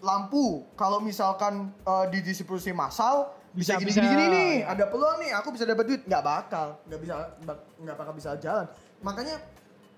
lampu 0.00 0.64
kalau 0.72 1.04
misalkan 1.04 1.68
eh, 1.84 2.06
didistribusi 2.08 2.72
massal 2.72 3.34
bisa 3.52 3.74
gini 3.76 3.90
bisa. 3.90 3.98
gini 3.98 4.08
gini 4.14 4.24
nih 4.30 4.52
ada 4.62 4.84
peluang 4.86 5.18
nih 5.18 5.34
aku 5.34 5.50
bisa 5.50 5.66
dapat 5.66 5.84
duit 5.90 6.02
nggak 6.06 6.22
bakal 6.22 6.78
nggak 6.86 7.00
bisa 7.02 7.14
nggak 7.82 7.96
bakal 7.98 8.12
bisa 8.14 8.30
jalan 8.38 8.66
makanya 9.02 9.42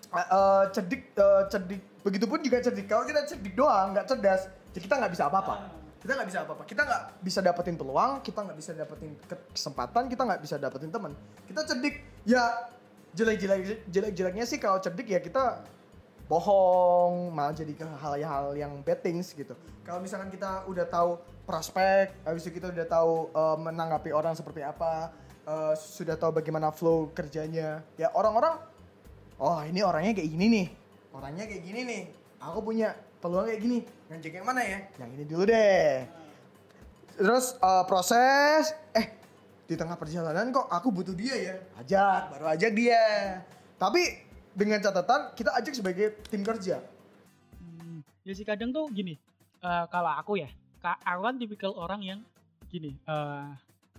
eh, 0.09 0.25
eh, 0.25 0.62
cerdik 0.73 1.12
eh, 1.12 1.42
cerdik 1.53 1.83
begitupun 2.01 2.40
juga 2.40 2.64
cerdik 2.64 2.88
kalau 2.88 3.05
kita 3.05 3.29
cerdik 3.29 3.53
doang 3.53 3.92
nggak 3.92 4.09
cerdas 4.09 4.49
ya 4.73 4.81
kita 4.81 4.94
nggak 4.96 5.12
bisa 5.12 5.29
apa-apa 5.29 5.80
kita 6.01 6.17
nggak 6.17 6.29
bisa 6.33 6.39
apa-apa. 6.49 6.65
Kita 6.65 6.83
nggak 6.89 7.03
bisa 7.21 7.41
dapetin 7.45 7.77
peluang 7.77 8.25
kita 8.25 8.41
nggak 8.41 8.59
bisa 8.59 8.73
dapetin 8.73 9.13
ke- 9.29 9.47
kesempatan 9.53 10.09
kita 10.09 10.23
nggak 10.25 10.41
bisa 10.41 10.57
dapetin 10.57 10.89
teman. 10.89 11.13
Kita 11.45 11.61
cerdik 11.69 12.01
ya 12.25 12.45
jelek-jelek 13.13 13.91
jelek-jeleknya 13.91 14.45
sih 14.49 14.57
kalau 14.57 14.81
cerdik 14.81 15.07
ya 15.13 15.21
kita 15.21 15.61
bohong 16.31 17.35
malah 17.35 17.51
jadi 17.51 17.75
ke 17.75 17.83
hal-hal 17.83 18.55
yang 18.55 18.73
bad 18.87 19.03
things 19.03 19.35
gitu. 19.35 19.53
Kalau 19.83 19.99
misalkan 19.99 20.31
kita 20.31 20.63
udah 20.71 20.87
tahu 20.87 21.19
prospek 21.43 22.15
habis 22.23 22.47
itu 22.47 22.63
kita 22.63 22.71
udah 22.71 22.87
tahu 22.87 23.13
eh, 23.35 23.57
menanggapi 23.59 24.15
orang 24.15 24.39
seperti 24.39 24.63
apa 24.63 25.11
eh, 25.43 25.75
sudah 25.75 26.15
tahu 26.15 26.39
bagaimana 26.39 26.71
flow 26.71 27.11
kerjanya 27.11 27.83
ya 27.99 28.09
orang-orang 28.15 28.63
oh 29.43 29.59
ini 29.67 29.83
orangnya 29.83 30.15
kayak 30.15 30.31
gini 30.31 30.47
nih 30.47 30.67
orangnya 31.11 31.45
kayak 31.51 31.63
gini 31.67 31.81
nih 31.83 32.03
aku 32.39 32.59
punya 32.63 32.95
peluang 33.21 33.47
kayak 33.47 33.61
gini. 33.61 33.79
Ngajak 34.09 34.33
yang 34.33 34.47
mana 34.49 34.61
ya? 34.65 34.79
Yang 34.97 35.11
ini 35.15 35.25
dulu 35.29 35.45
deh. 35.47 35.89
Terus 37.21 37.47
eh, 37.55 37.85
proses 37.85 38.65
eh 38.97 39.07
di 39.69 39.77
tengah 39.77 39.95
perjalanan 39.95 40.51
kok 40.51 40.67
aku 40.67 40.89
butuh 40.91 41.15
dia 41.15 41.37
ya? 41.37 41.55
Ajak. 41.79 42.33
Baru 42.35 42.47
ajak 42.49 42.73
dia. 42.73 43.05
Tapi 43.77 44.03
dengan 44.57 44.81
catatan 44.81 45.37
kita 45.37 45.53
ajak 45.55 45.75
sebagai 45.77 46.07
tim 46.27 46.43
kerja. 46.43 46.81
Hmm, 47.61 48.01
ya 48.25 48.33
sih 48.35 48.43
kadang 48.43 48.73
tuh 48.73 48.89
gini, 48.91 49.15
eh, 49.63 49.85
kalau 49.93 50.11
aku 50.17 50.41
ya, 50.41 50.49
ka- 50.81 50.99
aku 51.05 51.21
kan 51.23 51.37
tipikal 51.39 51.73
orang 51.77 52.01
yang 52.03 52.21
gini, 52.73 52.97
eh, 52.97 53.47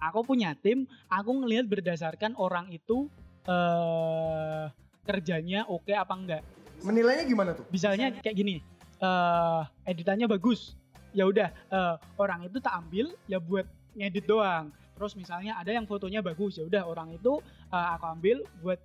aku 0.02 0.26
punya 0.26 0.58
tim, 0.58 0.90
aku 1.08 1.46
ngelihat 1.46 1.70
berdasarkan 1.70 2.34
orang 2.36 2.68
itu 2.74 3.06
eh 3.42 4.66
kerjanya 5.02 5.66
oke 5.66 5.90
apa 5.90 6.14
enggak. 6.14 6.44
menilainya 6.82 7.26
gimana 7.26 7.52
tuh? 7.58 7.66
Misalnya 7.74 8.10
kayak 8.22 8.38
gini, 8.38 8.62
eh 9.02 9.62
editannya 9.90 10.30
bagus, 10.30 10.78
ya 11.12 11.26
udah 11.28 11.50
eh, 11.50 11.96
orang 12.22 12.46
itu 12.48 12.62
tak 12.62 12.78
ambil 12.86 13.12
ya 13.28 13.42
buat 13.42 13.66
ngedit 13.98 14.26
doang. 14.30 14.72
Terus 14.96 15.18
misalnya 15.18 15.58
ada 15.58 15.74
yang 15.74 15.90
fotonya 15.90 16.22
bagus, 16.22 16.62
ya 16.62 16.64
udah 16.70 16.86
orang 16.86 17.18
itu 17.18 17.42
eh, 17.74 17.88
aku 17.98 18.06
ambil 18.06 18.38
buat 18.62 18.80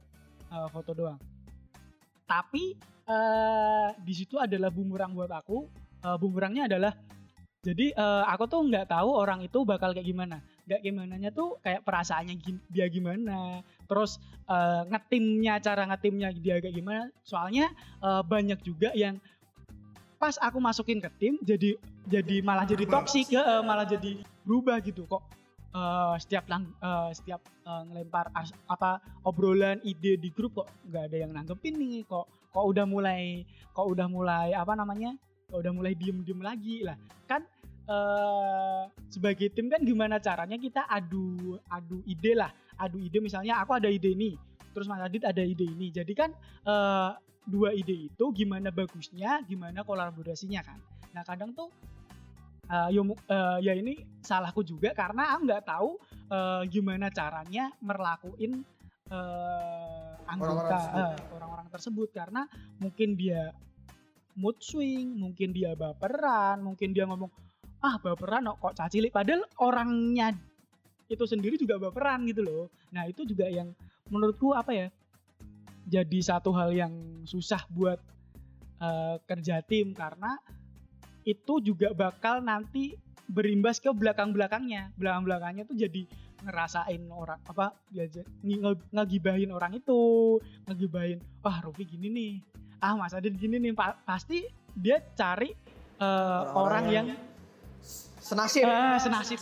eh, 0.50 0.68
foto 0.72 0.92
doang. 0.96 1.20
Tapi 2.26 2.74
eh 3.06 3.88
di 4.02 4.14
situ 4.16 4.40
adalah 4.40 4.72
bumerang 4.72 5.14
buat 5.14 5.30
aku. 5.30 5.68
Eh, 6.02 6.16
bumerangnya 6.18 6.66
adalah 6.66 6.92
jadi 7.62 7.90
eh, 7.94 8.24
aku 8.30 8.46
tuh 8.46 8.62
nggak 8.66 8.90
tahu 8.90 9.10
orang 9.10 9.42
itu 9.42 9.62
bakal 9.62 9.92
kayak 9.94 10.06
gimana. 10.06 10.38
Nggak 10.66 10.80
gimananya 10.82 11.30
tuh 11.30 11.62
kayak 11.62 11.86
perasaannya 11.86 12.42
dia 12.70 12.86
gimana. 12.90 13.62
Terus 13.86 14.18
eh, 14.50 14.82
ngetimnya 14.90 15.62
cara 15.62 15.86
ngetimnya 15.86 16.34
dia 16.34 16.58
kayak 16.58 16.74
gimana. 16.74 17.10
Soalnya 17.22 17.70
eh, 18.02 18.22
banyak 18.26 18.58
juga 18.66 18.90
yang 18.96 19.18
pas 20.16 20.34
aku 20.40 20.58
masukin 20.58 20.98
ke 20.98 21.10
tim 21.20 21.34
jadi 21.44 21.76
jadi 22.08 22.40
malah 22.40 22.64
jadi 22.64 22.88
toksik 22.88 23.28
ya 23.34 23.42
eh, 23.44 23.62
malah 23.62 23.84
jadi 23.84 24.22
berubah 24.46 24.78
gitu 24.80 25.04
kok. 25.10 25.20
Eh, 25.76 26.14
setiap 26.22 26.48
lang, 26.48 26.72
eh, 26.80 27.10
setiap 27.12 27.42
eh, 27.44 27.82
ngelempar 27.90 28.32
as- 28.32 28.54
apa 28.64 29.02
obrolan 29.28 29.76
ide 29.84 30.16
di 30.16 30.32
grup 30.32 30.64
kok 30.64 30.68
nggak 30.88 31.04
ada 31.12 31.16
yang 31.20 31.32
nanggepin 31.36 31.76
nih 31.76 32.06
kok. 32.08 32.24
Kok 32.54 32.64
udah 32.72 32.88
mulai 32.88 33.44
kok 33.76 33.84
udah 33.84 34.08
mulai 34.08 34.56
apa 34.56 34.72
namanya 34.72 35.12
kok 35.52 35.60
udah 35.60 35.72
mulai 35.76 35.92
diem 35.92 36.24
diem 36.24 36.40
lagi 36.40 36.80
lah. 36.80 36.96
Kan 37.28 37.44
eh 37.86 38.82
sebagai 39.12 39.52
tim 39.52 39.68
kan 39.68 39.84
gimana 39.84 40.16
caranya 40.16 40.56
kita 40.56 40.88
adu 40.88 41.60
adu 41.68 42.00
ide 42.08 42.32
lah. 42.32 42.48
Adu 42.80 42.96
ide 42.96 43.20
misalnya 43.20 43.60
aku 43.60 43.76
ada 43.76 43.92
ide 43.92 44.16
ini. 44.16 44.32
Terus 44.72 44.88
Mas 44.88 45.00
Adit 45.04 45.28
ada 45.28 45.44
ide 45.44 45.64
ini. 45.68 45.92
Jadi 45.92 46.12
kan 46.16 46.32
eh 46.64 47.10
dua 47.46 47.70
ide 47.70 48.10
itu 48.10 48.24
gimana 48.34 48.74
bagusnya 48.74 49.40
gimana 49.46 49.86
kolaborasinya 49.86 50.60
kan. 50.66 50.78
Nah 51.14 51.22
kadang 51.22 51.54
tuh 51.54 51.70
ya, 52.66 53.00
mu- 53.06 53.22
eh, 53.30 53.58
ya 53.62 53.72
ini 53.78 54.02
salahku 54.18 54.66
juga 54.66 54.90
karena 54.90 55.38
aku 55.38 55.40
nggak 55.46 55.64
tahu 55.64 55.90
eh, 56.26 56.62
gimana 56.66 57.06
caranya 57.14 57.70
merlakuin 57.78 58.66
eh, 59.08 60.12
anggota 60.26 60.42
Orang-orang 60.50 60.70
tersebut. 60.74 61.34
orang-orang 61.38 61.68
tersebut. 61.70 62.08
Karena 62.10 62.42
mungkin 62.82 63.14
dia 63.14 63.54
mood 64.36 64.58
swing 64.60 65.16
mungkin 65.16 65.54
dia 65.54 65.72
baperan 65.72 66.60
mungkin 66.60 66.92
dia 66.92 67.08
ngomong 67.08 67.30
ah 67.80 67.96
baperan 67.96 68.44
kok 68.60 68.76
cacilik 68.76 69.08
padahal 69.08 69.48
orangnya 69.64 70.36
itu 71.08 71.24
sendiri 71.24 71.54
juga 71.56 71.78
baperan 71.78 72.26
gitu 72.26 72.42
loh. 72.42 72.64
Nah 72.90 73.06
itu 73.06 73.22
juga 73.22 73.46
yang 73.46 73.70
menurutku 74.10 74.50
apa 74.52 74.74
ya 74.74 74.86
jadi 75.86 76.18
satu 76.18 76.50
hal 76.50 76.74
yang 76.74 76.92
susah 77.22 77.62
buat 77.70 78.02
eh, 78.82 79.16
kerja 79.22 79.62
tim 79.62 79.94
karena 79.94 80.34
itu 81.22 81.58
juga 81.62 81.94
bakal 81.94 82.42
nanti 82.42 82.94
berimbas 83.26 83.82
ke 83.82 83.90
belakang-belakangnya. 83.90 84.94
Belakang-belakangnya 84.98 85.66
tuh 85.66 85.78
jadi 85.78 86.06
ngerasain 86.46 87.02
orang 87.10 87.40
apa 87.48 87.74
ya 87.90 88.06
ngegibahin 88.92 89.50
orang 89.50 89.74
itu, 89.74 90.36
ngegibahin, 90.68 91.18
wah 91.42 91.58
Rofi 91.64 91.82
gini 91.86 92.06
nih. 92.12 92.32
Ah 92.78 92.94
Mas 92.94 93.16
Adit 93.16 93.34
gini 93.34 93.58
nih, 93.58 93.72
Pa- 93.74 93.98
pasti 94.06 94.46
dia 94.76 95.00
cari 95.16 95.50
eh, 95.50 96.04
Orang-orang 96.04 96.60
orang 96.60 96.84
yang, 96.92 97.06
yang- 97.14 97.22
senasib 98.20 98.66
ah, 98.68 98.98
senasib. 99.00 99.38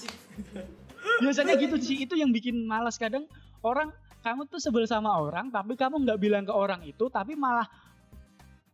Biasanya 1.21 1.57
gitu 1.61 1.77
sih, 1.81 2.05
itu 2.09 2.15
yang 2.17 2.33
bikin 2.33 2.65
malas 2.65 2.97
kadang 2.97 3.29
orang 3.61 3.93
kamu 4.25 4.49
tuh 4.49 4.57
sebel 4.57 4.89
sama 4.89 5.21
orang 5.21 5.53
tapi 5.53 5.77
kamu 5.77 6.01
nggak 6.09 6.17
bilang 6.17 6.49
ke 6.49 6.55
orang 6.57 6.81
itu 6.89 7.13
tapi 7.13 7.37
malah 7.37 7.69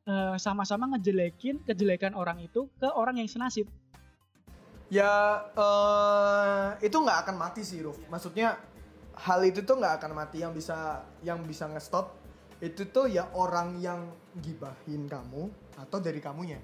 eh, 0.07 0.39
sama-sama 0.39 0.87
ngejelekin 0.95 1.67
kejelekan 1.67 2.15
orang 2.15 2.39
itu 2.39 2.71
ke 2.79 2.87
orang 2.87 3.19
yang 3.19 3.27
senasib. 3.27 3.67
ya 4.91 5.43
eh, 5.55 6.87
itu 6.87 6.95
nggak 6.95 7.27
akan 7.27 7.37
mati 7.39 7.67
sih 7.67 7.83
Ruf. 7.83 7.99
Maksudnya 8.07 8.59
hal 9.19 9.43
itu 9.43 9.67
tuh 9.67 9.79
nggak 9.79 10.03
akan 10.03 10.13
mati. 10.15 10.43
Yang 10.43 10.63
bisa 10.63 11.03
yang 11.27 11.43
bisa 11.43 11.67
ngestop 11.67 12.15
itu 12.63 12.87
tuh 12.91 13.11
ya 13.11 13.27
orang 13.35 13.79
yang 13.83 14.11
gibahin 14.39 15.11
kamu 15.11 15.51
atau 15.79 15.99
dari 15.99 16.19
kamunya. 16.23 16.59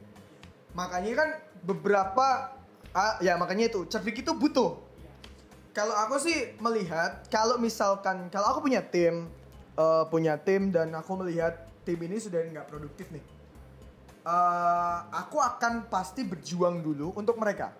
Makanya 0.75 1.13
kan 1.15 1.29
beberapa 1.63 2.27
ah, 2.95 3.15
ya 3.23 3.39
makanya 3.39 3.71
itu 3.71 3.87
cerdik 3.87 4.27
itu 4.27 4.35
butuh 4.35 4.86
kalau 5.77 5.93
aku 5.93 6.17
sih 6.17 6.57
melihat 6.57 7.29
kalau 7.29 7.61
misalkan 7.61 8.33
kalau 8.33 8.57
aku 8.57 8.65
punya 8.65 8.81
tim 8.81 9.29
eh, 9.77 10.05
punya 10.09 10.41
tim 10.41 10.73
dan 10.73 10.89
aku 10.97 11.21
melihat 11.21 11.69
tim 11.85 12.01
ini 12.01 12.17
sudah 12.17 12.41
nggak 12.49 12.65
produktif 12.65 13.13
nih 13.13 13.21
eh, 14.25 14.99
aku 15.13 15.37
akan 15.37 15.93
pasti 15.93 16.25
berjuang 16.25 16.81
dulu 16.81 17.13
untuk 17.13 17.37
mereka 17.37 17.77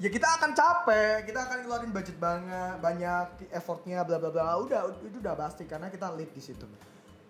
ya 0.00 0.08
kita 0.08 0.40
akan 0.40 0.56
capek, 0.56 1.28
kita 1.28 1.44
akan 1.44 1.56
ngeluarin 1.60 1.92
budget 1.92 2.16
banget, 2.16 2.80
banyak 2.80 3.52
effortnya, 3.52 4.00
bla 4.00 4.16
bla 4.16 4.32
bla. 4.32 4.56
Udah, 4.56 4.88
itu 5.04 5.20
udah 5.20 5.36
pasti 5.36 5.68
karena 5.68 5.92
kita 5.92 6.08
lead 6.16 6.32
di 6.32 6.40
situ. 6.40 6.64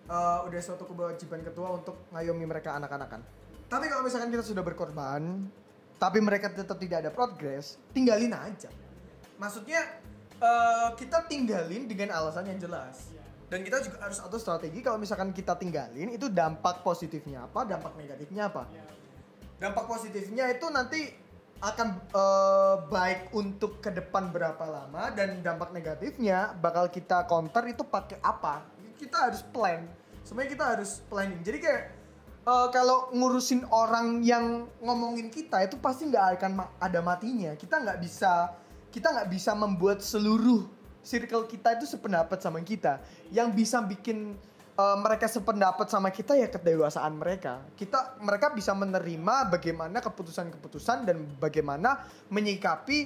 Eh, 0.07 0.39
udah 0.47 0.61
suatu 0.63 0.87
kewajiban 0.87 1.43
ketua 1.43 1.75
untuk 1.75 2.07
ngayomi 2.15 2.47
mereka 2.47 2.79
anak-anakan. 2.79 3.19
Tapi 3.67 3.91
kalau 3.91 4.07
misalkan 4.07 4.31
kita 4.31 4.39
sudah 4.39 4.63
berkorban, 4.63 5.51
tapi 5.99 6.23
mereka 6.23 6.47
tetap 6.47 6.79
tidak 6.79 7.03
ada 7.03 7.11
progres, 7.11 7.75
tinggalin 7.91 8.31
aja. 8.31 8.71
Maksudnya 9.41 9.81
eh, 10.37 10.89
kita 11.01 11.25
tinggalin 11.25 11.89
dengan 11.89 12.13
alasan 12.13 12.45
yang 12.45 12.61
jelas. 12.61 13.09
Dan 13.49 13.65
kita 13.67 13.83
juga 13.83 14.07
harus 14.07 14.21
atur 14.21 14.39
strategi 14.39 14.79
kalau 14.79 14.95
misalkan 14.95 15.35
kita 15.35 15.57
tinggalin 15.59 16.13
itu 16.13 16.31
dampak 16.31 16.85
positifnya 16.85 17.49
apa, 17.49 17.67
dampak 17.67 17.97
negatifnya 17.99 18.47
apa. 18.47 18.63
Dampak 19.59 19.89
positifnya 19.89 20.47
itu 20.53 20.69
nanti 20.69 21.09
akan 21.57 21.87
eh, 22.13 22.75
baik 22.87 23.33
untuk 23.33 23.81
ke 23.81 23.89
depan 23.89 24.29
berapa 24.29 24.61
lama 24.61 25.09
dan 25.11 25.41
dampak 25.41 25.73
negatifnya 25.73 26.53
bakal 26.61 26.85
kita 26.87 27.25
counter 27.25 27.65
itu 27.65 27.81
pakai 27.81 28.21
apa. 28.21 28.61
Kita 29.01 29.27
harus 29.27 29.41
plan. 29.41 29.89
Sebenarnya 30.21 30.51
kita 30.53 30.65
harus 30.77 31.01
planning. 31.09 31.41
Jadi 31.41 31.57
kayak 31.59 31.83
eh, 32.45 32.67
kalau 32.71 33.09
ngurusin 33.11 33.65
orang 33.67 34.21
yang 34.21 34.69
ngomongin 34.79 35.27
kita 35.33 35.65
itu 35.65 35.75
pasti 35.81 36.07
nggak 36.07 36.39
akan 36.39 36.51
ma- 36.55 36.71
ada 36.79 37.03
matinya. 37.03 37.51
Kita 37.57 37.83
nggak 37.83 37.99
bisa 37.99 38.61
kita 38.91 39.07
nggak 39.15 39.29
bisa 39.31 39.55
membuat 39.55 40.03
seluruh 40.03 40.67
circle 41.01 41.49
kita 41.49 41.79
itu 41.81 41.89
sependapat 41.89 42.37
sama 42.37 42.61
kita 42.61 43.01
yang 43.33 43.49
bisa 43.55 43.81
bikin 43.81 44.37
eh, 44.77 44.97
mereka 45.01 45.25
sependapat 45.25 45.89
sama 45.89 46.13
kita 46.13 46.37
ya 46.37 46.47
kedewasaan 46.51 47.17
mereka. 47.17 47.65
Kita 47.73 48.21
mereka 48.21 48.53
bisa 48.53 48.75
menerima 48.77 49.49
bagaimana 49.49 49.97
keputusan-keputusan 50.03 51.09
dan 51.09 51.17
bagaimana 51.41 52.05
menyikapi 52.29 52.97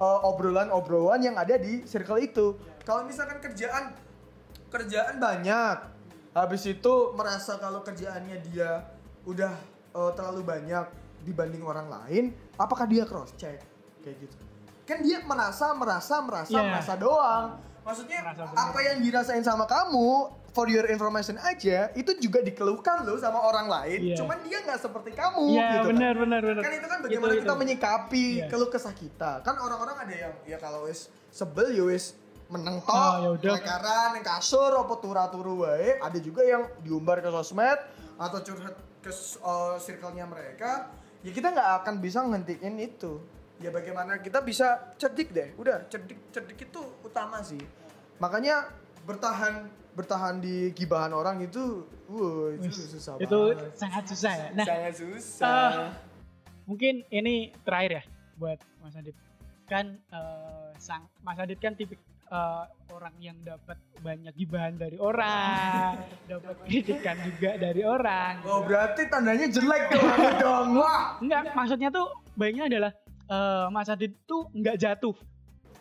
eh, 0.00 0.20
obrolan-obrolan 0.24 1.20
yang 1.20 1.36
ada 1.36 1.60
di 1.60 1.84
circle 1.84 2.22
itu. 2.22 2.56
Kalau 2.86 3.04
misalkan 3.04 3.38
kerjaan 3.38 3.92
kerjaan 4.72 5.20
banyak, 5.20 5.76
habis 6.32 6.64
itu 6.64 7.12
merasa 7.12 7.60
kalau 7.60 7.84
kerjaannya 7.84 8.40
dia 8.48 8.88
udah 9.28 9.52
eh, 9.92 10.12
terlalu 10.16 10.42
banyak 10.46 10.86
dibanding 11.22 11.62
orang 11.62 11.86
lain, 11.86 12.34
apakah 12.58 12.88
dia 12.88 13.06
cross 13.06 13.30
check 13.38 13.62
kayak 14.02 14.18
gitu? 14.26 14.51
Kan 14.92 15.00
dia 15.00 15.24
merasa 15.24 15.72
merasa 15.72 16.14
merasa 16.20 16.52
Iya. 16.52 16.68
merasa 16.68 16.92
doang. 16.94 17.56
Maksudnya 17.80 18.18
Merasa 18.20 18.44
bener. 18.44 18.60
apa 18.60 18.78
yang 18.84 18.96
dirasain 19.00 19.40
sama 19.40 19.64
kamu 19.64 20.08
for 20.52 20.68
your 20.68 20.84
information 20.86 21.40
aja 21.40 21.88
itu 21.96 22.12
juga 22.20 22.38
dikeluhkan 22.38 23.02
loh 23.02 23.16
sama 23.16 23.40
orang 23.40 23.66
lain. 23.66 24.12
Iya. 24.12 24.16
Cuman 24.20 24.36
dia 24.44 24.60
nggak 24.60 24.78
seperti 24.78 25.16
kamu 25.16 25.48
Iya 25.48 25.64
gitu 25.72 25.78
kan. 25.80 25.90
benar 25.96 26.14
benar 26.14 26.40
benar. 26.44 26.60
Kan 26.60 26.72
itu 26.76 26.86
kan 26.86 26.98
bagaimana 27.00 27.32
Itu, 27.32 27.40
kita 27.40 27.48
itu. 27.48 27.60
menyikapi 27.64 28.26
Iya. 28.36 28.46
keluh 28.52 28.68
kesah 28.68 28.92
kita. 28.92 29.40
Kan 29.40 29.56
orang-orang 29.56 29.96
ada 29.98 30.12
yang 30.14 30.32
ya 30.44 30.60
kalau 30.60 30.84
wis 30.84 31.08
sebel 31.32 31.72
ya 31.72 31.82
wis 31.82 32.12
meneng 32.52 32.84
tok, 32.84 32.92
Ah, 32.92 33.32
lekaran, 33.32 34.12
yang 34.12 34.26
kasur, 34.28 34.76
apa 34.76 34.92
turu 35.32 35.64
wae. 35.64 35.96
Ada 35.98 36.20
juga 36.20 36.44
yang 36.44 36.68
diumbar 36.84 37.18
ke 37.18 37.32
sosmed 37.32 37.80
atau 38.20 38.38
curhat 38.44 38.76
ke 39.00 39.08
uh, 39.40 39.80
circle-nya 39.80 40.28
mereka. 40.28 40.92
Ya 41.24 41.32
kita 41.32 41.48
nggak 41.48 41.80
akan 41.80 41.94
bisa 41.98 42.20
ngentiin 42.20 42.76
itu. 42.76 43.24
Ya 43.62 43.70
bagaimana 43.70 44.18
kita 44.18 44.42
bisa 44.42 44.66
cerdik 44.96 45.30
deh. 45.30 45.54
Udah 45.54 45.86
cerdik 45.86 46.18
cerdik 46.28 46.58
itu 46.60 46.80
utama 47.00 47.38
sih. 47.40 47.62
Makanya 48.18 48.68
bertahan 49.02 49.66
bertahan 49.92 50.40
di 50.40 50.72
gibahan 50.72 51.12
orang 51.12 51.42
itu, 51.42 51.84
wow 52.08 52.48
itu 52.50 52.72
susah 52.72 53.20
itu 53.20 53.28
banget. 53.52 53.76
sangat 53.76 54.04
susah 54.08 54.32
ya. 54.32 54.48
Nah, 54.50 54.64
Sangat 54.64 54.94
susah. 54.96 55.68
eh, 55.68 55.90
mungkin 56.64 56.94
ini 57.06 57.34
terakhir 57.60 57.92
ya 57.92 58.04
buat 58.34 58.58
Mas 58.80 58.96
Adit. 58.96 59.12
Kan 59.64 60.00
eh, 60.02 60.68
sang 60.76 61.06
Mas 61.20 61.36
Adit 61.36 61.60
kan 61.60 61.76
tipik 61.76 62.00
eh, 62.24 62.64
orang 62.88 63.14
yang 63.20 63.36
dapat 63.44 63.76
banyak 64.00 64.32
gibahan 64.32 64.74
dari 64.74 64.96
orang, 64.96 66.00
dapat 66.32 66.56
kritikan 66.64 67.20
juga 67.20 67.54
dari 67.54 67.82
orang. 67.84 68.40
oh 68.42 68.64
berarti 68.64 69.06
tandanya 69.06 69.44
jelek 69.46 69.92
dong 69.92 70.08
dong. 70.40 70.68
Wah. 70.80 71.20
Enggak, 71.20 71.52
maksudnya 71.52 71.92
tuh 71.92 72.08
baiknya 72.32 72.64
adalah 72.66 72.90
eh, 73.32 73.66
Mas 73.72 73.88
Adit 73.88 74.12
tuh 74.28 74.52
nggak 74.52 74.76
jatuh, 74.76 75.16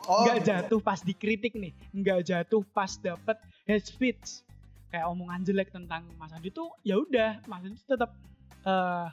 Oh, 0.10 0.26
nggak 0.26 0.40
jatuh 0.42 0.80
pas 0.82 0.98
dikritik 0.98 1.54
nih, 1.54 1.74
nggak 1.94 2.26
jatuh 2.26 2.66
pas 2.74 2.90
dapat 2.98 3.38
hate 3.70 3.86
speech. 3.86 4.42
Kayak 4.90 5.08
omongan 5.14 5.46
jelek 5.46 5.70
tentang 5.70 6.10
Mas 6.18 6.34
Adit 6.34 6.52
tuh 6.58 6.74
ya 6.82 6.98
udah 6.98 7.38
Mas 7.46 7.62
Adit 7.64 7.80
tetap 7.86 8.12
eh 8.66 9.08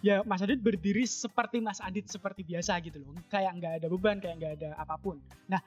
ya 0.00 0.22
Mas 0.22 0.40
Adit 0.40 0.62
berdiri 0.62 1.04
seperti 1.04 1.58
Mas 1.58 1.82
Adit 1.82 2.06
seperti 2.06 2.46
biasa 2.46 2.78
gitu 2.86 3.02
loh, 3.02 3.18
kayak 3.26 3.52
nggak 3.58 3.72
ada 3.82 3.86
beban, 3.90 4.22
kayak 4.22 4.36
nggak 4.38 4.52
ada 4.62 4.68
apa 4.78 4.94
pun. 4.96 5.18
Nah 5.50 5.58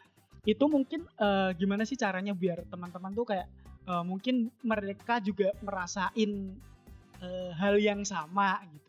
itu 0.42 0.66
mungkin 0.66 1.06
eh, 1.20 1.52
gimana 1.60 1.86
sih 1.86 2.00
caranya 2.00 2.34
biar 2.34 2.66
teman-teman 2.72 3.12
tuh 3.14 3.26
kayak 3.28 3.46
eh, 3.86 4.04
mungkin 4.08 4.50
mereka 4.66 5.22
juga 5.22 5.54
merasain 5.62 6.32
eh, 7.22 7.52
hal 7.54 7.76
yang 7.78 8.02
sama 8.02 8.58
gitu? 8.74 8.81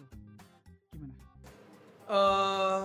Eh 2.12 2.84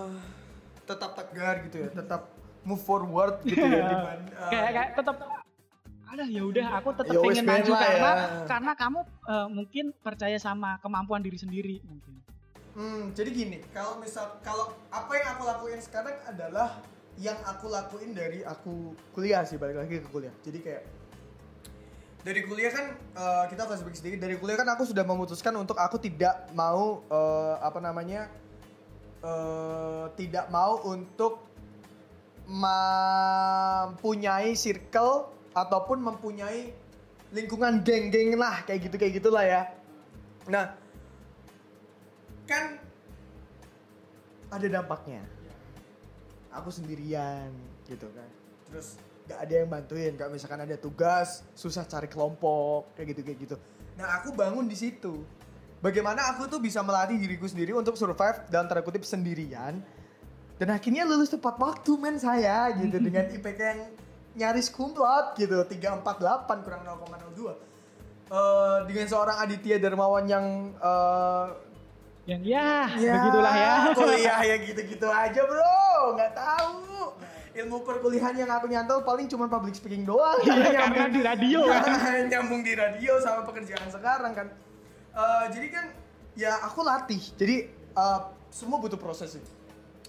tetap 0.82 1.10
tegar 1.14 1.60
gitu 1.62 1.76
ya, 1.78 1.88
tetap 1.92 2.32
move 2.64 2.80
forward 2.80 3.44
gitu 3.44 3.60
ya. 3.60 3.84
diban- 3.86 4.24
eh, 4.26 4.50
kayak 4.50 4.70
kayak 4.72 4.90
tetap 4.96 5.16
ada 6.08 6.24
ya 6.24 6.40
udah 6.42 6.66
aku 6.74 6.88
tetap 6.96 7.12
Ya 7.12 7.20
pengen 7.20 7.44
maju 7.44 7.72
karena 7.74 8.10
ya. 8.10 8.26
karena 8.48 8.72
kamu 8.74 9.00
eh, 9.04 9.48
mungkin 9.50 9.84
percaya 9.94 10.38
sama 10.38 10.80
kemampuan 10.80 11.20
diri 11.20 11.36
sendiri 11.36 11.78
mungkin 11.84 12.16
Hmm, 12.72 13.10
jadi 13.10 13.34
gini, 13.34 13.58
kalau 13.74 13.98
misal 13.98 14.38
kalau 14.38 14.70
apa 14.88 15.10
yang 15.12 15.34
aku 15.34 15.42
lakuin 15.42 15.82
sekarang 15.82 16.14
adalah 16.22 16.78
yang 17.18 17.34
aku 17.42 17.66
lakuin 17.66 18.14
dari 18.14 18.46
aku 18.46 18.94
kuliah 19.10 19.42
sih 19.42 19.58
balik 19.58 19.82
lagi 19.82 19.98
ke 19.98 20.06
kuliah. 20.06 20.30
Jadi 20.46 20.62
kayak 20.62 20.86
dari 22.20 22.40
kuliah 22.40 22.70
kan 22.70 22.86
eh, 22.94 23.44
kita 23.50 23.66
flashback 23.66 23.98
sedikit 23.98 24.18
dari 24.20 24.38
kuliah 24.38 24.54
kan 24.54 24.68
aku 24.68 24.86
sudah 24.86 25.02
memutuskan 25.02 25.50
untuk 25.54 25.74
aku 25.74 25.98
tidak 25.98 26.46
mau 26.52 27.02
eh, 27.04 27.54
apa 27.58 27.78
namanya 27.78 28.30
eh, 29.22 30.06
tidak 30.14 30.46
mau 30.50 30.82
untuk 30.86 31.48
mempunyai 32.48 34.56
circle 34.56 35.28
ataupun 35.52 36.00
mempunyai 36.00 36.72
lingkungan 37.28 37.84
geng-geng 37.84 38.40
lah 38.40 38.64
kayak 38.64 38.88
gitu 38.88 38.96
kayak 38.96 39.20
gitulah 39.20 39.44
ya. 39.44 39.68
Nah, 40.48 40.72
kan 42.48 42.80
ada 44.48 44.66
dampaknya. 44.66 45.20
Aku 46.56 46.72
sendirian 46.72 47.52
gitu 47.84 48.08
kan. 48.16 48.28
Terus 48.72 48.96
gak 49.28 49.44
ada 49.44 49.54
yang 49.60 49.68
bantuin, 49.68 50.16
gak 50.16 50.32
misalkan 50.32 50.64
ada 50.64 50.80
tugas, 50.80 51.44
susah 51.52 51.84
cari 51.84 52.08
kelompok 52.08 52.96
kayak 52.96 53.12
gitu 53.12 53.20
kayak 53.20 53.38
gitu. 53.44 53.56
Nah 54.00 54.22
aku 54.22 54.32
bangun 54.32 54.64
di 54.64 54.76
situ. 54.78 55.20
Bagaimana 55.78 56.34
aku 56.34 56.46
tuh 56.46 56.58
bisa 56.58 56.82
melatih 56.82 57.14
diriku 57.14 57.46
sendiri 57.46 57.70
untuk 57.70 57.94
survive 57.94 58.42
dalam 58.48 58.66
tanda 58.66 58.82
kutip 58.82 59.02
sendirian? 59.02 59.78
Dan 60.58 60.68
akhirnya 60.68 61.06
lulus 61.06 61.30
tepat 61.30 61.54
waktu 61.54 61.94
men 61.94 62.18
saya 62.18 62.66
gitu. 62.74 62.98
Dengan 63.06 63.30
IPK 63.30 63.60
yang 63.62 63.80
nyaris 64.34 64.68
kumlot 64.68 65.38
gitu. 65.38 65.54
348 65.54 66.02
kurang 66.62 66.82
0,02 66.82 67.66
Eh, 68.28 68.78
dengan 68.84 69.08
seorang 69.08 69.40
Aditya 69.40 69.80
Darmawan 69.80 70.28
yang 70.28 70.44
eh, 70.76 71.46
yang 72.28 72.44
ya, 72.44 72.84
begitulah 72.92 73.54
ya. 73.56 73.74
kuliah 73.96 74.40
ya 74.44 74.56
gitu-gitu 74.60 75.08
aja 75.08 75.40
bro. 75.40 76.12
Nggak 76.12 76.36
tahu. 76.36 77.16
Ilmu 77.56 77.80
perkuliahan 77.80 78.36
yang 78.36 78.52
aku 78.52 78.68
nyantol 78.68 79.00
paling 79.00 79.32
cuma 79.32 79.48
public 79.48 79.72
speaking 79.72 80.04
doang. 80.04 80.36
Iya, 80.44 80.92
Nyambung- 80.92 81.08
di 81.08 81.22
radio 81.24 81.60
kan. 81.64 81.88
nyambung 82.34 82.60
di 82.60 82.76
radio 82.76 83.16
sama 83.16 83.48
pekerjaan 83.48 83.88
sekarang 83.88 84.36
kan 84.36 84.46
Eh, 85.14 85.44
jadi 85.54 85.68
kan 85.72 85.86
ya 86.36 86.52
aku 86.64 86.80
latih. 86.84 87.22
Jadi 87.36 87.56
eh, 87.72 88.20
semua 88.52 88.80
butuh 88.80 89.00
proses 89.00 89.36
sih. 89.36 89.44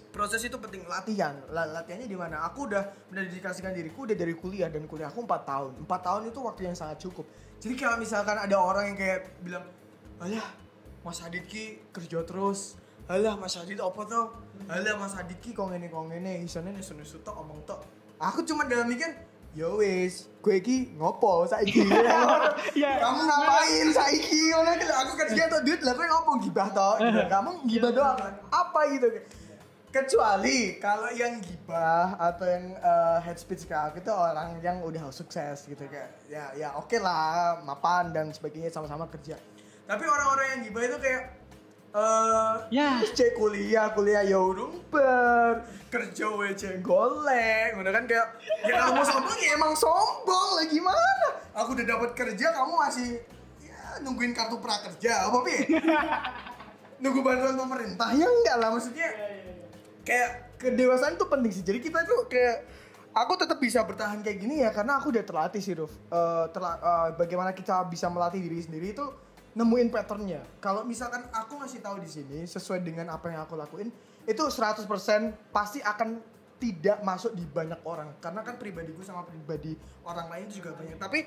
Proses 0.10 0.42
itu 0.42 0.58
penting 0.58 0.84
latihan. 0.90 1.38
La- 1.54 1.70
latihannya 1.70 2.10
di 2.10 2.18
mana? 2.18 2.42
Aku 2.50 2.66
udah 2.66 2.82
mendedikasikan 3.14 3.72
diriku 3.78 4.10
udah 4.10 4.18
dari 4.18 4.34
kuliah 4.34 4.66
dan 4.68 4.90
kuliah 4.90 5.14
aku 5.14 5.22
4 5.22 5.46
tahun. 5.46 5.72
4 5.86 6.08
tahun 6.08 6.22
itu 6.34 6.40
waktu 6.42 6.62
yang 6.66 6.76
sangat 6.76 6.98
cukup. 7.06 7.30
Jadi 7.62 7.76
kalau 7.78 8.02
misalkan 8.02 8.40
ada 8.40 8.58
orang 8.58 8.90
yang 8.90 8.98
kayak 8.98 9.38
bilang 9.46 9.66
alah 10.18 10.48
Mas 11.06 11.22
Adit 11.22 11.46
ki 11.46 11.94
kerja 11.94 12.26
terus. 12.26 12.74
Alah 13.06 13.38
Mas 13.38 13.54
Adit 13.58 13.78
apa 13.78 14.02
tuh 14.10 14.34
alah 14.66 14.96
Mas 14.98 15.14
Adit 15.14 15.38
ki 15.38 15.54
kok 15.54 15.70
ngene. 15.70 15.88
Kok 15.94 16.10
nesu-nesu 16.10 17.22
tok 17.22 17.38
omong 17.46 17.62
tok. 17.70 17.86
Aku 18.20 18.42
cuma 18.44 18.66
dalam 18.66 18.90
mikir 18.90 19.14
ya 19.58 19.68
wis 19.74 20.30
gue 20.40 20.58
ki 20.62 20.96
ngopo 20.96 21.44
saiki? 21.50 21.84
Ya. 22.78 23.02
kamu 23.02 23.20
ngapain 23.28 23.88
saiki? 23.92 24.54
Ngono 24.56 24.72
iki 24.78 24.86
aku 24.88 25.14
kerja 25.20 25.42
tuh 25.52 25.60
duit 25.66 25.82
lah 25.84 25.94
kowe 25.98 26.06
ngopo 26.08 26.32
gibah 26.44 26.68
gitu. 26.74 26.90
kamu 27.28 27.50
gibah 27.68 27.92
doang 27.92 28.18
apa 28.50 28.80
gitu? 28.94 29.08
Kecuali 29.90 30.78
kalau 30.78 31.10
yang 31.10 31.42
gibah 31.42 32.14
atau 32.22 32.46
yang 32.46 32.78
eh, 32.78 33.18
head 33.26 33.42
speech 33.42 33.66
ke 33.66 33.74
aku 33.74 34.00
itu 34.00 34.14
orang 34.14 34.62
yang 34.62 34.86
udah 34.86 35.10
sukses 35.10 35.66
gitu 35.66 35.82
kayak 35.90 36.14
ya 36.30 36.54
ya 36.54 36.78
oke 36.78 36.94
lah 37.02 37.58
mapan 37.66 38.14
dan 38.14 38.30
sebagainya 38.30 38.70
sama-sama 38.70 39.10
kerja. 39.10 39.36
Tapi 39.90 40.06
orang-orang 40.06 40.46
yang 40.54 40.60
gibah 40.70 40.84
itu 40.86 40.98
kayak 41.02 41.39
eh 41.90 42.54
Ya. 42.70 43.02
cek 43.18 43.34
kuliah 43.34 43.90
kuliah 43.92 44.22
ya 44.22 44.38
urung 44.38 44.78
ber 44.88 45.66
kerja 45.90 46.30
WC 46.30 46.80
golek. 46.80 47.74
Udah 47.76 47.92
kan 47.92 48.04
kayak 48.06 48.28
ya 48.62 48.74
kamu 48.84 49.02
sombong 49.02 49.40
ya 49.40 49.52
emang 49.54 49.74
sombong. 49.74 50.48
Lah 50.56 50.66
gimana? 50.66 51.28
Aku 51.58 51.74
udah 51.74 51.86
dapat 51.88 52.14
kerja 52.14 52.54
kamu 52.54 52.74
masih 52.78 53.10
ya 53.60 53.98
nungguin 54.00 54.32
kartu 54.32 54.58
prakerja 54.58 55.28
apa 55.28 55.38
pi? 55.42 55.56
Nunggu 57.02 57.20
bantuan 57.20 57.56
pemerintah. 57.56 58.12
Ya 58.12 58.28
enggak 58.28 58.56
lah 58.56 58.70
maksudnya 58.70 59.08
kayak 60.04 60.30
kedewasaan 60.58 61.16
itu 61.16 61.26
penting 61.26 61.52
sih. 61.52 61.64
Jadi 61.64 61.80
kita 61.80 62.04
tuh 62.04 62.28
kayak 62.28 62.68
aku 63.10 63.34
tetap 63.34 63.58
bisa 63.58 63.82
bertahan 63.82 64.20
kayak 64.20 64.38
gini 64.38 64.62
ya 64.62 64.70
karena 64.70 65.00
aku 65.00 65.10
udah 65.10 65.24
terlatih 65.24 65.58
sih 65.58 65.74
Ruf. 65.74 65.90
Eh, 65.90 66.46
terla- 66.52 66.78
eh, 66.78 67.10
bagaimana 67.16 67.52
kita 67.52 67.82
bisa 67.88 68.12
melatih 68.12 68.40
diri 68.40 68.60
sendiri 68.60 68.92
itu 68.92 69.06
nemuin 69.58 69.90
patternnya. 69.90 70.42
Kalau 70.62 70.86
misalkan 70.86 71.26
aku 71.34 71.58
ngasih 71.62 71.82
tahu 71.82 71.98
di 72.02 72.10
sini 72.10 72.40
sesuai 72.46 72.86
dengan 72.86 73.10
apa 73.14 73.34
yang 73.34 73.42
aku 73.46 73.58
lakuin 73.58 73.90
itu 74.30 74.44
100% 74.46 74.86
pasti 75.50 75.82
akan 75.82 76.22
tidak 76.60 77.02
masuk 77.02 77.34
di 77.34 77.48
banyak 77.48 77.80
orang. 77.88 78.14
Karena 78.20 78.46
kan 78.46 78.60
pribadiku 78.60 79.02
sama 79.02 79.26
pribadi 79.26 79.74
orang 80.06 80.28
lain 80.30 80.48
juga 80.52 80.76
banyak. 80.76 81.00
Tapi 81.00 81.20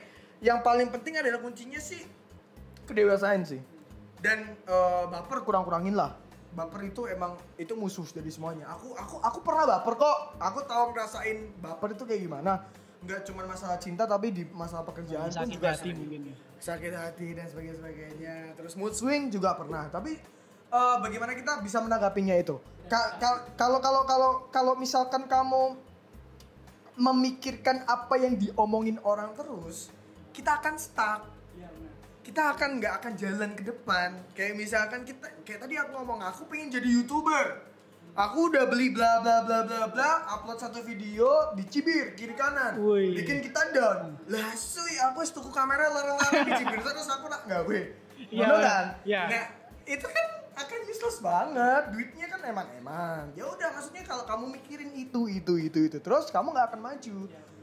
yang 0.45 0.61
paling 0.61 0.93
penting 0.93 1.19
adalah 1.19 1.41
kuncinya 1.43 1.81
sih 1.81 2.05
kedewasaan 2.87 3.43
sih. 3.43 3.61
Dan 4.23 4.55
eh, 4.55 5.05
baper 5.11 5.43
kurang-kurangin 5.43 5.99
lah. 5.99 6.15
Baper 6.53 6.85
itu 6.85 7.09
emang 7.09 7.35
itu 7.57 7.73
musuh 7.73 8.05
dari 8.13 8.29
semuanya. 8.29 8.69
Aku 8.77 8.93
aku 8.93 9.17
aku 9.25 9.39
pernah 9.41 9.65
baper 9.67 9.99
kok. 9.99 10.19
Aku 10.39 10.61
tahu 10.69 10.93
ngerasain 10.93 11.59
baper 11.59 11.97
itu 11.97 12.05
kayak 12.05 12.23
gimana 12.29 12.61
nggak 13.03 13.21
cuma 13.27 13.43
masalah 13.45 13.79
cinta 13.83 14.07
tapi 14.07 14.31
di 14.31 14.43
masalah 14.55 14.87
pekerjaan 14.87 15.27
pun 15.27 15.35
sakit 15.43 15.55
juga 15.59 15.69
hati 15.75 15.81
sering. 15.91 15.99
mungkin 15.99 16.21
ya. 16.31 16.35
Sakit 16.63 16.93
hati 16.95 17.27
dan 17.35 17.47
sebagainya 17.51 17.77
sebagainya. 17.83 18.37
Terus 18.55 18.73
mood 18.79 18.95
swing 18.95 19.29
juga 19.29 19.59
pernah. 19.59 19.91
Tapi 19.91 20.15
eh, 20.71 20.97
bagaimana 21.03 21.35
kita 21.35 21.59
bisa 21.61 21.83
menanggapinya 21.83 22.39
itu? 22.39 22.63
Ka- 22.87 23.19
ka- 23.19 23.43
kalau 23.59 23.83
kalau 23.83 24.03
kalau 24.07 24.31
kalau 24.55 24.73
misalkan 24.79 25.27
kamu 25.27 25.75
memikirkan 26.93 27.83
apa 27.89 28.15
yang 28.21 28.37
diomongin 28.37 29.01
orang 29.03 29.33
terus 29.33 29.89
kita 30.31 30.61
akan 30.61 30.75
stuck. 30.79 31.23
Kita 32.23 32.55
akan 32.55 32.79
nggak 32.79 32.95
akan 33.03 33.13
jalan 33.19 33.51
ke 33.59 33.67
depan. 33.67 34.15
Kayak 34.39 34.55
misalkan 34.55 35.03
kita 35.03 35.27
kayak 35.43 35.67
tadi 35.67 35.75
aku 35.75 35.91
ngomong 35.99 36.23
aku 36.23 36.47
pengen 36.47 36.71
jadi 36.71 36.87
youtuber 36.87 37.67
aku 38.13 38.53
udah 38.53 38.69
beli 38.69 38.93
bla 38.93 39.25
bla 39.25 39.41
bla 39.45 39.65
bla 39.65 39.89
bla 39.89 40.11
upload 40.29 40.61
satu 40.61 40.85
video 40.85 41.53
dicibir 41.57 42.13
kiri 42.13 42.37
kanan. 42.37 42.77
Wih. 42.79 43.17
bikin 43.17 43.41
kita 43.41 43.73
down. 43.73 44.21
Lah 44.29 44.53
suy 44.53 45.01
aku 45.01 45.25
wis 45.25 45.33
tuku 45.33 45.49
kamera 45.49 45.89
larang-larang 45.89 46.45
dicibir 46.45 46.79
terus 46.79 47.09
aku 47.09 47.27
nak 47.29 47.45
nggak 47.49 47.63
gue 47.65 47.83
Iya, 48.31 48.47
Ngono 48.47 48.57
kan? 48.63 48.87
iya. 49.03 49.21
nah 49.27 49.43
itu 49.83 50.07
kan 50.07 50.27
akan 50.55 50.79
useless 50.87 51.19
banget. 51.19 51.83
Duitnya 51.91 52.27
kan 52.29 52.41
emang-emang 52.45 53.33
ya 53.33 53.45
udah 53.49 53.69
maksudnya 53.73 54.05
kalau 54.05 54.25
kamu 54.29 54.45
mikirin 54.61 54.91
itu 54.95 55.21
itu 55.27 55.53
itu 55.59 55.79
itu 55.91 55.99
terus 55.99 56.29
kamu 56.29 56.53
nggak 56.53 56.67
akan 56.73 56.81
maju. 56.85 57.17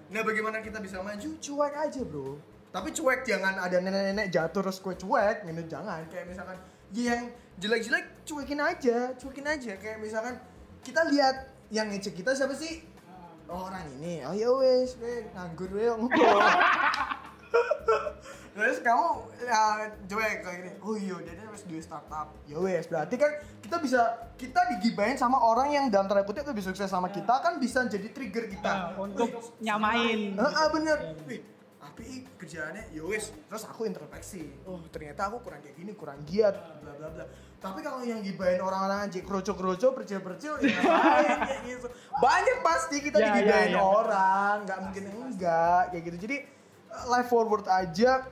Nah 0.09 0.21
bagaimana 0.25 0.59
kita 0.59 0.81
bisa 0.81 0.99
maju? 0.99 1.29
Cuek 1.37 1.73
aja 1.77 2.01
bro. 2.01 2.41
Tapi 2.69 2.89
cuek 2.93 3.25
jangan 3.25 3.61
ada 3.61 3.77
nenek-nenek 3.81 4.33
jatuh 4.33 4.61
terus 4.65 4.81
gue 4.81 4.95
cuek. 4.97 5.45
Gitu 5.45 5.61
jangan. 5.69 6.01
Kayak 6.09 6.25
misalkan 6.27 6.57
ya 6.89 7.13
yang 7.13 7.29
jelek-jelek 7.61 8.05
cuekin 8.29 8.61
aja 8.61 9.17
cuekin 9.17 9.47
aja 9.49 9.73
kayak 9.81 9.97
misalkan 9.97 10.37
kita 10.85 11.01
lihat 11.09 11.49
yang 11.73 11.89
ngecek 11.89 12.21
kita 12.21 12.37
siapa 12.37 12.53
sih 12.53 12.85
oh, 13.49 13.65
orang 13.65 13.89
ini 13.97 14.21
oh 14.21 14.37
ya 14.37 14.49
wes 14.53 14.93
we 15.01 15.25
nganggur 15.33 15.69
we 15.73 15.89
ngopo 15.89 16.21
Terus 18.59 18.83
kamu 18.83 19.07
ya 19.47 19.87
coba 20.03 20.21
kayak 20.43 20.57
gini, 20.59 20.71
oh 20.83 20.95
iya 20.99 21.15
dia 21.23 21.47
harus 21.47 21.63
dua 21.63 21.79
startup. 21.79 22.27
Ya 22.43 22.59
wes, 22.59 22.91
berarti 22.91 23.15
kan 23.15 23.31
kita 23.63 23.79
bisa 23.79 24.01
kita 24.35 24.59
digibain 24.75 25.15
sama 25.15 25.39
orang 25.39 25.71
yang 25.71 25.85
dalam 25.87 26.11
tanda 26.11 26.27
kutip 26.27 26.43
lebih 26.43 26.59
sukses 26.59 26.91
sama 26.91 27.07
kita 27.07 27.39
kan 27.39 27.55
bisa 27.55 27.87
jadi 27.87 28.11
trigger 28.11 28.51
kita. 28.51 28.67
Nah, 28.67 28.99
untuk 28.99 29.31
Wih, 29.31 29.63
nyamain. 29.63 30.35
Heeh, 30.35 30.67
bener. 30.75 30.97
Wih, 31.23 31.39
tapi 31.79 32.27
kerjaannya 32.35 32.91
ya 32.91 33.03
wes. 33.07 33.31
Terus 33.47 33.63
aku 33.63 33.87
introspeksi. 33.87 34.43
Oh, 34.67 34.83
ternyata 34.91 35.31
aku 35.31 35.39
kurang 35.39 35.63
kayak 35.63 35.79
gini, 35.79 35.95
kurang 35.95 36.19
giat, 36.27 36.83
bla 36.83 36.99
bla 36.99 37.07
bla. 37.15 37.25
Tapi 37.59 37.83
kalau 37.83 37.99
yang 38.07 38.23
gibain 38.23 38.63
orang-orang 38.63 39.11
aja 39.11 39.19
kroco-kroco, 39.19 39.91
percil-percil, 39.91 40.63
ya 40.63 40.79
kayak 40.79 41.61
gitu. 41.67 41.87
Banyak 42.23 42.57
pasti 42.63 42.95
kita 43.03 43.19
Ya, 43.19 43.23
ya, 43.23 43.29
digibain 43.35 43.73
ya. 43.75 43.83
orang, 43.83 44.53
nggak 44.63 44.79
mungkin 44.79 45.03
enggak 45.27 45.81
kayak 45.91 46.03
gitu. 46.07 46.17
Jadi 46.23 46.37
life 47.11 47.27
forward 47.27 47.67
aja 47.67 48.23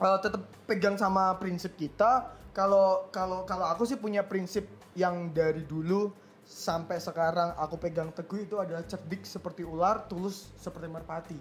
uh, 0.00 0.18
tetap 0.24 0.48
pegang 0.64 0.96
sama 0.96 1.36
prinsip 1.36 1.76
kita. 1.76 2.32
Kalau 2.56 3.12
kalau 3.12 3.44
kalau 3.44 3.68
aku 3.68 3.84
sih 3.84 4.00
punya 4.00 4.24
prinsip 4.24 4.64
yang 4.96 5.32
dari 5.36 5.64
dulu 5.68 6.08
sampai 6.44 6.96
sekarang 6.96 7.52
aku 7.56 7.76
pegang 7.76 8.08
teguh 8.12 8.44
itu 8.44 8.56
adalah 8.56 8.84
cerdik 8.88 9.24
seperti 9.28 9.68
ular, 9.68 10.08
tulus 10.08 10.48
seperti 10.56 10.88
merpati. 10.88 11.36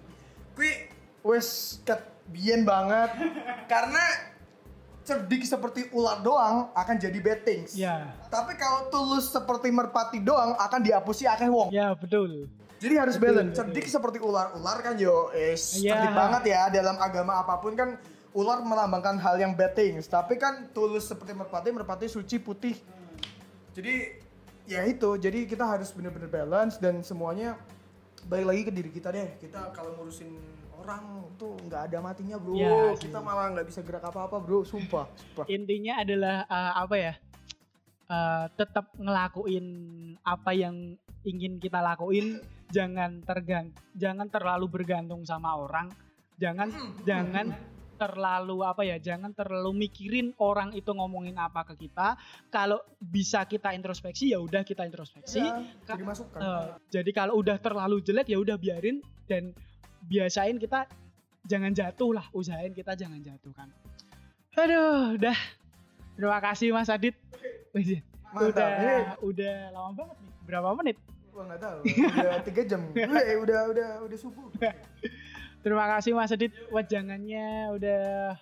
Kui 0.52 0.72
wes 1.24 1.80
ket 1.88 2.00
bien 2.28 2.68
banget 2.68 3.12
karena 3.72 4.04
cerdik 5.12 5.44
seperti 5.44 5.82
ular 5.92 6.24
doang 6.24 6.72
akan 6.72 6.96
jadi 6.96 7.20
bad 7.20 7.44
things. 7.44 7.76
Ya. 7.76 8.16
Tapi 8.32 8.56
kalau 8.56 8.88
tulus 8.88 9.28
seperti 9.28 9.68
merpati 9.68 10.24
doang 10.24 10.56
akan 10.56 10.80
dihapusi 10.80 11.28
akeh 11.28 11.52
wong. 11.52 11.68
Ya, 11.68 11.92
betul. 11.92 12.48
Jadi 12.82 12.96
harus 12.98 13.14
Betul, 13.14 13.36
balance. 13.38 13.52
betul. 13.54 13.60
Cerdik 13.62 13.86
seperti 13.86 14.18
ular. 14.18 14.56
Ular 14.56 14.78
kan 14.80 14.96
yo 14.96 15.30
es 15.30 15.78
Iya. 15.78 15.94
cerdik 15.94 16.14
banget 16.16 16.44
ya 16.50 16.62
dalam 16.72 16.98
agama 16.98 17.38
apa 17.38 17.60
pun 17.60 17.76
kan 17.76 18.00
ular 18.32 18.64
melambangkan 18.64 19.20
hal 19.20 19.36
yang 19.38 19.54
bad 19.54 19.76
things. 19.76 20.08
Tapi 20.08 20.40
kan 20.40 20.72
tulus 20.72 21.06
seperti 21.06 21.36
merpati, 21.36 21.70
merpati 21.70 22.08
suci 22.08 22.40
putih. 22.40 22.74
Jadi 23.72 24.18
ya 24.66 24.82
itu. 24.84 25.14
Jadi 25.14 25.46
kita 25.46 25.62
harus 25.62 25.92
bener-bener 25.92 26.26
balance 26.26 26.80
dan 26.80 27.04
semuanya 27.04 27.54
balik 28.24 28.50
lagi 28.50 28.62
ke 28.64 28.72
diri 28.72 28.90
kita 28.90 29.12
deh. 29.12 29.38
Kita 29.38 29.70
kalau 29.72 29.94
ngurusin 29.98 30.32
orang 30.82 31.30
tuh 31.38 31.54
nggak 31.70 31.82
ada 31.94 31.98
matinya 32.02 32.38
bro. 32.42 32.58
Sih. 32.98 33.06
kita 33.08 33.22
malah 33.22 33.54
nggak 33.54 33.68
bisa 33.70 33.86
gerak 33.86 34.04
apa-apa 34.04 34.42
bro. 34.42 34.66
Sumpah. 34.66 35.06
Sumpah. 35.14 35.46
Intinya 35.46 36.02
adalah 36.02 36.50
eh, 36.50 36.74
apa 36.82 36.96
ya? 36.98 37.14
Eh, 38.12 38.46
tetap 38.60 38.92
ngelakuin 39.00 39.68
apa 40.28 40.52
yang 40.52 41.00
ingin 41.24 41.64
kita 41.64 41.80
lakuin, 41.80 42.44
jangan 42.68 43.24
tergan, 43.24 43.72
jangan 43.96 44.28
terlalu 44.28 44.68
bergantung 44.68 45.24
sama 45.24 45.56
orang, 45.56 45.88
jangan 46.36 46.68
jangan 47.08 47.56
terlalu 47.96 48.68
apa 48.68 48.84
ya, 48.84 49.00
jangan 49.00 49.32
terlalu 49.32 49.88
mikirin 49.88 50.36
orang 50.44 50.76
itu 50.76 50.92
ngomongin 50.92 51.40
apa 51.40 51.64
ke 51.72 51.88
kita. 51.88 52.20
Kalau 52.52 52.84
bisa 53.00 53.48
kita 53.48 53.72
introspeksi 53.72 54.36
ya 54.36 54.44
udah 54.44 54.68
kita 54.68 54.84
introspeksi. 54.84 55.40
Ya, 55.40 55.64
jadi 55.88 56.04
masukan. 56.04 56.40
Eh, 56.44 56.68
jadi 56.92 57.12
kalau 57.16 57.40
udah 57.40 57.64
terlalu 57.64 58.04
jelek 58.04 58.28
ya 58.28 58.44
udah 58.44 58.60
biarin 58.60 59.00
dan 59.32 59.56
biasain 60.06 60.58
kita 60.58 60.90
jangan 61.46 61.72
jatuh 61.74 62.12
lah, 62.16 62.26
usahain 62.34 62.74
kita 62.74 62.94
jangan 62.94 63.20
jatuh 63.22 63.54
kan. 63.54 63.70
Aduh, 64.58 65.16
udah. 65.16 65.38
Terima 66.16 66.40
kasih 66.44 66.76
Mas 66.76 66.92
Adit. 66.92 67.16
Mantap. 68.32 68.52
Udah, 68.52 68.70
Ini 68.80 68.96
udah 69.24 69.56
lama 69.72 69.92
banget 69.96 70.18
nih. 70.20 70.32
Berapa 70.48 70.68
menit? 70.76 70.98
Gua 71.32 71.44
nggak 71.48 71.60
tahu. 71.64 71.80
Udah 71.88 72.42
tiga 72.44 72.62
jam. 72.68 72.82
Udah, 72.96 73.24
udah, 73.40 73.60
udah, 73.72 73.90
udah 74.04 74.18
subuh. 74.20 74.48
Terima 75.62 75.86
kasih 75.98 76.12
Mas 76.18 76.34
Adit 76.34 76.52
wajangannya 76.74 77.72
udah 77.78 78.36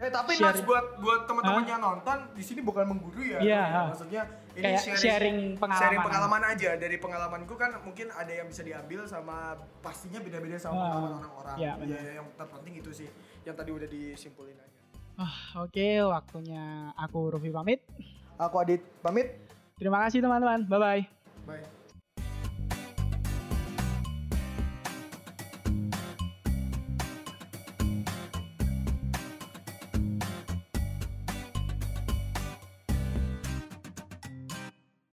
Eh 0.00 0.08
tapi 0.08 0.32
Share. 0.32 0.56
Mas 0.56 0.64
buat 0.64 0.96
buat 0.96 1.28
teman-teman 1.28 1.60
yang 1.62 1.76
nonton 1.78 2.32
di 2.32 2.40
sini 2.40 2.60
bukan 2.60 2.88
mengguru 2.88 3.20
ya. 3.20 3.36
Iya. 3.36 3.62
Ya, 3.62 3.80
Maksudnya 3.86 4.22
ini 4.50 4.64
Kayak 4.64 4.96
sharing 4.96 5.38
pengalaman. 5.54 5.76
Sharing 5.78 6.00
pengalaman 6.00 6.42
aja 6.46 6.70
dari 6.74 6.96
pengalamanku 6.96 7.54
kan 7.54 7.70
mungkin 7.80 8.08
ada 8.10 8.32
yang 8.32 8.48
bisa 8.48 8.64
diambil 8.64 9.04
sama 9.04 9.54
pastinya 9.78 10.16
beda-beda 10.18 10.56
sama 10.56 10.72
Ah, 10.74 10.80
pengalaman 10.88 11.12
orang-orang. 11.20 11.56
iya, 11.56 11.70
Ya, 11.70 11.72
benar. 11.76 12.00
yang 12.16 12.26
terpenting 12.32 12.74
itu 12.76 12.90
sih 12.96 13.08
yang 13.42 13.52
tadi 13.52 13.70
udah 13.70 13.86
disimpulin 13.86 14.56
aja. 14.56 14.78
Ah, 15.16 15.36
oke, 15.60 15.86
waktunya 16.08 16.64
aku 16.96 17.18
Rufi 17.30 17.52
pamit. 17.52 17.84
Aku 18.40 18.56
Adit 18.56 18.80
pamit. 19.04 19.36
Terima 19.76 20.00
kasih 20.00 20.24
teman-teman. 20.24 20.64
Bye 20.64 20.80
bye. 20.80 21.02
Bye. 21.46 21.79